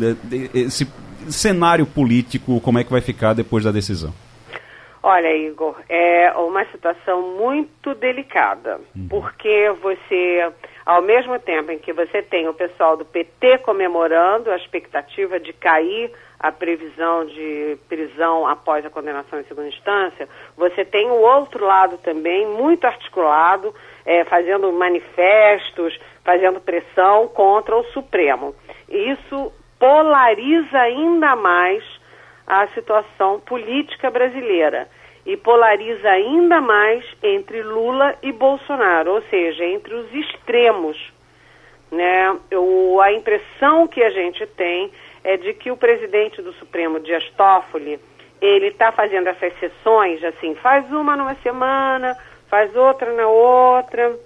esse 0.54 0.86
cenário 1.28 1.86
político? 1.86 2.60
Como 2.60 2.78
é 2.78 2.84
que 2.84 2.90
vai 2.90 3.00
ficar 3.00 3.32
depois 3.32 3.64
da 3.64 3.72
decisão? 3.72 4.12
Olha, 5.02 5.34
Igor, 5.36 5.76
é 5.88 6.32
uma 6.32 6.64
situação 6.66 7.36
muito 7.38 7.94
delicada, 7.94 8.80
uhum. 8.94 9.06
porque 9.08 9.72
você, 9.80 10.50
ao 10.84 11.00
mesmo 11.00 11.38
tempo 11.38 11.70
em 11.70 11.78
que 11.78 11.92
você 11.92 12.22
tem 12.22 12.48
o 12.48 12.52
pessoal 12.52 12.96
do 12.96 13.04
PT 13.04 13.58
comemorando 13.58 14.50
a 14.50 14.56
expectativa 14.56 15.38
de 15.38 15.52
cair 15.52 16.10
a 16.39 16.53
previsão 16.53 17.24
de 17.24 17.78
prisão 17.89 18.47
após 18.47 18.84
a 18.84 18.91
condenação 18.91 19.41
em 19.41 19.45
segunda 19.45 19.68
instância, 19.68 20.28
você 20.57 20.84
tem 20.84 21.11
o 21.11 21.20
outro 21.20 21.64
lado 21.64 21.99
também 21.99 22.47
muito 22.47 22.87
articulado, 22.87 23.74
é, 24.05 24.24
fazendo 24.24 24.72
manifestos, 24.72 25.99
fazendo 26.24 26.61
pressão 26.61 27.28
contra 27.28 27.76
o 27.76 27.84
Supremo. 27.84 28.55
Isso 28.89 29.53
polariza 29.78 30.78
ainda 30.78 31.34
mais 31.34 31.82
a 32.47 32.66
situação 32.68 33.41
política 33.41 34.11
brasileira 34.11 34.89
e 35.24 35.37
polariza 35.37 36.09
ainda 36.09 36.61
mais 36.61 37.05
entre 37.22 37.61
Lula 37.62 38.16
e 38.22 38.30
Bolsonaro, 38.30 39.14
ou 39.14 39.22
seja, 39.22 39.64
entre 39.64 39.93
os 39.93 40.12
extremos. 40.14 41.12
Né? 41.91 42.39
O, 42.53 43.01
a 43.01 43.12
impressão 43.12 43.89
que 43.89 44.03
a 44.03 44.11
gente 44.11 44.47
tem 44.47 44.93
é 45.26 45.36
de 45.36 45.52
que 45.54 45.72
o 45.72 45.76
presidente 45.76 46.40
do 46.40 46.52
Supremo, 46.52 47.00
Dias 47.00 47.28
Toffoli, 47.36 47.98
ele 48.40 48.68
está 48.68 48.92
fazendo 48.92 49.26
essas 49.26 49.52
sessões, 49.58 50.22
assim, 50.22 50.54
faz 50.54 50.88
uma 50.92 51.16
numa 51.16 51.34
semana, 51.42 52.16
faz 52.48 52.74
outra 52.76 53.12
na 53.12 53.26
outra, 53.26 54.16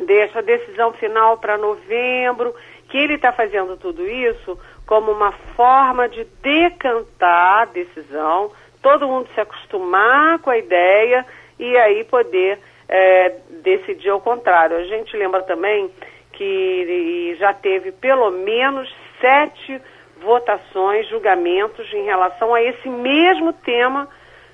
deixa 0.00 0.38
a 0.38 0.42
decisão 0.42 0.94
final 0.94 1.36
para 1.36 1.58
novembro, 1.58 2.54
que 2.88 2.96
ele 2.96 3.16
está 3.16 3.30
fazendo 3.30 3.76
tudo 3.76 4.08
isso 4.08 4.58
como 4.86 5.12
uma 5.12 5.32
forma 5.54 6.08
de 6.08 6.24
decantar 6.42 7.62
a 7.62 7.64
decisão, 7.66 8.50
todo 8.80 9.06
mundo 9.06 9.28
se 9.34 9.40
acostumar 9.40 10.38
com 10.38 10.48
a 10.48 10.56
ideia 10.56 11.26
e 11.58 11.76
aí 11.76 12.04
poder 12.04 12.58
é, 12.88 13.36
decidir 13.62 14.08
ao 14.08 14.20
contrário. 14.22 14.78
A 14.78 14.84
gente 14.84 15.14
lembra 15.14 15.42
também 15.42 15.90
que 16.32 17.36
já 17.38 17.52
teve 17.52 17.92
pelo 17.92 18.30
menos 18.30 18.90
sete 19.20 19.78
votações, 20.22 21.08
julgamentos 21.08 21.92
em 21.92 22.04
relação 22.04 22.54
a 22.54 22.62
esse 22.62 22.88
mesmo 22.88 23.52
tema 23.52 24.08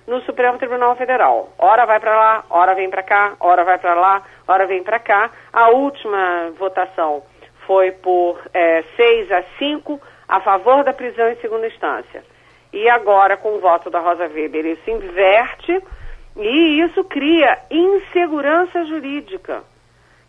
no 0.07 0.21
Supremo 0.23 0.59
Tribunal 0.59 0.97
Federal. 0.97 1.53
Ora 1.59 1.85
vai 1.85 2.01
para 2.01 2.17
lá, 2.17 2.45
ora 2.51 2.75
vem 2.75 2.91
para 2.91 3.03
cá, 3.03 3.37
ora 3.39 3.63
vai 3.63 3.79
para 3.79 3.95
lá, 3.95 4.23
ora 4.47 4.67
vem 4.67 4.83
para 4.83 4.99
cá. 4.99 5.31
A 5.53 5.69
última 5.69 6.51
votação 6.59 7.23
foi 7.67 7.93
por 7.93 8.41
é, 8.55 8.83
6 8.97 9.31
a 9.31 9.43
5 9.59 10.01
a 10.27 10.41
favor 10.41 10.83
da 10.83 10.93
prisão 10.93 11.29
em 11.31 11.37
segunda 11.37 11.67
instância. 11.67 12.25
E 12.73 12.89
agora, 12.89 13.37
com 13.37 13.57
o 13.57 13.61
voto 13.61 13.91
da 13.91 14.01
Rosa 14.01 14.27
Weber, 14.27 14.67
isso 14.67 14.91
inverte 14.91 15.83
e 16.37 16.81
isso 16.81 17.05
cria 17.05 17.59
insegurança 17.71 18.85
jurídica. 18.85 19.63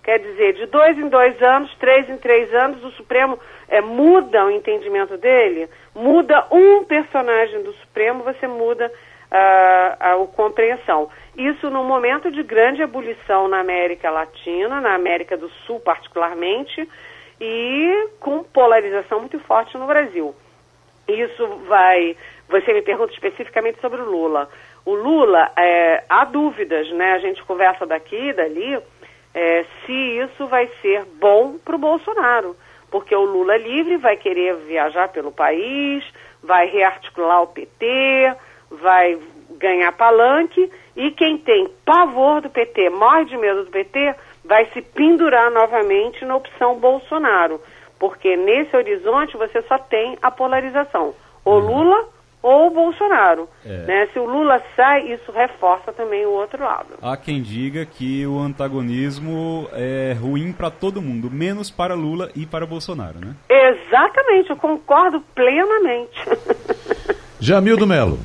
Quer 0.03 0.19
dizer, 0.19 0.53
de 0.53 0.65
dois 0.67 0.97
em 0.97 1.09
dois 1.09 1.41
anos, 1.41 1.73
três 1.75 2.09
em 2.09 2.17
três 2.17 2.53
anos, 2.53 2.83
o 2.83 2.91
Supremo 2.91 3.37
é, 3.67 3.81
muda 3.81 4.45
o 4.45 4.51
entendimento 4.51 5.17
dele, 5.17 5.69
muda 5.93 6.47
um 6.51 6.83
personagem 6.83 7.61
do 7.63 7.73
Supremo, 7.73 8.23
você 8.23 8.47
muda 8.47 8.91
a, 9.29 9.97
a, 9.99 10.13
a 10.13 10.27
compreensão. 10.27 11.09
Isso 11.37 11.69
num 11.69 11.83
momento 11.83 12.31
de 12.31 12.41
grande 12.43 12.81
ebulição 12.81 13.47
na 13.47 13.59
América 13.59 14.09
Latina, 14.09 14.81
na 14.81 14.95
América 14.95 15.37
do 15.37 15.49
Sul 15.65 15.79
particularmente, 15.79 16.87
e 17.39 18.09
com 18.19 18.43
polarização 18.43 19.19
muito 19.19 19.39
forte 19.41 19.77
no 19.77 19.85
Brasil. 19.85 20.33
Isso 21.07 21.47
vai. 21.67 22.15
Você 22.47 22.73
me 22.73 22.81
pergunta 22.81 23.13
especificamente 23.13 23.79
sobre 23.79 24.01
o 24.01 24.05
Lula. 24.05 24.49
O 24.85 24.93
Lula, 24.93 25.51
é, 25.57 26.03
há 26.09 26.25
dúvidas, 26.25 26.89
né? 26.91 27.13
A 27.13 27.19
gente 27.19 27.43
conversa 27.43 27.85
daqui 27.85 28.15
e 28.15 28.33
dali 28.33 28.79
é, 29.39 29.65
se 29.85 29.93
isso 29.93 30.47
vai 30.47 30.69
ser 30.81 31.05
bom 31.19 31.57
para 31.63 31.75
o 31.75 31.79
Bolsonaro. 31.79 32.55
Porque 32.91 33.15
o 33.15 33.23
Lula 33.23 33.55
livre 33.57 33.97
vai 33.97 34.17
querer 34.17 34.55
viajar 34.67 35.09
pelo 35.09 35.31
país, 35.31 36.03
vai 36.43 36.67
rearticular 36.67 37.43
o 37.43 37.47
PT, 37.47 38.35
vai 38.71 39.19
ganhar 39.51 39.91
palanque, 39.91 40.71
e 40.95 41.11
quem 41.11 41.37
tem 41.37 41.69
pavor 41.85 42.41
do 42.41 42.49
PT, 42.49 42.89
morre 42.89 43.25
de 43.25 43.37
medo 43.37 43.65
do 43.65 43.71
PT, 43.71 44.15
vai 44.43 44.65
se 44.73 44.81
pendurar 44.81 45.51
novamente 45.51 46.25
na 46.25 46.35
opção 46.35 46.79
Bolsonaro 46.79 47.61
porque 47.99 48.37
nesse 48.37 48.75
horizonte 48.75 49.37
você 49.37 49.61
só 49.63 49.77
tem 49.77 50.17
a 50.21 50.31
polarização, 50.31 51.13
ou 51.43 51.59
uhum. 51.59 51.67
Lula 51.67 52.07
ou 52.41 52.67
o 52.67 52.69
Bolsonaro. 52.69 53.49
É. 53.65 53.85
Né? 53.85 54.07
Se 54.13 54.19
o 54.19 54.25
Lula 54.25 54.61
sai, 54.75 55.11
isso 55.13 55.31
reforça 55.31 55.91
também 55.91 56.25
o 56.25 56.31
outro 56.31 56.63
lado. 56.63 56.95
Há 57.01 57.17
quem 57.17 57.41
diga 57.41 57.85
que 57.85 58.25
o 58.25 58.39
antagonismo 58.39 59.69
é 59.73 60.15
ruim 60.19 60.51
para 60.51 60.69
todo 60.69 61.01
mundo, 61.01 61.29
menos 61.29 61.69
para 61.69 61.93
Lula 61.93 62.29
e 62.35 62.45
para 62.45 62.65
Bolsonaro, 62.65 63.19
né? 63.19 63.35
Exatamente, 63.49 64.49
eu 64.49 64.57
concordo 64.57 65.21
plenamente. 65.35 66.19
Jamildo 67.39 67.87
Melo. 67.87 68.19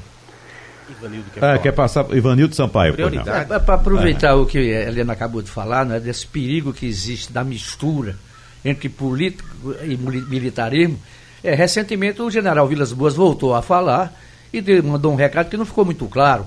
Ivanildo 0.88 1.30
quer, 1.30 1.44
é, 1.44 1.58
quer 1.58 1.72
passar 1.72 2.06
Ivanildo 2.10 2.54
Sampaio. 2.54 2.94
É, 2.94 3.58
para 3.58 3.74
aproveitar 3.74 4.30
é. 4.30 4.34
o 4.34 4.46
que 4.46 4.58
a 4.58 4.82
Helena 4.88 5.12
acabou 5.12 5.40
de 5.40 5.50
falar, 5.50 5.84
né, 5.84 5.98
desse 5.98 6.26
perigo 6.26 6.72
que 6.72 6.86
existe 6.86 7.32
da 7.32 7.42
mistura 7.42 8.16
entre 8.64 8.88
político 8.88 9.74
e 9.82 9.96
militarismo, 9.96 10.98
é, 11.44 11.54
recentemente 11.54 12.22
o 12.22 12.30
general 12.30 12.66
Vilas 12.66 12.92
Boas 12.92 13.14
voltou 13.14 13.54
a 13.54 13.60
falar 13.62 14.12
e 14.52 14.62
mandou 14.82 15.12
um 15.12 15.16
recado 15.16 15.50
que 15.50 15.56
não 15.56 15.66
ficou 15.66 15.84
muito 15.84 16.06
claro, 16.06 16.46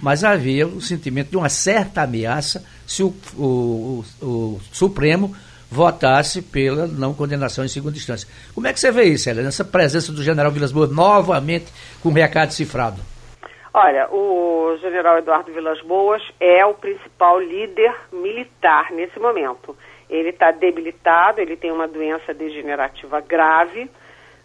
mas 0.00 0.24
havia 0.24 0.66
o 0.66 0.80
sentimento 0.80 1.30
de 1.30 1.36
uma 1.36 1.48
certa 1.48 2.02
ameaça 2.02 2.64
se 2.86 3.02
o, 3.02 3.14
o, 3.36 4.04
o, 4.22 4.26
o 4.26 4.60
Supremo 4.72 5.34
votasse 5.70 6.40
pela 6.40 6.86
não 6.86 7.12
condenação 7.12 7.64
em 7.64 7.68
segunda 7.68 7.96
instância. 7.96 8.28
Como 8.54 8.66
é 8.66 8.72
que 8.72 8.80
você 8.80 8.90
vê 8.90 9.04
isso, 9.04 9.28
Helena, 9.28 9.48
essa 9.48 9.64
presença 9.64 10.12
do 10.12 10.22
general 10.22 10.50
Vilas 10.50 10.72
Boas 10.72 10.90
novamente 10.90 11.66
com 12.02 12.08
um 12.08 12.12
recado 12.12 12.52
cifrado? 12.52 13.02
Olha, 13.74 14.08
o 14.10 14.78
general 14.80 15.18
Eduardo 15.18 15.52
Vilas 15.52 15.80
Boas 15.82 16.22
é 16.40 16.64
o 16.64 16.74
principal 16.74 17.38
líder 17.38 17.94
militar 18.12 18.90
nesse 18.92 19.18
momento. 19.20 19.76
Ele 20.08 20.30
está 20.30 20.50
debilitado, 20.50 21.40
ele 21.40 21.56
tem 21.56 21.70
uma 21.70 21.86
doença 21.86 22.32
degenerativa 22.32 23.20
grave, 23.20 23.90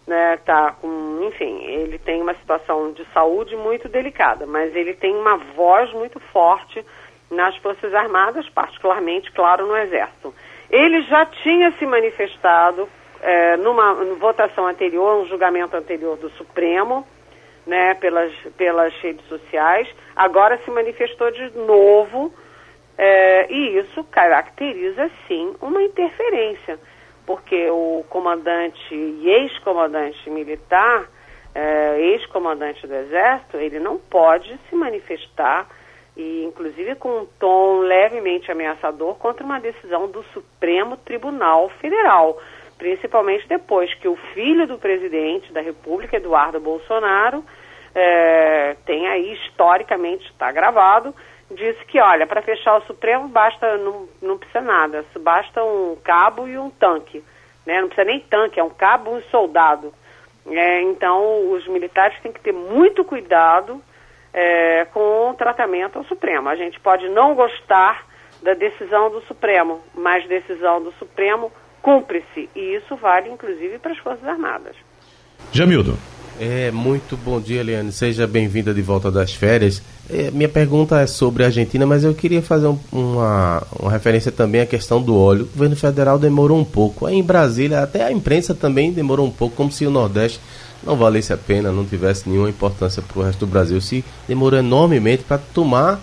né, 0.06 0.38
tá 0.44 0.72
com, 0.80 1.20
enfim, 1.24 1.64
ele 1.64 1.98
tem 1.98 2.20
uma 2.20 2.34
situação 2.34 2.92
de 2.92 3.04
saúde 3.12 3.56
muito 3.56 3.88
delicada, 3.88 4.46
mas 4.46 4.74
ele 4.74 4.94
tem 4.94 5.14
uma 5.14 5.36
voz 5.36 5.92
muito 5.92 6.20
forte 6.20 6.84
nas 7.30 7.56
Forças 7.56 7.94
Armadas, 7.94 8.48
particularmente, 8.50 9.32
claro, 9.32 9.66
no 9.66 9.76
Exército. 9.76 10.34
Ele 10.70 11.02
já 11.02 11.24
tinha 11.26 11.72
se 11.72 11.86
manifestado 11.86 12.88
é, 13.22 13.56
numa 13.56 13.94
votação 14.16 14.66
anterior, 14.66 15.22
um 15.22 15.26
julgamento 15.26 15.76
anterior 15.76 16.16
do 16.16 16.28
Supremo, 16.30 17.06
né, 17.66 17.94
pelas, 17.94 18.32
pelas 18.56 18.94
redes 19.00 19.26
sociais, 19.26 19.88
agora 20.14 20.58
se 20.64 20.70
manifestou 20.70 21.30
de 21.30 21.50
novo 21.56 22.32
é, 22.98 23.50
e 23.50 23.78
isso 23.78 24.04
caracteriza, 24.04 25.10
sim, 25.26 25.54
uma 25.60 25.82
interferência, 25.82 26.78
porque 27.26 27.70
o 27.70 28.04
comandante 28.08 28.94
e 28.94 29.28
ex-comandante 29.28 30.28
militar, 30.28 31.08
é, 31.54 32.00
ex-comandante 32.00 32.86
do 32.86 32.94
Exército, 32.94 33.56
ele 33.56 33.78
não 33.78 33.98
pode 33.98 34.58
se 34.68 34.74
manifestar, 34.74 35.68
e 36.16 36.44
inclusive 36.44 36.94
com 36.96 37.20
um 37.20 37.26
tom 37.38 37.80
levemente 37.80 38.50
ameaçador, 38.50 39.14
contra 39.16 39.44
uma 39.44 39.60
decisão 39.60 40.08
do 40.08 40.22
Supremo 40.32 40.96
Tribunal 40.96 41.68
Federal, 41.80 42.38
principalmente 42.76 43.48
depois 43.48 43.92
que 43.94 44.08
o 44.08 44.16
filho 44.34 44.66
do 44.66 44.78
presidente 44.78 45.52
da 45.52 45.60
República, 45.60 46.16
Eduardo 46.16 46.60
Bolsonaro, 46.60 47.44
é, 47.94 48.76
tem 48.84 49.06
aí 49.06 49.34
historicamente, 49.34 50.28
está 50.30 50.50
gravado, 50.50 51.14
disse 51.54 51.84
que, 51.86 52.00
olha, 52.00 52.26
para 52.26 52.42
fechar 52.42 52.76
o 52.76 52.86
Supremo 52.86 53.28
basta, 53.28 53.76
não, 53.78 54.08
não 54.20 54.38
precisa 54.38 54.60
nada, 54.60 55.04
basta 55.20 55.62
um 55.62 55.96
cabo 56.02 56.46
e 56.46 56.58
um 56.58 56.70
tanque. 56.70 57.22
Né? 57.66 57.80
Não 57.80 57.88
precisa 57.88 58.06
nem 58.06 58.20
tanque, 58.20 58.60
é 58.60 58.64
um 58.64 58.70
cabo 58.70 59.12
e 59.12 59.18
um 59.18 59.22
soldado. 59.30 59.92
É, 60.46 60.82
então, 60.82 61.50
os 61.52 61.66
militares 61.66 62.20
têm 62.20 62.32
que 62.32 62.40
ter 62.40 62.52
muito 62.52 63.04
cuidado 63.04 63.82
é, 64.32 64.84
com 64.86 65.30
o 65.30 65.34
tratamento 65.34 65.98
ao 65.98 66.04
Supremo. 66.04 66.48
A 66.48 66.56
gente 66.56 66.78
pode 66.80 67.08
não 67.08 67.34
gostar 67.34 68.04
da 68.42 68.52
decisão 68.52 69.10
do 69.10 69.22
Supremo, 69.22 69.80
mas 69.94 70.26
decisão 70.26 70.82
do 70.82 70.92
Supremo 70.92 71.50
cumpre-se. 71.80 72.50
E 72.54 72.74
isso 72.74 72.96
vale, 72.96 73.30
inclusive, 73.30 73.78
para 73.78 73.92
as 73.92 73.98
Forças 73.98 74.26
Armadas. 74.26 74.76
Jamildo. 75.52 75.96
É, 76.40 76.70
muito 76.72 77.16
bom 77.16 77.40
dia, 77.40 77.60
Eliane. 77.60 77.92
Seja 77.92 78.26
bem-vinda 78.26 78.74
de 78.74 78.82
volta 78.82 79.10
das 79.10 79.32
férias. 79.32 79.80
É, 80.10 80.32
minha 80.32 80.48
pergunta 80.48 81.00
é 81.00 81.06
sobre 81.06 81.44
a 81.44 81.46
Argentina, 81.46 81.86
mas 81.86 82.02
eu 82.02 82.12
queria 82.12 82.42
fazer 82.42 82.66
um, 82.66 82.78
uma, 82.90 83.62
uma 83.78 83.90
referência 83.90 84.32
também 84.32 84.60
à 84.60 84.66
questão 84.66 85.00
do 85.00 85.16
óleo. 85.16 85.44
O 85.44 85.46
governo 85.46 85.76
federal 85.76 86.18
demorou 86.18 86.58
um 86.58 86.64
pouco. 86.64 87.06
Aí 87.06 87.14
em 87.14 87.22
Brasília, 87.22 87.82
até 87.82 88.04
a 88.04 88.10
imprensa 88.10 88.52
também 88.52 88.92
demorou 88.92 89.26
um 89.26 89.30
pouco, 89.30 89.54
como 89.54 89.70
se 89.70 89.86
o 89.86 89.90
Nordeste 89.90 90.40
não 90.84 90.96
valesse 90.96 91.32
a 91.32 91.36
pena, 91.36 91.70
não 91.70 91.84
tivesse 91.84 92.28
nenhuma 92.28 92.50
importância 92.50 93.00
para 93.00 93.18
o 93.18 93.22
resto 93.22 93.40
do 93.40 93.46
Brasil. 93.46 93.80
Se 93.80 94.04
demorou 94.26 94.58
enormemente 94.58 95.22
para 95.22 95.38
tomar 95.38 96.00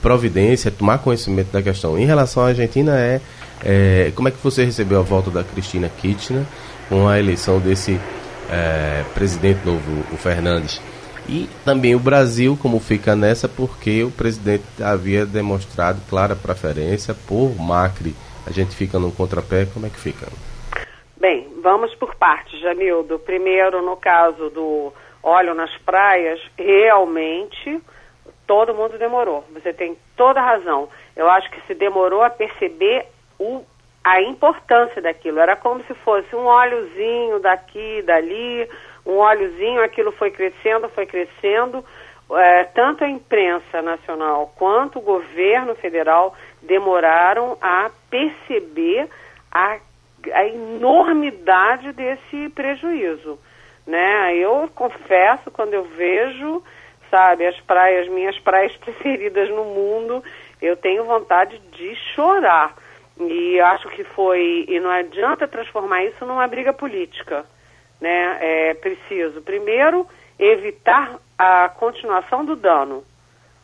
providência, 0.00 0.70
tomar 0.70 0.98
conhecimento 0.98 1.50
da 1.52 1.60
questão. 1.60 1.98
Em 1.98 2.06
relação 2.06 2.44
à 2.44 2.48
Argentina, 2.48 2.96
é, 2.96 3.20
é 3.64 4.12
como 4.14 4.28
é 4.28 4.30
que 4.30 4.38
você 4.42 4.64
recebeu 4.64 5.00
a 5.00 5.02
volta 5.02 5.28
da 5.28 5.42
Cristina 5.42 5.88
Kirchner 5.88 6.44
com 6.88 7.08
a 7.08 7.18
eleição 7.18 7.58
desse 7.58 7.98
é, 8.52 9.04
presidente 9.14 9.64
novo, 9.64 10.04
o 10.12 10.16
Fernandes. 10.16 10.80
E 11.28 11.48
também 11.64 11.94
o 11.94 12.00
Brasil, 12.00 12.58
como 12.60 12.80
fica 12.80 13.14
nessa, 13.14 13.48
porque 13.48 14.02
o 14.02 14.10
presidente 14.10 14.64
havia 14.82 15.24
demonstrado 15.24 16.00
clara 16.08 16.36
preferência 16.36 17.14
por 17.14 17.56
Macri. 17.58 18.14
A 18.46 18.50
gente 18.50 18.74
fica 18.74 18.98
no 18.98 19.12
contrapé, 19.12 19.66
como 19.72 19.86
é 19.86 19.88
que 19.88 19.98
fica? 19.98 20.26
Bem, 21.16 21.48
vamos 21.62 21.94
por 21.94 22.16
partes, 22.16 22.60
Jamildo. 22.60 23.18
Primeiro, 23.20 23.80
no 23.80 23.96
caso 23.96 24.50
do 24.50 24.92
óleo 25.22 25.54
nas 25.54 25.70
praias, 25.78 26.40
realmente 26.58 27.80
todo 28.46 28.74
mundo 28.74 28.98
demorou. 28.98 29.44
Você 29.54 29.72
tem 29.72 29.96
toda 30.16 30.40
a 30.40 30.44
razão. 30.44 30.88
Eu 31.14 31.30
acho 31.30 31.48
que 31.50 31.60
se 31.66 31.74
demorou 31.74 32.22
a 32.22 32.30
perceber 32.30 33.06
o 33.38 33.64
a 34.04 34.20
importância 34.20 35.00
daquilo. 35.00 35.40
Era 35.40 35.56
como 35.56 35.82
se 35.84 35.94
fosse 35.94 36.34
um 36.34 36.44
óleozinho 36.44 37.38
daqui, 37.40 38.02
dali, 38.02 38.68
um 39.06 39.16
óleozinho, 39.18 39.82
aquilo 39.82 40.12
foi 40.12 40.30
crescendo, 40.30 40.88
foi 40.88 41.06
crescendo. 41.06 41.84
É, 42.34 42.64
tanto 42.64 43.04
a 43.04 43.08
imprensa 43.08 43.82
nacional 43.82 44.52
quanto 44.56 44.98
o 44.98 45.02
governo 45.02 45.74
federal 45.74 46.34
demoraram 46.62 47.58
a 47.60 47.90
perceber 48.08 49.08
a, 49.50 49.76
a 50.32 50.46
enormidade 50.46 51.92
desse 51.92 52.48
prejuízo. 52.50 53.38
Né? 53.86 54.36
Eu 54.36 54.70
confesso, 54.74 55.50
quando 55.50 55.74
eu 55.74 55.84
vejo, 55.84 56.62
sabe, 57.10 57.46
as 57.46 57.60
praias, 57.60 58.08
minhas 58.08 58.38
praias 58.38 58.74
preferidas 58.78 59.50
no 59.50 59.64
mundo, 59.64 60.24
eu 60.60 60.76
tenho 60.76 61.04
vontade 61.04 61.58
de 61.72 61.94
chorar 62.14 62.74
e 63.28 63.60
acho 63.60 63.88
que 63.90 64.04
foi. 64.04 64.64
E 64.68 64.80
não 64.80 64.90
adianta 64.90 65.48
transformar 65.48 66.04
isso 66.04 66.24
numa 66.24 66.46
briga 66.46 66.72
política. 66.72 67.44
Né? 68.00 68.38
É 68.40 68.74
preciso, 68.74 69.42
primeiro, 69.42 70.06
evitar 70.38 71.18
a 71.38 71.68
continuação 71.68 72.44
do 72.44 72.56
dano. 72.56 73.04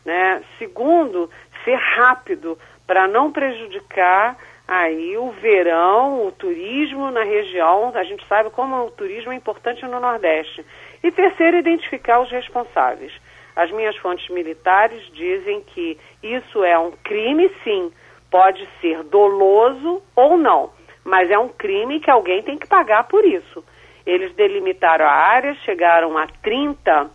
Né? 0.04 0.42
Segundo, 0.58 1.30
ser 1.64 1.76
rápido 1.76 2.58
para 2.86 3.06
não 3.06 3.32
prejudicar 3.32 4.36
aí 4.66 5.16
o 5.16 5.30
verão, 5.32 6.26
o 6.26 6.32
turismo 6.32 7.10
na 7.10 7.22
região. 7.22 7.92
A 7.94 8.04
gente 8.04 8.26
sabe 8.26 8.50
como 8.50 8.84
o 8.84 8.90
turismo 8.90 9.32
é 9.32 9.34
importante 9.36 9.84
no 9.86 9.98
Nordeste. 9.98 10.64
E 11.02 11.10
terceiro, 11.10 11.56
identificar 11.56 12.20
os 12.20 12.30
responsáveis. 12.30 13.12
As 13.56 13.72
minhas 13.72 13.96
fontes 13.96 14.28
militares 14.28 15.02
dizem 15.12 15.62
que 15.62 15.98
isso 16.22 16.62
é 16.62 16.78
um 16.78 16.92
crime, 16.92 17.50
sim, 17.64 17.92
Pode 18.30 18.68
ser 18.80 19.02
doloso 19.04 20.02
ou 20.14 20.36
não, 20.36 20.70
mas 21.04 21.30
é 21.30 21.38
um 21.38 21.48
crime 21.48 22.00
que 22.00 22.10
alguém 22.10 22.42
tem 22.42 22.58
que 22.58 22.66
pagar 22.66 23.04
por 23.04 23.24
isso. 23.24 23.64
Eles 24.04 24.34
delimitaram 24.34 25.04
a 25.04 25.12
área, 25.12 25.54
chegaram 25.64 26.16
a 26.16 26.26
30 26.42 27.10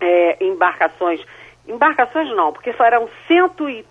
é, 0.00 0.44
embarcações. 0.44 1.20
Embarcações 1.66 2.28
não, 2.36 2.52
porque 2.52 2.72
foram 2.72 3.08
cento 3.26 3.68
e, 3.68 3.84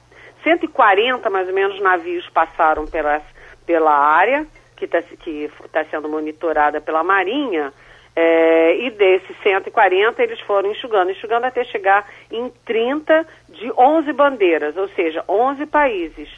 140 0.43 1.30
mais 1.30 1.47
ou 1.47 1.54
menos 1.54 1.80
navios 1.80 2.30
passaram 2.30 2.86
pela, 2.86 3.22
pela 3.66 3.97
área 3.97 4.45
que 4.76 4.86
está 4.86 5.01
que 5.01 5.49
tá 5.72 5.86
sendo 5.86 6.10
monitorada 6.10 6.82
pela 6.82 7.04
Marinha. 7.04 7.74
É, 8.16 8.78
e 8.78 8.91
desses 8.91 9.36
140 9.41 10.22
eles 10.22 10.39
foram 10.41 10.70
enxugando, 10.70 11.10
enxugando 11.10 11.45
até 11.45 11.64
chegar 11.64 12.08
em 12.32 12.47
30 12.64 13.26
de 13.49 13.72
11 13.76 14.14
bandeiras, 14.14 14.78
ou 14.78 14.88
seja, 14.89 15.24
11 15.28 15.66
países 15.66 16.30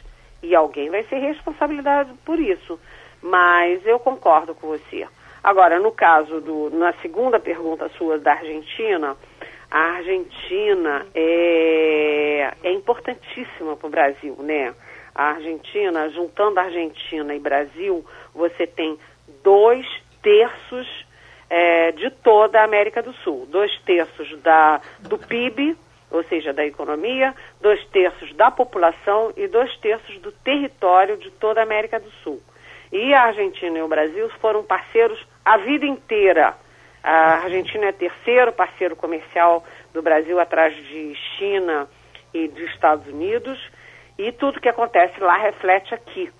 e 0.46 0.54
alguém 0.54 0.90
vai 0.90 1.02
ser 1.04 1.18
responsabilizado 1.18 2.14
por 2.24 2.38
isso. 2.38 2.78
Mas 3.22 3.84
eu 3.86 3.98
concordo 3.98 4.54
com 4.54 4.68
você. 4.68 5.06
Agora, 5.42 5.78
no 5.78 5.92
caso 5.92 6.40
do, 6.40 6.70
na 6.70 6.92
segunda 6.94 7.38
pergunta 7.38 7.88
sua 7.96 8.18
da 8.18 8.32
Argentina, 8.32 9.16
a 9.70 9.78
Argentina 9.78 11.06
é, 11.14 12.54
é 12.62 12.72
importantíssima 12.72 13.76
para 13.76 13.86
o 13.86 13.90
Brasil, 13.90 14.36
né? 14.40 14.74
A 15.14 15.30
Argentina, 15.30 16.08
juntando 16.10 16.60
Argentina 16.60 17.34
e 17.34 17.40
Brasil, 17.40 18.04
você 18.34 18.66
tem 18.66 18.98
dois 19.42 19.86
terços 20.22 21.06
é, 21.48 21.92
de 21.92 22.10
toda 22.10 22.60
a 22.60 22.64
América 22.64 23.02
do 23.02 23.12
Sul. 23.14 23.46
Dois 23.50 23.72
terços 23.80 24.38
da, 24.40 24.80
do 25.00 25.16
PIB 25.16 25.76
ou 26.10 26.22
seja, 26.24 26.52
da 26.52 26.64
economia, 26.64 27.34
dois 27.60 27.84
terços 27.86 28.32
da 28.34 28.50
população 28.50 29.32
e 29.36 29.46
dois 29.48 29.74
terços 29.78 30.18
do 30.18 30.32
território 30.32 31.16
de 31.16 31.30
toda 31.30 31.60
a 31.60 31.64
América 31.64 31.98
do 31.98 32.10
Sul. 32.22 32.40
E 32.92 33.12
a 33.12 33.24
Argentina 33.24 33.78
e 33.78 33.82
o 33.82 33.88
Brasil 33.88 34.28
foram 34.40 34.62
parceiros 34.62 35.18
a 35.44 35.56
vida 35.58 35.84
inteira. 35.84 36.54
A 37.02 37.44
Argentina 37.44 37.86
é 37.86 37.92
terceiro 37.92 38.52
parceiro 38.52 38.96
comercial 38.96 39.64
do 39.92 40.02
Brasil, 40.02 40.38
atrás 40.40 40.74
de 40.74 41.14
China 41.36 41.88
e 42.32 42.48
dos 42.48 42.70
Estados 42.70 43.06
Unidos, 43.06 43.58
e 44.18 44.32
tudo 44.32 44.60
que 44.60 44.68
acontece 44.68 45.20
lá 45.20 45.36
reflete 45.36 45.94
aqui. 45.94 46.30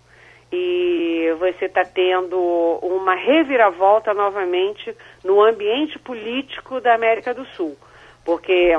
E 0.53 1.35
você 1.39 1.67
está 1.67 1.85
tendo 1.85 2.39
uma 2.83 3.15
reviravolta 3.15 4.15
novamente 4.15 4.97
no 5.25 5.43
ambiente 5.43 5.99
político 5.99 6.81
da 6.81 6.95
América 6.95 7.35
do 7.35 7.45
Sul, 7.47 7.77
porque 8.25 8.77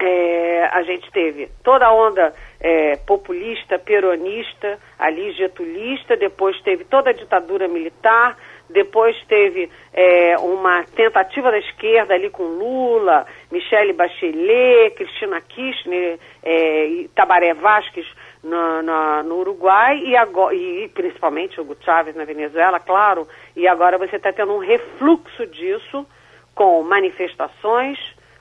é, 0.00 0.64
a 0.72 0.82
gente 0.82 1.10
teve 1.10 1.48
toda 1.62 1.86
a 1.86 1.92
onda 1.92 2.32
é, 2.60 2.96
populista, 2.96 3.78
peronista, 3.78 4.78
ali 4.98 5.32
getulista, 5.32 6.16
depois 6.16 6.60
teve 6.62 6.84
toda 6.84 7.10
a 7.10 7.12
ditadura 7.12 7.66
militar, 7.66 8.36
depois 8.70 9.16
teve 9.26 9.70
é, 9.92 10.38
uma 10.38 10.84
tentativa 10.84 11.50
da 11.50 11.58
esquerda 11.58 12.14
ali 12.14 12.30
com 12.30 12.42
Lula, 12.44 13.26
Michele 13.50 13.92
Bachelet, 13.92 14.94
Cristina 14.94 15.40
Kirchner, 15.40 16.18
é, 16.42 17.06
Tabaré 17.14 17.54
Vasquez 17.54 18.06
no, 18.42 18.82
no, 18.82 19.22
no 19.22 19.38
Uruguai 19.38 19.98
e, 19.98 20.16
agora, 20.16 20.54
e 20.54 20.88
principalmente 20.88 21.60
Hugo 21.60 21.76
Chávez 21.80 22.14
na 22.14 22.24
Venezuela, 22.24 22.78
claro, 22.78 23.26
e 23.56 23.66
agora 23.66 23.98
você 23.98 24.16
está 24.16 24.32
tendo 24.32 24.52
um 24.52 24.58
refluxo 24.58 25.46
disso 25.46 26.06
com 26.54 26.82
manifestações, 26.82 27.98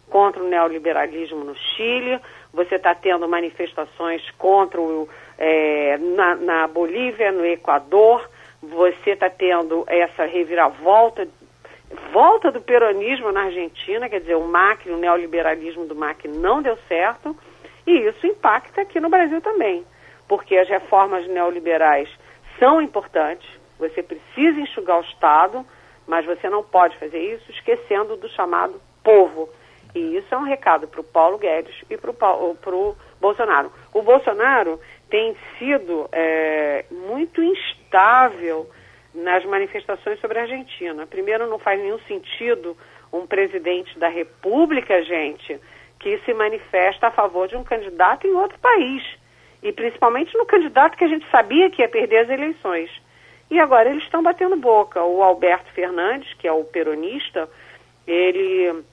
contra 0.09 0.41
o 0.41 0.47
neoliberalismo 0.47 1.43
no 1.43 1.55
Chile, 1.55 2.19
você 2.53 2.75
está 2.75 2.95
tendo 2.95 3.27
manifestações 3.27 4.21
contra 4.37 4.79
o, 4.81 5.07
é, 5.37 5.97
na, 5.97 6.35
na 6.35 6.67
Bolívia, 6.67 7.31
no 7.31 7.45
Equador, 7.45 8.27
você 8.61 9.11
está 9.11 9.29
tendo 9.29 9.83
essa 9.87 10.25
reviravolta, 10.25 11.27
volta 12.11 12.51
do 12.51 12.61
peronismo 12.61 13.31
na 13.31 13.43
Argentina, 13.43 14.09
quer 14.09 14.21
dizer, 14.21 14.35
o 14.35 14.47
Macri, 14.47 14.91
o 14.91 14.97
neoliberalismo 14.97 15.85
do 15.85 15.95
Macri 15.95 16.29
não 16.29 16.61
deu 16.61 16.77
certo, 16.87 17.35
e 17.85 17.99
isso 17.99 18.25
impacta 18.25 18.81
aqui 18.81 18.99
no 18.99 19.09
Brasil 19.09 19.41
também, 19.41 19.85
porque 20.27 20.57
as 20.57 20.67
reformas 20.67 21.27
neoliberais 21.27 22.09
são 22.59 22.81
importantes, 22.81 23.47
você 23.77 24.01
precisa 24.01 24.59
enxugar 24.59 24.97
o 24.97 25.03
Estado, 25.03 25.65
mas 26.07 26.25
você 26.25 26.49
não 26.49 26.63
pode 26.63 26.97
fazer 26.97 27.19
isso 27.19 27.51
esquecendo 27.51 28.15
do 28.15 28.27
chamado 28.29 28.81
povo. 29.03 29.49
E 29.95 30.17
isso 30.17 30.33
é 30.33 30.37
um 30.37 30.43
recado 30.43 30.87
para 30.87 31.01
o 31.01 31.03
Paulo 31.03 31.37
Guedes 31.37 31.75
e 31.89 31.97
para 31.97 32.11
o 32.11 32.95
Bolsonaro. 33.19 33.71
O 33.93 34.01
Bolsonaro 34.01 34.79
tem 35.09 35.35
sido 35.57 36.09
é, 36.11 36.85
muito 36.91 37.41
instável 37.41 38.69
nas 39.13 39.43
manifestações 39.45 40.19
sobre 40.19 40.37
a 40.37 40.43
Argentina. 40.43 41.07
Primeiro, 41.07 41.47
não 41.47 41.57
faz 41.57 41.79
nenhum 41.79 41.99
sentido 41.99 42.77
um 43.11 43.25
presidente 43.25 43.97
da 43.97 44.07
República, 44.07 45.01
gente, 45.03 45.59
que 45.99 46.17
se 46.19 46.33
manifesta 46.33 47.07
a 47.07 47.11
favor 47.11 47.47
de 47.47 47.55
um 47.55 47.63
candidato 47.63 48.27
em 48.27 48.33
outro 48.33 48.59
país. 48.59 49.03
E 49.63 49.71
principalmente 49.71 50.37
no 50.37 50.45
candidato 50.45 50.97
que 50.97 51.03
a 51.03 51.07
gente 51.07 51.25
sabia 51.31 51.69
que 51.69 51.81
ia 51.81 51.89
perder 51.89 52.19
as 52.19 52.29
eleições. 52.29 52.91
E 53.49 53.59
agora 53.59 53.89
eles 53.89 54.03
estão 54.03 54.21
batendo 54.21 54.55
boca. 54.55 55.03
O 55.03 55.23
Alberto 55.23 55.71
Fernandes, 55.71 56.31
que 56.35 56.47
é 56.47 56.51
o 56.51 56.65
peronista, 56.65 57.49
ele 58.05 58.83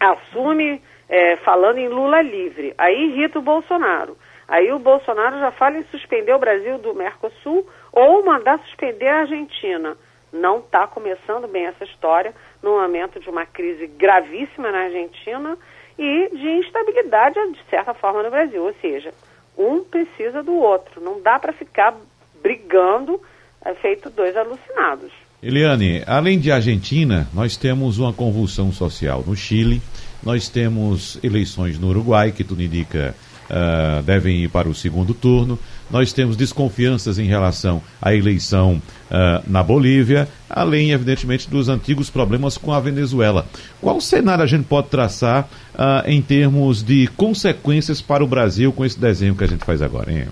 assume 0.00 0.82
é, 1.08 1.36
falando 1.36 1.78
em 1.78 1.88
Lula 1.88 2.20
livre. 2.22 2.74
Aí 2.76 3.10
irrita 3.10 3.38
o 3.38 3.42
Bolsonaro. 3.42 4.16
Aí 4.46 4.72
o 4.72 4.78
Bolsonaro 4.78 5.38
já 5.38 5.50
fala 5.50 5.78
em 5.78 5.84
suspender 5.84 6.32
o 6.32 6.38
Brasil 6.38 6.78
do 6.78 6.94
Mercosul 6.94 7.68
ou 7.92 8.24
mandar 8.24 8.58
suspender 8.60 9.08
a 9.08 9.20
Argentina. 9.20 9.96
não 10.32 10.58
está 10.58 10.86
começando 10.86 11.48
bem 11.48 11.66
essa 11.66 11.84
história 11.84 12.34
no 12.62 12.78
momento 12.78 13.18
de 13.18 13.30
uma 13.30 13.46
crise 13.46 13.86
gravíssima 13.86 14.70
na 14.70 14.80
Argentina 14.80 15.56
e 15.98 16.28
de 16.28 16.48
instabilidade, 16.58 17.34
de 17.52 17.64
certa 17.70 17.94
forma, 17.94 18.22
no 18.22 18.30
Brasil. 18.30 18.62
Ou 18.62 18.74
seja, 18.74 19.12
um 19.56 19.82
precisa 19.82 20.42
do 20.42 20.54
outro. 20.54 21.00
Não 21.00 21.20
dá 21.20 21.38
para 21.38 21.52
ficar 21.52 21.94
brigando 22.42 23.20
é, 23.64 23.74
feito 23.74 24.10
dois 24.10 24.36
alucinados. 24.36 25.12
Eliane, 25.40 26.02
além 26.04 26.36
de 26.38 26.50
Argentina, 26.50 27.28
nós 27.32 27.56
temos 27.56 27.98
uma 27.98 28.12
convulsão 28.12 28.72
social 28.72 29.22
no 29.24 29.36
Chile, 29.36 29.80
nós 30.20 30.48
temos 30.48 31.16
eleições 31.22 31.78
no 31.78 31.88
Uruguai, 31.88 32.32
que 32.32 32.42
tudo 32.42 32.60
indica 32.60 33.14
uh, 33.48 34.02
devem 34.02 34.42
ir 34.42 34.48
para 34.48 34.68
o 34.68 34.74
segundo 34.74 35.14
turno. 35.14 35.56
Nós 35.88 36.12
temos 36.12 36.36
desconfianças 36.36 37.20
em 37.20 37.26
relação 37.26 37.80
à 38.02 38.12
eleição 38.12 38.82
uh, 39.10 39.42
na 39.46 39.62
Bolívia, 39.62 40.28
além, 40.50 40.90
evidentemente, 40.90 41.48
dos 41.48 41.68
antigos 41.68 42.10
problemas 42.10 42.58
com 42.58 42.72
a 42.72 42.80
Venezuela. 42.80 43.46
Qual 43.80 44.00
cenário 44.00 44.42
a 44.42 44.46
gente 44.46 44.64
pode 44.64 44.88
traçar 44.88 45.48
uh, 45.74 46.02
em 46.04 46.20
termos 46.20 46.82
de 46.82 47.06
consequências 47.16 48.02
para 48.02 48.24
o 48.24 48.26
Brasil 48.26 48.72
com 48.72 48.84
esse 48.84 48.98
desenho 48.98 49.36
que 49.36 49.44
a 49.44 49.48
gente 49.48 49.64
faz 49.64 49.80
agora, 49.80 50.12
hein? 50.12 50.26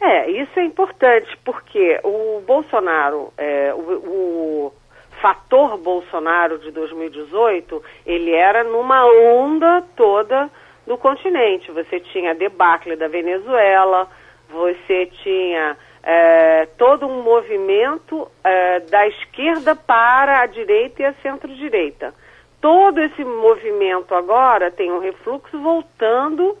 É, 0.00 0.30
isso 0.30 0.45
é 0.60 0.64
importante, 0.64 1.36
porque 1.44 2.00
o 2.02 2.42
Bolsonaro, 2.46 3.32
é, 3.36 3.72
o, 3.74 3.78
o 3.78 4.72
fator 5.20 5.76
Bolsonaro 5.78 6.58
de 6.58 6.70
2018, 6.70 7.82
ele 8.04 8.32
era 8.32 8.64
numa 8.64 9.04
onda 9.06 9.82
toda 9.96 10.50
do 10.86 10.96
continente. 10.96 11.70
Você 11.70 12.00
tinha 12.00 12.30
a 12.30 12.34
debacle 12.34 12.96
da 12.96 13.08
Venezuela, 13.08 14.08
você 14.48 15.06
tinha 15.22 15.76
é, 16.02 16.66
todo 16.78 17.06
um 17.06 17.22
movimento 17.22 18.30
é, 18.44 18.80
da 18.80 19.06
esquerda 19.08 19.74
para 19.74 20.40
a 20.40 20.46
direita 20.46 21.02
e 21.02 21.04
a 21.04 21.14
centro-direita. 21.14 22.14
Todo 22.60 23.00
esse 23.00 23.24
movimento 23.24 24.14
agora 24.14 24.70
tem 24.70 24.90
um 24.90 25.00
refluxo 25.00 25.58
voltando 25.58 26.56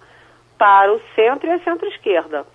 para 0.58 0.92
o 0.92 1.00
centro 1.14 1.48
e 1.48 1.52
a 1.52 1.60
centro-esquerda. 1.60 2.46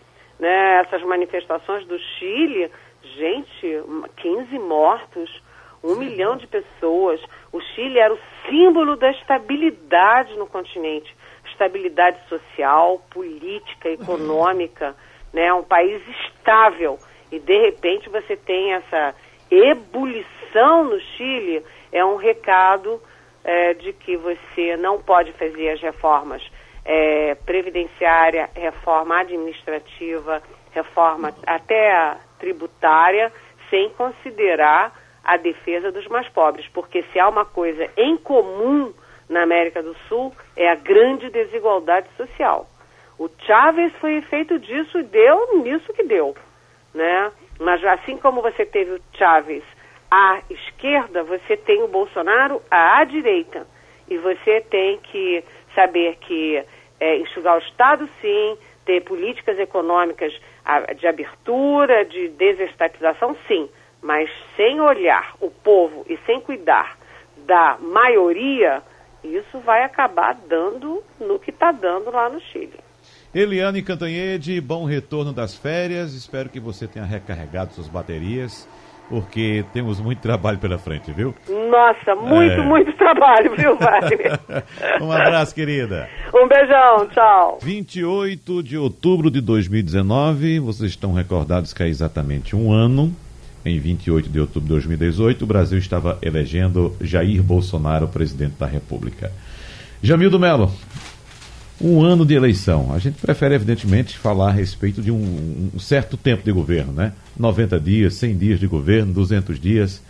Né? 0.42 0.82
Essas 0.82 1.02
manifestações 1.04 1.88
do 1.88 1.98
Chile, 1.98 2.70
gente, 3.16 3.82
15 4.18 4.60
mortos, 4.60 5.42
um 5.82 5.96
milhão 5.96 6.36
de 6.36 6.48
pessoas. 6.48 7.22
O 7.54 7.62
Chile 7.62 7.98
era 7.98 8.14
o 8.14 8.20
símbolo 8.50 8.98
da 8.98 9.10
estabilidade 9.12 10.36
no 10.36 10.46
continente 10.46 11.16
estabilidade 11.62 12.18
social, 12.28 13.00
política, 13.10 13.89
econômica, 13.89 14.96
né? 15.32 15.54
Um 15.54 15.64
país 15.64 16.02
estável. 16.08 16.98
E 17.32 17.39
de 17.39 17.58
repente 17.58 18.10
você 18.10 18.36
tem 18.36 18.74
essa 18.74 19.16
ebulição 19.50 20.86
no 20.86 21.00
Chile, 21.00 21.64
é 21.92 22.04
um 22.04 22.16
recado 22.16 23.02
é, 23.44 23.74
de 23.74 23.94
que 23.94 24.18
você 24.18 24.76
não 24.78 25.02
pode 25.02 25.32
fazer 25.34 25.70
as 25.70 25.82
reformas 25.82 26.42
é, 26.86 27.36
previdenciária, 27.36 28.50
reforma 28.56 29.20
administrativa, 29.20 30.42
reforma 30.72 31.34
até 31.46 32.16
tributária, 32.40 33.32
sem 33.70 33.90
considerar 33.90 35.00
a 35.24 35.38
defesa 35.38 35.92
dos 35.92 36.08
mais 36.08 36.28
pobres, 36.30 36.68
porque 36.74 37.04
se 37.12 37.20
há 37.20 37.30
uma 37.30 37.46
coisa 37.46 37.88
em 37.96 38.18
comum 38.18 38.94
na 39.30 39.44
América 39.44 39.82
do 39.82 39.96
Sul 40.08 40.34
é 40.56 40.70
a 40.70 40.76
grande 40.76 41.30
desigualdade 41.30 42.08
social. 42.18 42.68
O 43.18 43.30
Chávez 43.46 43.94
foi 44.02 44.16
efeito 44.16 44.58
disso 44.60 45.00
e 45.00 45.04
deu 45.04 45.60
nisso 45.64 45.94
que 45.94 46.04
deu, 46.04 46.36
né? 46.94 47.32
Mas 47.60 47.84
assim 47.86 48.18
como 48.18 48.42
você 48.42 48.66
teve 48.66 48.92
o 48.94 49.02
Chávez 49.14 49.64
à 50.10 50.42
esquerda, 50.50 51.24
você 51.24 51.56
tem 51.56 51.84
o 51.84 51.88
Bolsonaro 51.88 52.62
à 52.70 53.04
direita. 53.04 53.68
E 54.10 54.18
você 54.18 54.60
tem 54.60 54.98
que 54.98 55.44
saber 55.74 56.18
que 56.22 56.64
é, 57.00 57.18
enxugar 57.18 57.56
o 57.56 57.62
Estado, 57.62 58.10
sim, 58.22 58.58
ter 58.86 59.02
políticas 59.02 59.58
econômicas 59.60 60.34
de 60.98 61.08
abertura, 61.08 62.06
de 62.06 62.30
desestatização, 62.30 63.36
sim, 63.48 63.70
mas 64.02 64.30
sem 64.56 64.80
olhar 64.80 65.36
o 65.40 65.50
povo 65.50 66.06
e 66.08 66.18
sem 66.26 66.40
cuidar 66.40 66.98
da 67.46 67.78
maioria, 67.80 68.82
isso 69.24 69.60
vai 69.60 69.84
acabar 69.84 70.36
dando 70.48 71.04
no 71.20 71.40
que 71.40 71.52
está 71.52 71.72
dando 71.72 72.12
lá 72.12 72.30
no 72.30 72.40
Chile. 72.40 72.80
Eliane 73.34 73.82
Cantanhede, 73.82 74.60
bom 74.60 74.86
retorno 74.86 75.32
das 75.32 75.56
férias. 75.56 76.14
Espero 76.14 76.50
que 76.50 76.60
você 76.60 76.88
tenha 76.88 77.06
recarregado 77.06 77.74
suas 77.74 77.88
baterias, 77.88 78.68
porque 79.12 79.66
temos 79.74 79.99
muito 79.99 80.20
trabalho 80.20 80.57
pela 80.57 80.78
frente, 80.78 81.12
viu? 81.12 81.36
Nossa, 81.49 82.16
muito, 82.16 82.53
é... 82.53 82.66
muito 82.66 82.93
trabalho, 82.93 83.53
viu, 83.57 83.76
Wagner? 83.76 84.39
um 85.01 85.12
abraço, 85.12 85.53
querida. 85.53 86.07
Um 86.34 86.47
beijão, 86.47 87.09
tchau. 87.09 87.59
28 87.62 88.64
de 88.64 88.78
outubro 88.78 89.30
de 89.30 89.41
2019, 89.41 90.59
vocês 90.59 90.91
estão 90.91 91.12
recordados 91.12 91.74
que 91.74 91.84
é 91.84 91.89
exatamente 91.89 92.55
um 92.55 92.72
ano 92.72 93.14
em 93.66 93.78
28 93.78 94.30
de 94.30 94.39
outubro 94.39 94.62
de 94.62 94.70
2018, 94.70 95.43
o 95.43 95.45
Brasil 95.45 95.78
estava 95.78 96.18
elegendo 96.22 96.95
Jair 97.01 97.43
Bolsonaro 97.43 98.07
presidente 98.07 98.53
da 98.57 98.66
República. 98.66 99.30
Jamildo 100.01 100.39
Melo, 100.39 100.72
um 101.84 102.04
ano 102.04 102.26
de 102.26 102.34
eleição. 102.34 102.94
A 102.94 103.00
gente 103.00 103.20
prefere, 103.20 103.56
evidentemente, 103.56 104.18
falar 104.18 104.50
a 104.50 104.52
respeito 104.52 105.02
de 105.02 105.12
um, 105.12 105.72
um, 105.74 105.80
certo 105.80 106.16
tempo 106.16 106.44
de 106.44 106.52
governo, 106.52 106.94
né? 106.94 107.14
90 107.38 107.80
dias, 107.80 108.14
100 108.16 108.38
dias 108.38 108.60
de 108.60 108.68
governo, 108.68 109.14
200 109.14 109.60
dias. 109.60 110.02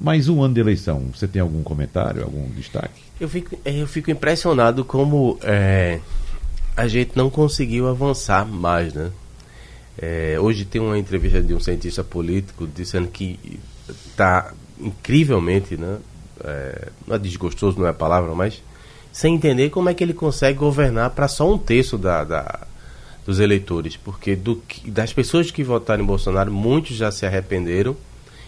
Mas 0.00 0.28
um 0.28 0.42
ano 0.42 0.54
de 0.54 0.60
eleição, 0.60 1.08
você 1.14 1.26
tem 1.26 1.40
algum 1.40 1.62
comentário, 1.62 2.22
algum 2.22 2.48
destaque? 2.50 3.02
Eu 3.20 3.28
fico, 3.28 3.58
eu 3.64 3.86
fico 3.86 4.10
impressionado 4.10 4.84
como 4.84 5.38
é, 5.42 6.00
a 6.76 6.86
gente 6.88 7.12
não 7.16 7.30
conseguiu 7.30 7.88
avançar 7.88 8.44
mais, 8.44 8.92
né? 8.92 9.10
É, 9.96 10.36
hoje 10.40 10.64
tem 10.64 10.80
uma 10.80 10.98
entrevista 10.98 11.40
de 11.40 11.54
um 11.54 11.60
cientista 11.60 12.02
político 12.02 12.66
dizendo 12.66 13.08
que 13.08 13.38
está 13.88 14.52
incrivelmente, 14.80 15.76
né, 15.76 15.98
é, 16.42 16.88
não 17.06 17.14
é 17.14 17.18
desgostoso, 17.18 17.78
não 17.78 17.86
é 17.86 17.90
a 17.90 17.94
palavra, 17.94 18.34
mas 18.34 18.60
sem 19.14 19.36
entender 19.36 19.70
como 19.70 19.88
é 19.88 19.94
que 19.94 20.02
ele 20.02 20.12
consegue 20.12 20.58
governar 20.58 21.10
para 21.10 21.28
só 21.28 21.48
um 21.48 21.56
terço 21.56 21.96
da, 21.96 22.24
da, 22.24 22.66
dos 23.24 23.38
eleitores, 23.38 23.96
porque 23.96 24.34
do, 24.34 24.60
das 24.86 25.12
pessoas 25.12 25.52
que 25.52 25.62
votaram 25.62 26.02
em 26.02 26.06
Bolsonaro, 26.06 26.52
muitos 26.52 26.96
já 26.96 27.12
se 27.12 27.24
arrependeram 27.24 27.96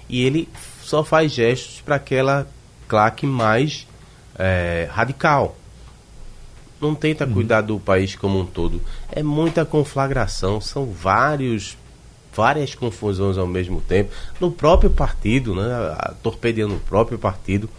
e 0.08 0.24
ele 0.24 0.48
só 0.82 1.04
faz 1.04 1.30
gestos 1.30 1.80
para 1.80 1.94
aquela 1.94 2.48
claque 2.88 3.26
mais 3.26 3.86
é, 4.36 4.88
radical 4.90 5.56
não 6.80 6.96
tenta 6.96 7.24
uhum. 7.24 7.32
cuidar 7.32 7.60
do 7.60 7.78
país 7.78 8.14
como 8.16 8.38
um 8.38 8.44
todo. 8.44 8.82
É 9.10 9.22
muita 9.22 9.64
conflagração, 9.64 10.60
são 10.60 10.84
vários 10.86 11.78
várias 12.34 12.74
confusões 12.74 13.38
ao 13.38 13.46
mesmo 13.46 13.80
tempo 13.80 14.12
no 14.38 14.50
próprio 14.50 14.90
partido, 14.90 15.54
né, 15.54 15.96
torpedeando 16.22 16.74
o 16.74 16.80
próprio 16.80 17.18
partido. 17.18 17.70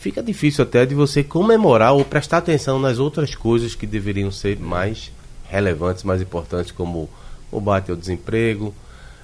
Fica 0.00 0.22
difícil 0.22 0.64
até 0.64 0.86
de 0.86 0.94
você 0.94 1.22
comemorar 1.22 1.92
ou 1.92 2.02
prestar 2.06 2.38
atenção 2.38 2.78
nas 2.78 2.98
outras 2.98 3.34
coisas 3.34 3.74
que 3.74 3.86
deveriam 3.86 4.30
ser 4.30 4.58
mais 4.58 5.12
relevantes, 5.50 6.04
mais 6.04 6.22
importantes, 6.22 6.72
como 6.72 7.00
o 7.00 7.10
combate 7.50 7.90
ao 7.90 7.96
desemprego. 7.98 8.74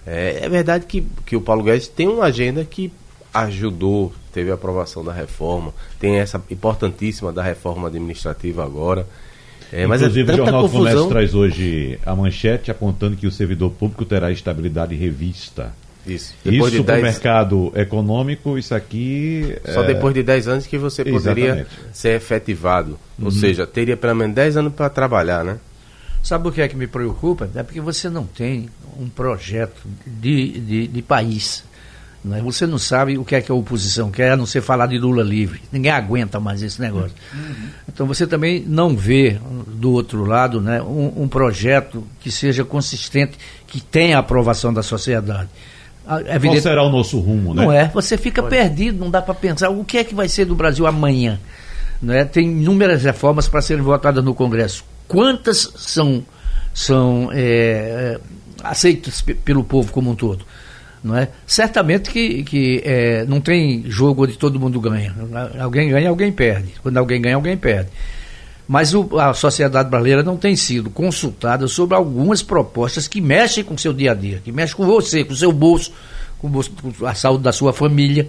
É, 0.07 0.41
é 0.43 0.49
verdade 0.51 0.85
que, 0.85 1.03
que 1.25 1.35
o 1.35 1.41
Paulo 1.41 1.63
Guedes 1.63 1.89
tem 1.89 2.07
uma 2.07 2.27
agenda 2.27 2.63
que 2.63 2.93
ajudou, 3.33 4.13
teve 4.31 4.51
a 4.51 4.55
aprovação 4.55 5.03
da 5.03 5.15
reforma, 5.15 5.73
tem 5.99 6.17
essa 6.17 6.43
importantíssima 6.51 7.33
da 7.33 7.43
reforma 7.43 7.89
administrativa 7.89 8.63
agora. 8.63 9.07
É, 9.73 9.81
é 9.81 9.85
Inclusive, 9.85 10.31
é 10.31 10.35
o 10.35 10.37
Jornal 10.37 10.61
confusão... 10.61 10.83
do 10.83 10.89
Comércio 10.91 11.09
traz 11.09 11.35
hoje 11.35 11.99
a 12.05 12.15
manchete 12.15 12.71
apontando 12.71 13.17
que 13.17 13.27
o 13.27 13.33
servidor 13.33 13.71
público 13.71 14.05
terá 14.05 14.31
estabilidade 14.31 14.95
revista. 14.95 15.73
Isso. 16.07 16.35
Depois 16.45 16.73
isso 16.73 16.85
para 16.85 16.99
o 16.99 17.03
mercado 17.03 17.73
econômico, 17.75 18.57
isso 18.57 18.75
aqui. 18.75 19.57
Só 19.73 19.83
é... 19.83 19.87
depois 19.89 20.15
de 20.15 20.23
10 20.23 20.49
anos 20.49 20.67
que 20.67 20.79
você 20.79 21.05
poderia 21.05 21.45
Exatamente. 21.47 21.71
ser 21.93 22.17
efetivado. 22.17 22.99
Uhum. 23.19 23.27
Ou 23.27 23.31
seja, 23.31 23.67
teria 23.67 23.97
pelo 23.97 24.15
menos 24.15 24.35
10 24.35 24.57
anos 24.59 24.73
para 24.73 24.89
trabalhar, 24.89 25.45
né? 25.45 25.59
Sabe 26.23 26.49
o 26.49 26.53
que 26.53 26.61
é 26.61 26.69
que 26.69 26.77
me 26.77 26.87
preocupa? 26.87 27.49
É 27.55 27.63
porque 27.63 27.81
você 27.81 28.09
não 28.09 28.25
tem 28.25 28.69
um 28.99 29.09
projeto 29.09 29.81
de, 30.07 30.61
de, 30.61 30.87
de 30.89 31.03
país. 31.03 31.65
Né? 32.27 32.41
Você 32.43 32.67
não 32.67 32.79
sabe 32.79 33.17
o 33.17 33.25
que 33.25 33.37
é 33.37 33.41
que 33.41 33.53
a 33.53 33.55
oposição 33.55 34.11
quer, 34.11 34.33
a 34.33 34.37
não 34.37 34.45
ser 34.45 34.61
falar 34.61 34.89
de 34.89 34.99
Lula 34.99 35.23
livre. 35.23 35.63
Ninguém 35.71 35.93
aguenta 35.93 36.41
mais 36.41 36.61
esse 36.61 36.81
negócio. 36.81 37.15
Uhum. 37.33 37.69
Então 37.89 38.07
você 38.07 38.27
também 38.27 38.65
não 38.67 38.97
vê, 38.97 39.39
do 39.69 39.93
outro 39.93 40.25
lado, 40.25 40.61
né, 40.61 40.83
um, 40.83 41.23
um, 41.23 41.29
projeto 41.29 42.05
que 42.21 42.33
seja 42.33 42.65
consistente, 42.65 43.39
que 43.69 43.81
tenha 43.81 44.17
a 44.17 44.21
aprovação 44.21 44.75
da 44.75 44.83
sociedade. 44.83 45.49
Evidente... 46.27 46.49
Qual 46.49 46.63
será 46.63 46.83
o 46.85 46.91
nosso 46.91 47.19
rumo, 47.19 47.53
né? 47.53 47.65
Não 47.65 47.73
é? 47.73 47.89
Você 47.89 48.17
fica 48.17 48.43
Pode. 48.43 48.55
perdido, 48.55 48.99
não 48.99 49.11
dá 49.11 49.21
para 49.21 49.35
pensar 49.35 49.71
o 49.71 49.85
que 49.85 49.99
é 49.99 50.05
que 50.05 50.15
vai 50.15 50.29
ser 50.29 50.45
do 50.45 50.55
Brasil 50.55 50.87
amanhã. 50.87 51.39
Né? 52.01 52.25
Tem 52.25 52.47
inúmeras 52.47 53.03
reformas 53.03 53.49
para 53.49 53.61
serem 53.61 53.83
votadas 53.83 54.25
no 54.25 54.35
Congresso. 54.35 54.85
Quantas 55.09 55.73
são, 55.77 56.25
são 56.73 57.31
é, 57.33 58.19
aceitas 58.63 59.21
pelo 59.21 59.65
povo 59.65 59.93
como 59.93 60.11
um 60.11 60.15
todo? 60.15 60.45
Não 61.03 61.17
é? 61.17 61.29
Certamente 61.47 62.11
que, 62.11 62.43
que 62.43 62.83
é, 62.85 63.25
não 63.27 63.41
tem 63.41 63.85
jogo 63.89 64.25
onde 64.25 64.37
todo 64.37 64.59
mundo 64.59 64.81
ganha. 64.81 65.15
Alguém 65.61 65.89
ganha, 65.89 66.09
alguém 66.09 66.33
perde. 66.33 66.75
Quando 66.83 66.97
alguém 66.99 67.21
ganha, 67.21 67.37
alguém 67.37 67.57
perde. 67.57 67.91
Mas 68.69 68.95
o, 68.95 69.19
a 69.19 69.33
sociedade 69.33 69.89
brasileira 69.89 70.23
não 70.23 70.37
tem 70.37 70.57
sido 70.57 70.91
consultada 70.91 71.69
sobre 71.69 71.95
algumas 71.95 72.43
propostas 72.43 73.07
que 73.07 73.21
mexem 73.21 73.63
com 73.63 73.75
o 73.75 73.79
seu 73.79 73.93
dia 73.93 74.11
a 74.11 74.15
dia, 74.15 74.41
que 74.45 74.51
mexem 74.51 74.77
com 74.77 74.85
você, 74.85 75.25
com 75.25 75.33
o 75.33 75.37
seu 75.37 75.53
bolso, 75.53 75.93
com, 76.39 76.49
o 76.49 76.51
bolso, 76.51 76.73
com 76.73 77.07
a 77.07 77.15
saúde 77.15 77.45
da 77.45 77.53
sua 77.53 77.73
família. 77.73 78.29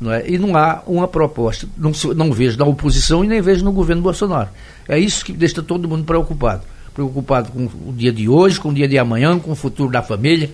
Não 0.00 0.12
é? 0.12 0.28
E 0.28 0.38
não 0.38 0.56
há 0.56 0.82
uma 0.86 1.06
proposta, 1.06 1.68
não, 1.76 1.92
não 2.16 2.32
vejo 2.32 2.58
na 2.58 2.64
oposição 2.64 3.24
e 3.24 3.28
nem 3.28 3.40
vejo 3.40 3.64
no 3.64 3.72
governo 3.72 4.02
Bolsonaro. 4.02 4.48
É 4.88 4.98
isso 4.98 5.24
que 5.24 5.32
deixa 5.32 5.62
todo 5.62 5.88
mundo 5.88 6.04
preocupado. 6.04 6.62
Preocupado 6.92 7.52
com 7.52 7.64
o 7.64 7.92
dia 7.92 8.12
de 8.12 8.28
hoje, 8.28 8.58
com 8.58 8.70
o 8.70 8.74
dia 8.74 8.88
de 8.88 8.98
amanhã, 8.98 9.38
com 9.38 9.52
o 9.52 9.54
futuro 9.54 9.90
da 9.90 10.02
família. 10.02 10.50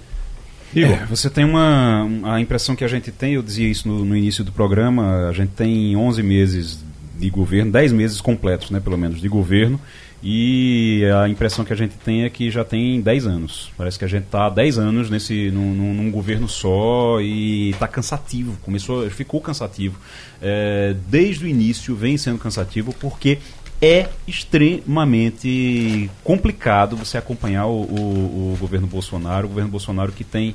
É, 0.75 1.05
você 1.07 1.29
tem 1.29 1.45
uma. 1.45 2.07
A 2.25 2.41
impressão 2.41 2.77
que 2.77 2.85
a 2.85 2.89
gente 2.89 3.11
tem, 3.11 3.35
eu 3.35 3.43
dizia 3.43 3.69
isso 3.69 3.89
no, 3.89 4.05
no, 4.05 4.17
início 4.17 4.45
do 4.45 4.53
programa, 4.53 5.29
a 5.29 5.33
gente 5.33 5.51
tem 5.51 5.97
11 5.97 6.23
meses 6.23 6.85
de 7.21 7.31
governo, 7.31 7.71
10 7.71 7.93
meses 7.93 8.21
completos, 8.21 8.71
né, 8.71 8.81
pelo 8.81 8.97
menos, 8.97 9.21
de 9.21 9.29
governo, 9.29 9.79
e 10.23 11.03
a 11.23 11.29
impressão 11.29 11.65
que 11.65 11.73
a 11.73 11.77
gente 11.77 11.95
tem 11.97 12.25
é 12.25 12.31
que 12.31 12.51
já 12.51 12.63
tem 12.63 13.01
10 13.01 13.27
anos. 13.27 13.73
Parece 13.77 13.99
que 13.99 14.05
a 14.05 14.09
gente 14.09 14.25
está 14.25 14.47
há 14.47 14.51
10 14.51 14.79
anos 14.79 15.09
nesse, 15.09 15.51
num, 15.51 15.75
num, 15.75 15.95
num 15.95 16.11
governo 16.11 16.47
só 16.47 17.21
e 17.21 17.71
está 17.71 17.89
cansativo, 17.89 18.57
começou, 18.63 19.09
ficou 19.11 19.41
cansativo. 19.41 19.99
É, 20.43 20.95
desde 21.09 21.47
o 21.47 21.49
início 21.49 21.95
vem 21.95 22.19
sendo 22.19 22.39
cansativo 22.39 22.95
porque 23.01 23.39
é 23.81 24.09
extremamente 24.29 26.11
complicado 26.23 26.97
você 26.97 27.17
acompanhar 27.17 27.67
o, 27.67 27.81
o, 27.81 28.53
o, 28.53 28.57
governo 28.61 28.87
Bolsonaro, 28.87 29.47
o 29.47 29.49
governo 29.49 29.71
Bolsonaro 29.71 30.13
que 30.13 30.23
tem 30.23 30.55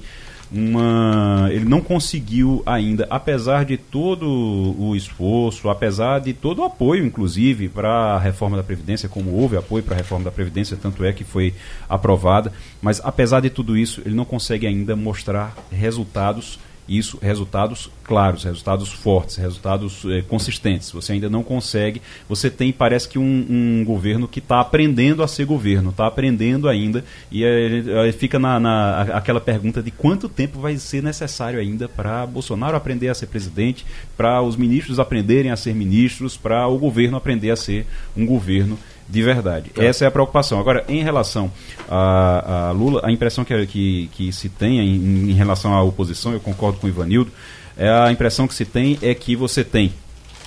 uma. 0.52 1.48
Ele 1.52 1.66
não 1.66 1.82
conseguiu 1.82 2.62
ainda, 2.66 3.08
apesar 3.10 3.66
de 3.66 3.78
todo 3.78 4.26
o 4.78 4.96
esforço, 4.96 5.70
apesar 5.70 6.20
de 6.20 6.34
todo 6.34 6.60
o 6.60 6.66
apoio, 6.66 7.06
inclusive, 7.06 7.70
para 7.70 8.16
a 8.16 8.20
reforma 8.20 8.58
da 8.58 8.64
Previdência, 8.64 9.10
como 9.10 9.32
houve 9.32 9.58
apoio 9.58 9.84
para 9.84 9.96
a 9.96 9.98
reforma 9.98 10.26
da 10.26 10.32
Previdência, 10.32 10.78
tanto 10.82 11.04
é 11.04 11.14
que 11.14 11.24
foi 11.24 11.54
aprovada, 11.90 12.52
mas 12.82 13.02
apesar 13.04 13.42
de 13.42 13.50
tudo 13.50 13.78
isso, 13.78 14.02
ele 14.06 14.16
não 14.16 14.26
consegue 14.26 14.68
ainda 14.68 14.96
mostrar 14.96 15.56
resultados 15.72 16.60
isso 16.88 17.18
resultados 17.22 17.90
claros, 18.04 18.44
resultados 18.44 18.92
fortes, 18.92 19.38
resultados 19.38 20.04
eh, 20.06 20.24
consistentes. 20.28 20.92
Você 20.92 21.14
ainda 21.14 21.30
não 21.30 21.44
consegue. 21.44 22.02
Você 22.30 22.50
tem, 22.50 22.72
parece 22.72 23.10
que 23.10 23.18
um, 23.18 23.46
um 23.50 23.84
governo 23.84 24.28
que 24.28 24.40
está 24.40 24.60
aprendendo 24.60 25.24
a 25.24 25.28
ser 25.28 25.46
governo, 25.46 25.90
está 25.90 26.06
aprendendo 26.06 26.70
ainda 26.70 27.04
e 27.32 27.44
eh, 27.44 28.12
fica 28.12 28.38
na, 28.38 28.60
na, 28.60 29.02
aquela 29.02 29.42
pergunta 29.42 29.82
de 29.82 29.90
quanto 29.90 30.30
tempo 30.30 30.60
vai 30.60 30.78
ser 30.78 31.02
necessário 31.02 31.60
ainda 31.60 31.88
para 31.90 32.26
Bolsonaro 32.26 32.78
aprender 32.78 33.10
a 33.10 33.16
ser 33.16 33.28
presidente, 33.28 33.86
para 34.16 34.42
os 34.42 34.56
ministros 34.56 35.00
aprenderem 35.00 35.52
a 35.52 35.56
ser 35.56 35.74
ministros, 35.74 36.38
para 36.38 36.68
o 36.68 36.78
governo 36.78 37.18
aprender 37.18 37.50
a 37.50 37.56
ser 37.56 37.88
um 38.16 38.26
governo 38.26 38.78
de 39.08 39.22
verdade. 39.22 39.72
É. 39.78 39.86
Essa 39.86 40.06
é 40.06 40.08
a 40.08 40.12
preocupação. 40.12 40.60
Agora, 40.60 40.84
em 40.88 41.04
relação 41.04 41.52
a, 41.90 42.68
a 42.70 42.72
Lula, 42.72 43.02
a 43.04 43.12
impressão 43.12 43.46
que, 43.46 43.66
que, 43.68 44.10
que 44.14 44.32
se 44.34 44.50
tem 44.50 44.80
em, 44.80 45.30
em, 45.32 45.34
relação 45.34 45.74
à 45.74 45.82
oposição, 45.84 46.34
eu 46.34 46.40
concordo 46.40 46.80
com 46.80 46.88
o 46.88 46.90
Ivanildo, 46.90 47.32
é 47.78 47.90
a 47.90 48.12
impressão 48.12 48.48
que 48.48 48.54
se 48.54 48.66
tem 48.66 48.98
é 49.02 49.14
que 49.14 49.36
você 49.36 49.64
tem 49.64 49.94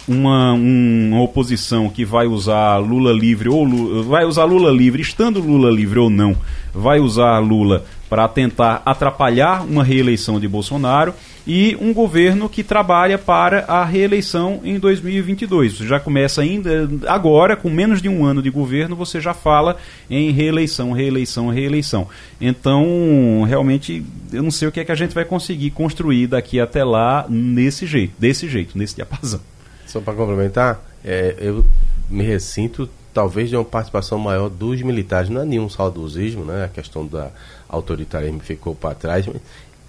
uma, 0.09 0.55
uma 0.55 1.21
oposição 1.21 1.91
que 1.91 2.05
vai 2.05 2.27
usar 2.27 2.79
Lula 2.79 3.13
livre 3.13 3.49
ou 3.49 3.63
Lula, 3.63 4.03
vai 4.03 4.25
usar 4.25 4.45
Lula 4.45 4.71
livre, 4.71 5.03
estando 5.03 5.41
Lula 5.41 5.71
livre 5.71 5.99
ou 5.99 6.09
não, 6.09 6.35
vai 6.73 6.99
usar 6.99 7.39
Lula 7.39 7.85
para 8.09 8.27
tentar 8.27 8.83
atrapalhar 8.87 9.63
uma 9.63 9.85
reeleição 9.85 10.41
de 10.41 10.49
Bolsonaro 10.49 11.13
e 11.49 11.74
um 11.80 11.94
governo 11.94 12.46
que 12.46 12.62
trabalha 12.62 13.16
para 13.16 13.61
a 13.61 13.82
reeleição 13.82 14.61
em 14.62 14.78
2022. 14.78 15.78
Você 15.78 15.86
já 15.86 15.99
começa 15.99 16.42
ainda 16.42 16.86
agora, 17.07 17.57
com 17.57 17.70
menos 17.70 18.03
de 18.03 18.09
um 18.09 18.22
ano 18.22 18.42
de 18.42 18.51
governo, 18.51 18.94
você 18.94 19.18
já 19.18 19.32
fala 19.32 19.78
em 20.11 20.30
reeleição, 20.30 20.92
reeleição, 20.92 21.49
reeleição. 21.49 22.07
Então, 22.38 23.46
realmente, 23.49 24.05
eu 24.30 24.42
não 24.42 24.51
sei 24.51 24.68
o 24.68 24.72
que 24.72 24.80
é 24.80 24.84
que 24.84 24.92
a 24.92 24.94
gente 24.94 25.14
vai 25.14 25.24
conseguir 25.24 25.70
construir 25.70 26.26
daqui 26.26 26.61
até 26.61 26.84
lá 26.84 27.24
nesse 27.30 27.86
jeito, 27.86 28.12
desse 28.18 28.46
jeito, 28.46 28.76
nesse 28.76 28.96
diapasão. 28.96 29.40
Só 29.86 30.03
para 30.03 30.12
complementar, 30.12 30.84
é, 31.03 31.34
eu 31.38 31.64
me 32.11 32.24
ressinto 32.24 32.86
talvez 33.14 33.49
de 33.49 33.57
uma 33.57 33.64
participação 33.64 34.18
maior 34.18 34.51
dos 34.51 34.82
militares. 34.82 35.30
Não 35.30 35.40
é 35.40 35.44
nenhum 35.46 35.68
saudosismo, 35.68 36.44
né? 36.44 36.66
A 36.66 36.68
questão 36.68 37.07
da 37.07 37.30
autoritarismo 37.68 38.40
ficou 38.40 38.74
para 38.74 38.94
trás. 38.94 39.26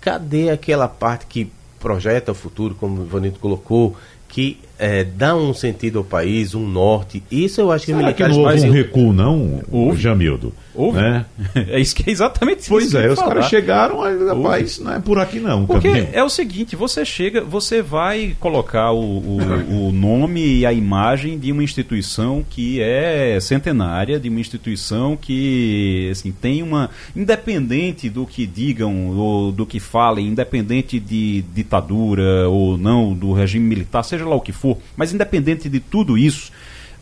Cadê 0.02 0.50
aquela 0.50 0.88
parte 0.88 1.26
que 1.26 1.52
projeta 1.80 2.32
o 2.32 2.36
futuro, 2.36 2.76
como 2.76 3.02
o 3.02 3.06
Ivanito 3.06 3.39
colocou, 3.39 3.95
que 4.28 4.60
é, 4.80 5.04
dá 5.04 5.36
um 5.36 5.54
sentido 5.54 6.00
ao 6.00 6.06
país, 6.06 6.56
um 6.56 6.66
norte. 6.66 7.22
Isso 7.30 7.60
eu 7.60 7.72
acho 7.72 7.86
que 7.86 7.92
Será 7.92 8.04
militares 8.04 8.36
que 8.36 8.42
não 8.42 8.50
houve 8.50 8.70
um 8.70 8.72
recuo, 8.72 9.14
não, 9.14 9.62
o 9.70 9.96
Jamildo? 9.96 10.54
Houve. 10.74 10.98
Né? 10.98 11.26
É 11.70 11.80
isso 11.80 11.94
que 11.94 12.10
é 12.10 12.12
exatamente 12.12 12.62
isso. 12.62 12.70
Pois 12.70 12.94
é, 12.94 13.12
os 13.12 13.20
caras 13.20 13.48
chegaram, 13.48 14.00
rapaz, 14.00 14.80
não 14.80 14.94
é 14.94 15.00
por 15.00 15.20
aqui 15.20 15.40
não. 15.40 15.66
Porque 15.66 15.90
caminho. 15.90 16.08
é 16.14 16.24
o 16.24 16.30
seguinte, 16.30 16.76
você 16.76 17.04
chega, 17.04 17.42
você 17.42 17.82
vai 17.82 18.36
colocar 18.40 18.92
o, 18.92 19.00
o, 19.00 19.38
o, 19.90 19.92
nome 19.92 20.60
e 20.60 20.66
a 20.66 20.72
imagem 20.72 21.38
de 21.38 21.52
uma 21.52 21.64
instituição 21.64 22.46
que 22.50 22.82
é 22.82 23.38
centenária, 23.42 24.20
de 24.20 24.30
uma 24.30 24.40
instituição 24.40 25.18
que 25.18 26.08
assim, 26.12 26.32
tem 26.32 26.64
uma. 26.64 26.90
Independente 27.14 28.10
do 28.10 28.26
que 28.26 28.48
digam 28.48 29.10
ou 29.18 29.52
do 29.52 29.66
que 29.66 29.80
falem, 29.80 30.28
independente 30.28 31.00
de 31.00 31.44
ditadura 31.54 32.48
ou 32.48 32.78
não, 32.78 33.14
do 33.14 33.34
regime 33.34 33.66
militar, 33.66 34.04
seja 34.04 34.26
lá 34.26 34.36
o 34.36 34.42
que 34.42 34.54
for, 34.54 34.69
mas 34.96 35.14
independente 35.14 35.70
de 35.70 35.80
tudo 35.80 36.18
isso 36.18 36.52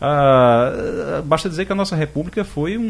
ah, 0.00 1.22
basta 1.24 1.48
dizer 1.48 1.64
que 1.64 1.72
a 1.72 1.74
nossa 1.74 1.96
república 1.96 2.44
foi, 2.44 2.78
um, 2.78 2.82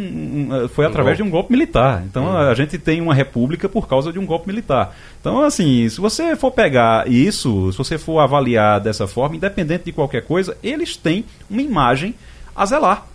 um 0.52 0.68
foi 0.68 0.84
um 0.84 0.88
através 0.88 1.16
golpe. 1.16 1.22
de 1.22 1.22
um 1.22 1.30
golpe 1.30 1.52
militar. 1.52 2.02
Então 2.04 2.24
uhum. 2.24 2.36
a 2.36 2.54
gente 2.54 2.78
tem 2.78 3.00
uma 3.00 3.14
república 3.14 3.68
por 3.68 3.88
causa 3.88 4.12
de 4.12 4.18
um 4.18 4.26
golpe 4.26 4.46
militar. 4.46 4.94
Então, 5.20 5.42
assim, 5.42 5.88
se 5.88 6.00
você 6.00 6.36
for 6.36 6.50
pegar 6.50 7.08
isso, 7.10 7.72
se 7.72 7.78
você 7.78 7.96
for 7.96 8.18
avaliar 8.18 8.80
dessa 8.80 9.06
forma, 9.06 9.36
independente 9.36 9.84
de 9.84 9.92
qualquer 9.92 10.22
coisa, 10.22 10.56
eles 10.62 10.96
têm 10.96 11.24
uma 11.48 11.62
imagem 11.62 12.14
a 12.54 12.66
zelar. 12.66 13.06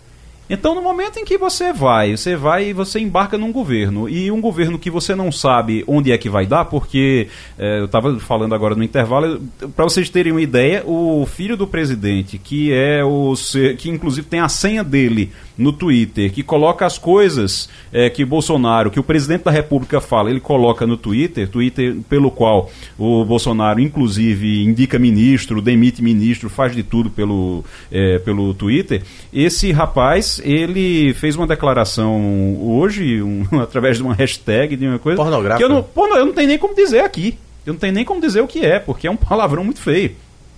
Então, 0.48 0.74
no 0.74 0.82
momento 0.82 1.18
em 1.18 1.24
que 1.24 1.38
você 1.38 1.72
vai, 1.72 2.16
você 2.16 2.36
vai 2.36 2.68
e 2.68 2.72
você 2.72 3.00
embarca 3.00 3.38
num 3.38 3.50
governo, 3.50 4.08
e 4.08 4.30
um 4.30 4.40
governo 4.40 4.78
que 4.78 4.90
você 4.90 5.14
não 5.14 5.32
sabe 5.32 5.82
onde 5.86 6.12
é 6.12 6.18
que 6.18 6.28
vai 6.28 6.46
dar, 6.46 6.66
porque 6.66 7.28
é, 7.58 7.80
eu 7.80 7.86
estava 7.86 8.18
falando 8.20 8.54
agora 8.54 8.74
no 8.74 8.84
intervalo, 8.84 9.40
para 9.74 9.84
vocês 9.84 10.10
terem 10.10 10.32
uma 10.32 10.42
ideia, 10.42 10.82
o 10.86 11.24
filho 11.26 11.56
do 11.56 11.66
presidente, 11.66 12.38
que 12.38 12.72
é 12.72 13.02
o 13.02 13.34
que 13.78 13.88
inclusive 13.88 14.26
tem 14.26 14.40
a 14.40 14.48
senha 14.48 14.84
dele 14.84 15.32
no 15.56 15.72
Twitter, 15.72 16.32
que 16.32 16.42
coloca 16.42 16.84
as 16.84 16.98
coisas 16.98 17.68
é, 17.92 18.10
que 18.10 18.24
Bolsonaro, 18.24 18.90
que 18.90 18.98
o 18.98 19.04
presidente 19.04 19.44
da 19.44 19.50
República 19.50 20.00
fala, 20.00 20.30
ele 20.30 20.40
coloca 20.40 20.86
no 20.86 20.96
Twitter, 20.96 21.48
Twitter 21.48 21.96
pelo 22.08 22.30
qual 22.30 22.70
o 22.98 23.24
Bolsonaro, 23.24 23.80
inclusive, 23.80 24.64
indica 24.64 24.98
ministro, 24.98 25.62
demite 25.62 26.02
ministro, 26.02 26.50
faz 26.50 26.74
de 26.74 26.82
tudo 26.82 27.08
pelo, 27.08 27.64
é, 27.90 28.18
pelo 28.18 28.52
Twitter. 28.54 29.02
Esse 29.32 29.70
rapaz, 29.70 30.33
ele 30.42 31.14
fez 31.14 31.36
uma 31.36 31.46
declaração 31.46 32.56
hoje, 32.60 33.22
um, 33.22 33.44
através 33.60 33.98
de 33.98 34.02
uma 34.02 34.14
hashtag, 34.14 34.76
de 34.76 34.86
uma 34.86 34.98
coisa. 34.98 35.16
Pornográfica. 35.16 35.58
Que 35.58 35.64
eu 35.64 35.68
não, 35.68 35.82
porno, 35.82 36.16
eu 36.16 36.26
não 36.26 36.32
tenho 36.32 36.48
nem 36.48 36.58
como 36.58 36.74
dizer 36.74 37.00
aqui. 37.00 37.38
Eu 37.66 37.72
não 37.72 37.80
tenho 37.80 37.94
nem 37.94 38.04
como 38.04 38.20
dizer 38.20 38.40
o 38.40 38.46
que 38.46 38.64
é, 38.64 38.78
porque 38.78 39.06
é 39.06 39.10
um 39.10 39.16
palavrão 39.16 39.64
muito 39.64 39.80
feio. 39.80 40.12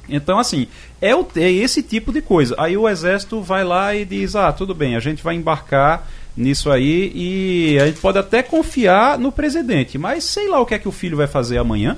Então, 0.08 0.38
assim, 0.38 0.68
é, 1.00 1.14
o, 1.14 1.26
é 1.36 1.50
esse 1.50 1.82
tipo 1.82 2.12
de 2.12 2.22
coisa. 2.22 2.54
Aí 2.58 2.76
o 2.76 2.88
exército 2.88 3.40
vai 3.40 3.64
lá 3.64 3.94
e 3.94 4.04
diz: 4.04 4.36
ah, 4.36 4.52
tudo 4.52 4.74
bem, 4.74 4.96
a 4.96 5.00
gente 5.00 5.22
vai 5.22 5.34
embarcar 5.34 6.08
nisso 6.36 6.70
aí 6.70 7.10
e 7.14 7.78
a 7.80 7.86
gente 7.86 8.00
pode 8.00 8.18
até 8.18 8.42
confiar 8.42 9.18
no 9.18 9.32
presidente, 9.32 9.96
mas 9.96 10.22
sei 10.22 10.48
lá 10.48 10.60
o 10.60 10.66
que 10.66 10.74
é 10.74 10.78
que 10.78 10.88
o 10.88 10.92
filho 10.92 11.16
vai 11.16 11.26
fazer 11.26 11.58
amanhã. 11.58 11.96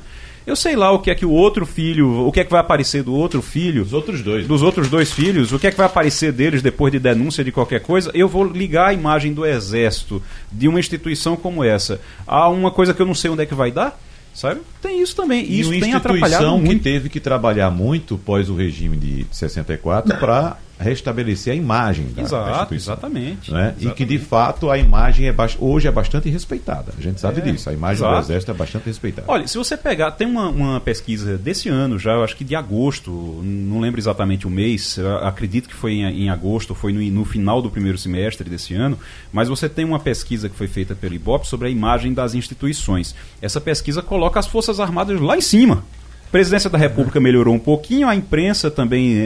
Eu 0.49 0.57
sei 0.57 0.74
lá 0.76 0.90
o 0.90 0.99
que 0.99 1.11
é 1.11 1.14
que 1.14 1.26
o 1.26 1.30
outro 1.30 1.66
filho, 1.66 2.26
o 2.26 2.32
que 2.32 2.40
é 2.40 2.44
que 2.44 2.51
vai 2.51 2.61
aparecer 2.61 3.03
do 3.03 3.14
outro 3.14 3.42
filho. 3.42 3.84
Dos 3.84 3.92
outros 3.92 4.22
dois. 4.22 4.46
Dos 4.46 4.62
outros 4.62 4.88
dois 4.88 5.12
filhos, 5.12 5.53
o 5.53 5.59
que 5.59 5.66
é 5.66 5.70
que 5.70 5.76
vai 5.76 5.84
aparecer 5.84 6.32
deles 6.32 6.62
depois 6.62 6.90
de 6.90 6.99
denúncia 6.99 7.44
de 7.44 7.53
qualquer 7.53 7.80
coisa. 7.80 8.11
Eu 8.14 8.26
vou 8.26 8.44
ligar 8.44 8.86
a 8.86 8.94
imagem 8.94 9.34
do 9.34 9.44
exército, 9.44 10.22
de 10.51 10.66
uma 10.66 10.80
instituição 10.80 11.36
como 11.36 11.62
essa, 11.62 12.01
a 12.26 12.49
uma 12.49 12.70
coisa 12.70 12.94
que 12.94 13.03
eu 13.03 13.05
não 13.05 13.14
sei 13.14 13.30
onde 13.30 13.42
é 13.42 13.46
que 13.46 13.55
vai 13.55 13.70
dar. 13.70 14.01
Sabe? 14.32 14.61
Tem 14.80 15.03
isso 15.03 15.14
também. 15.14 15.44
E 15.44 15.61
isso 15.61 15.80
tem 15.80 15.92
atrapalhado 15.92 16.57
muito. 16.57 16.68
que 16.68 16.78
teve 16.78 17.09
que 17.11 17.20
trabalhar 17.20 17.70
muito 17.70 18.16
pós 18.16 18.49
o 18.49 18.55
regime 18.55 18.96
de 18.96 19.26
64 19.30 20.16
para 20.16 20.57
restabelecer 20.79 21.53
a 21.53 21.57
imagem 21.57 22.07
da, 22.07 22.14
da 22.14 22.22
Exato, 22.22 22.51
instituição. 22.74 22.95
exatamente. 22.95 23.53
né? 23.53 23.74
E 23.79 23.91
que 23.91 24.05
de 24.05 24.14
Exatamente. 24.14 24.18
fato 24.18 24.70
a 24.70 24.79
imagem 24.79 25.29
é 25.29 25.35
hoje 25.59 25.89
é 25.89 25.91
bastante 25.91 26.29
respeitada. 26.29 26.93
A 26.97 27.01
gente 27.01 27.20
sabe 27.20 27.41
É, 27.41 27.45
disso. 27.45 27.68
A 27.68 27.72
imagem 27.72 27.97
exato. 28.05 28.14
do 28.14 28.20
Exército 28.26 28.51
é 28.51 28.55
bastante 28.55 28.85
respeitada. 28.87 29.31
Olha, 29.31 29.47
se 29.47 29.57
você 29.59 29.76
pegar, 29.76 30.12
tem 30.12 30.26
uma, 30.26 30.49
uma 30.49 30.81
pesquisa 30.81 31.37
desse 31.37 31.68
ano 31.68 31.99
já, 31.99 32.12
eu 32.12 32.22
acho 32.24 32.37
que 32.37 32.45
de 32.45 32.55
agosto, 32.55 33.11
não 33.43 33.81
lembro 33.81 34.01
exatamente 34.01 34.47
o 34.47 34.51
mês, 34.51 34.99
acredito 35.22 35.68
que 35.68 35.74
foi 35.74 35.93
em, 35.95 36.24
em 36.24 36.31
agosto, 36.31 36.74
foi 36.74 36.93
no, 36.93 37.01
no 37.03 37.24
final 37.24 37.61
do 37.61 37.70
primeiro 37.70 37.99
semestre 37.99 38.49
desse 38.49 38.74
ano, 38.74 38.99
mas 39.33 39.49
você 39.49 39.68
tem 39.68 39.85
uma 39.85 39.99
pesquisa 39.99 40.49
que 40.49 40.55
foi 40.57 40.68
feita 40.68 40.95
pelo 40.95 41.14
IBOP 41.14 41.47
sobre 41.47 41.68
a 41.68 41.70
imagem 41.70 42.12
das 42.12 42.35
instituições. 42.35 43.14
Essa 43.43 43.61
pesquisa 43.61 44.01
coloca 44.03 44.39
as 44.39 44.47
Forças 44.47 44.79
Armadas 44.81 45.20
lá 45.20 45.37
em 45.37 45.41
cima. 45.41 45.85
Presidência 46.31 46.68
da 46.68 46.76
República 46.76 47.18
melhorou 47.18 47.55
um 47.55 47.59
pouquinho, 47.59 48.09
a 48.09 48.14
imprensa 48.14 48.70
também 48.70 49.16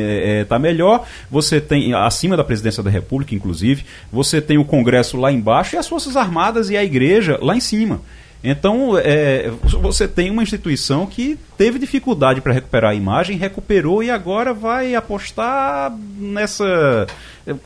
está 0.41 0.59
melhor. 0.59 1.07
Você 1.31 1.61
tem, 1.61 1.93
acima 1.95 2.37
da 2.37 2.45
presidência 2.45 2.83
da 2.83 2.91
República, 2.91 3.35
inclusive, 3.35 3.85
você 4.13 4.41
tem 4.41 4.59
o 4.59 4.65
Congresso 4.65 5.17
lá 5.17 5.33
embaixo 5.33 5.75
e 5.75 5.79
as 5.79 5.89
Forças 5.89 6.17
Armadas 6.17 6.71
e 6.71 6.77
a 6.77 6.85
Igreja 6.85 7.39
lá 7.43 7.57
em 7.57 7.61
cima. 7.61 8.01
Então, 8.45 8.99
é, 8.99 9.51
você 9.81 10.09
tem 10.09 10.31
uma 10.31 10.43
instituição 10.43 11.07
que 11.07 11.39
teve 11.57 11.79
dificuldade 11.79 12.41
para 12.41 12.53
recuperar 12.53 12.91
a 12.91 12.95
imagem, 12.95 13.37
recuperou 13.37 14.03
e 14.03 14.11
agora 14.11 14.53
vai 14.53 14.97
apostar 14.97 15.97
nessa 16.19 17.07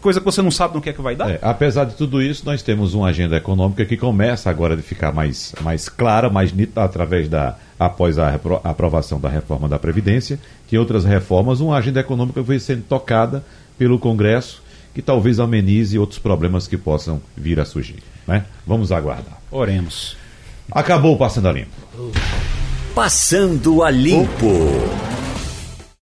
coisa 0.03 0.21
que 0.21 0.27
você 0.27 0.43
não 0.43 0.51
sabe 0.51 0.75
no 0.75 0.83
que 0.83 0.91
é 0.91 0.93
que 0.93 1.01
vai 1.01 1.17
dar. 1.17 1.31
É, 1.31 1.39
apesar 1.41 1.85
de 1.85 1.95
tudo 1.95 2.21
isso, 2.21 2.45
nós 2.45 2.63
temos 2.63 2.93
uma 2.93 3.09
agenda 3.09 3.37
econômica 3.37 3.87
que 3.87 3.97
começa 3.97 4.51
agora 4.51 4.75
a 4.75 4.79
ficar 4.79 5.13
mais, 5.13 5.55
mais 5.63 5.89
clara, 5.89 6.29
mais 6.29 6.53
nítida 6.53 6.85
através 6.85 7.29
da 7.29 7.57
após 7.79 8.19
a 8.19 8.39
aprovação 8.65 9.21
da 9.21 9.29
reforma 9.29 9.69
da 9.69 9.79
previdência, 9.79 10.39
que 10.67 10.79
outras 10.79 11.05
reformas, 11.05 11.61
uma 11.61 11.77
agenda 11.77 12.01
econômica 12.01 12.43
foi 12.43 12.59
sendo 12.59 12.83
tocada 12.83 13.45
pelo 13.77 13.99
Congresso, 13.99 14.63
que 14.95 15.03
talvez 15.03 15.39
amenize 15.39 15.99
outros 15.99 16.19
problemas 16.19 16.67
que 16.67 16.79
possam 16.79 17.21
vir 17.37 17.61
a 17.61 17.67
surgir, 17.67 18.03
né? 18.27 18.47
Vamos 18.67 18.93
aguardar. 18.93 19.39
Oremos. 19.51 20.17
Acabou 20.71 21.17
passando 21.17 21.49
a 21.49 21.53
limpo. 21.53 21.71
Passando 22.95 23.83
a 23.83 23.91
limpo. 23.91 24.49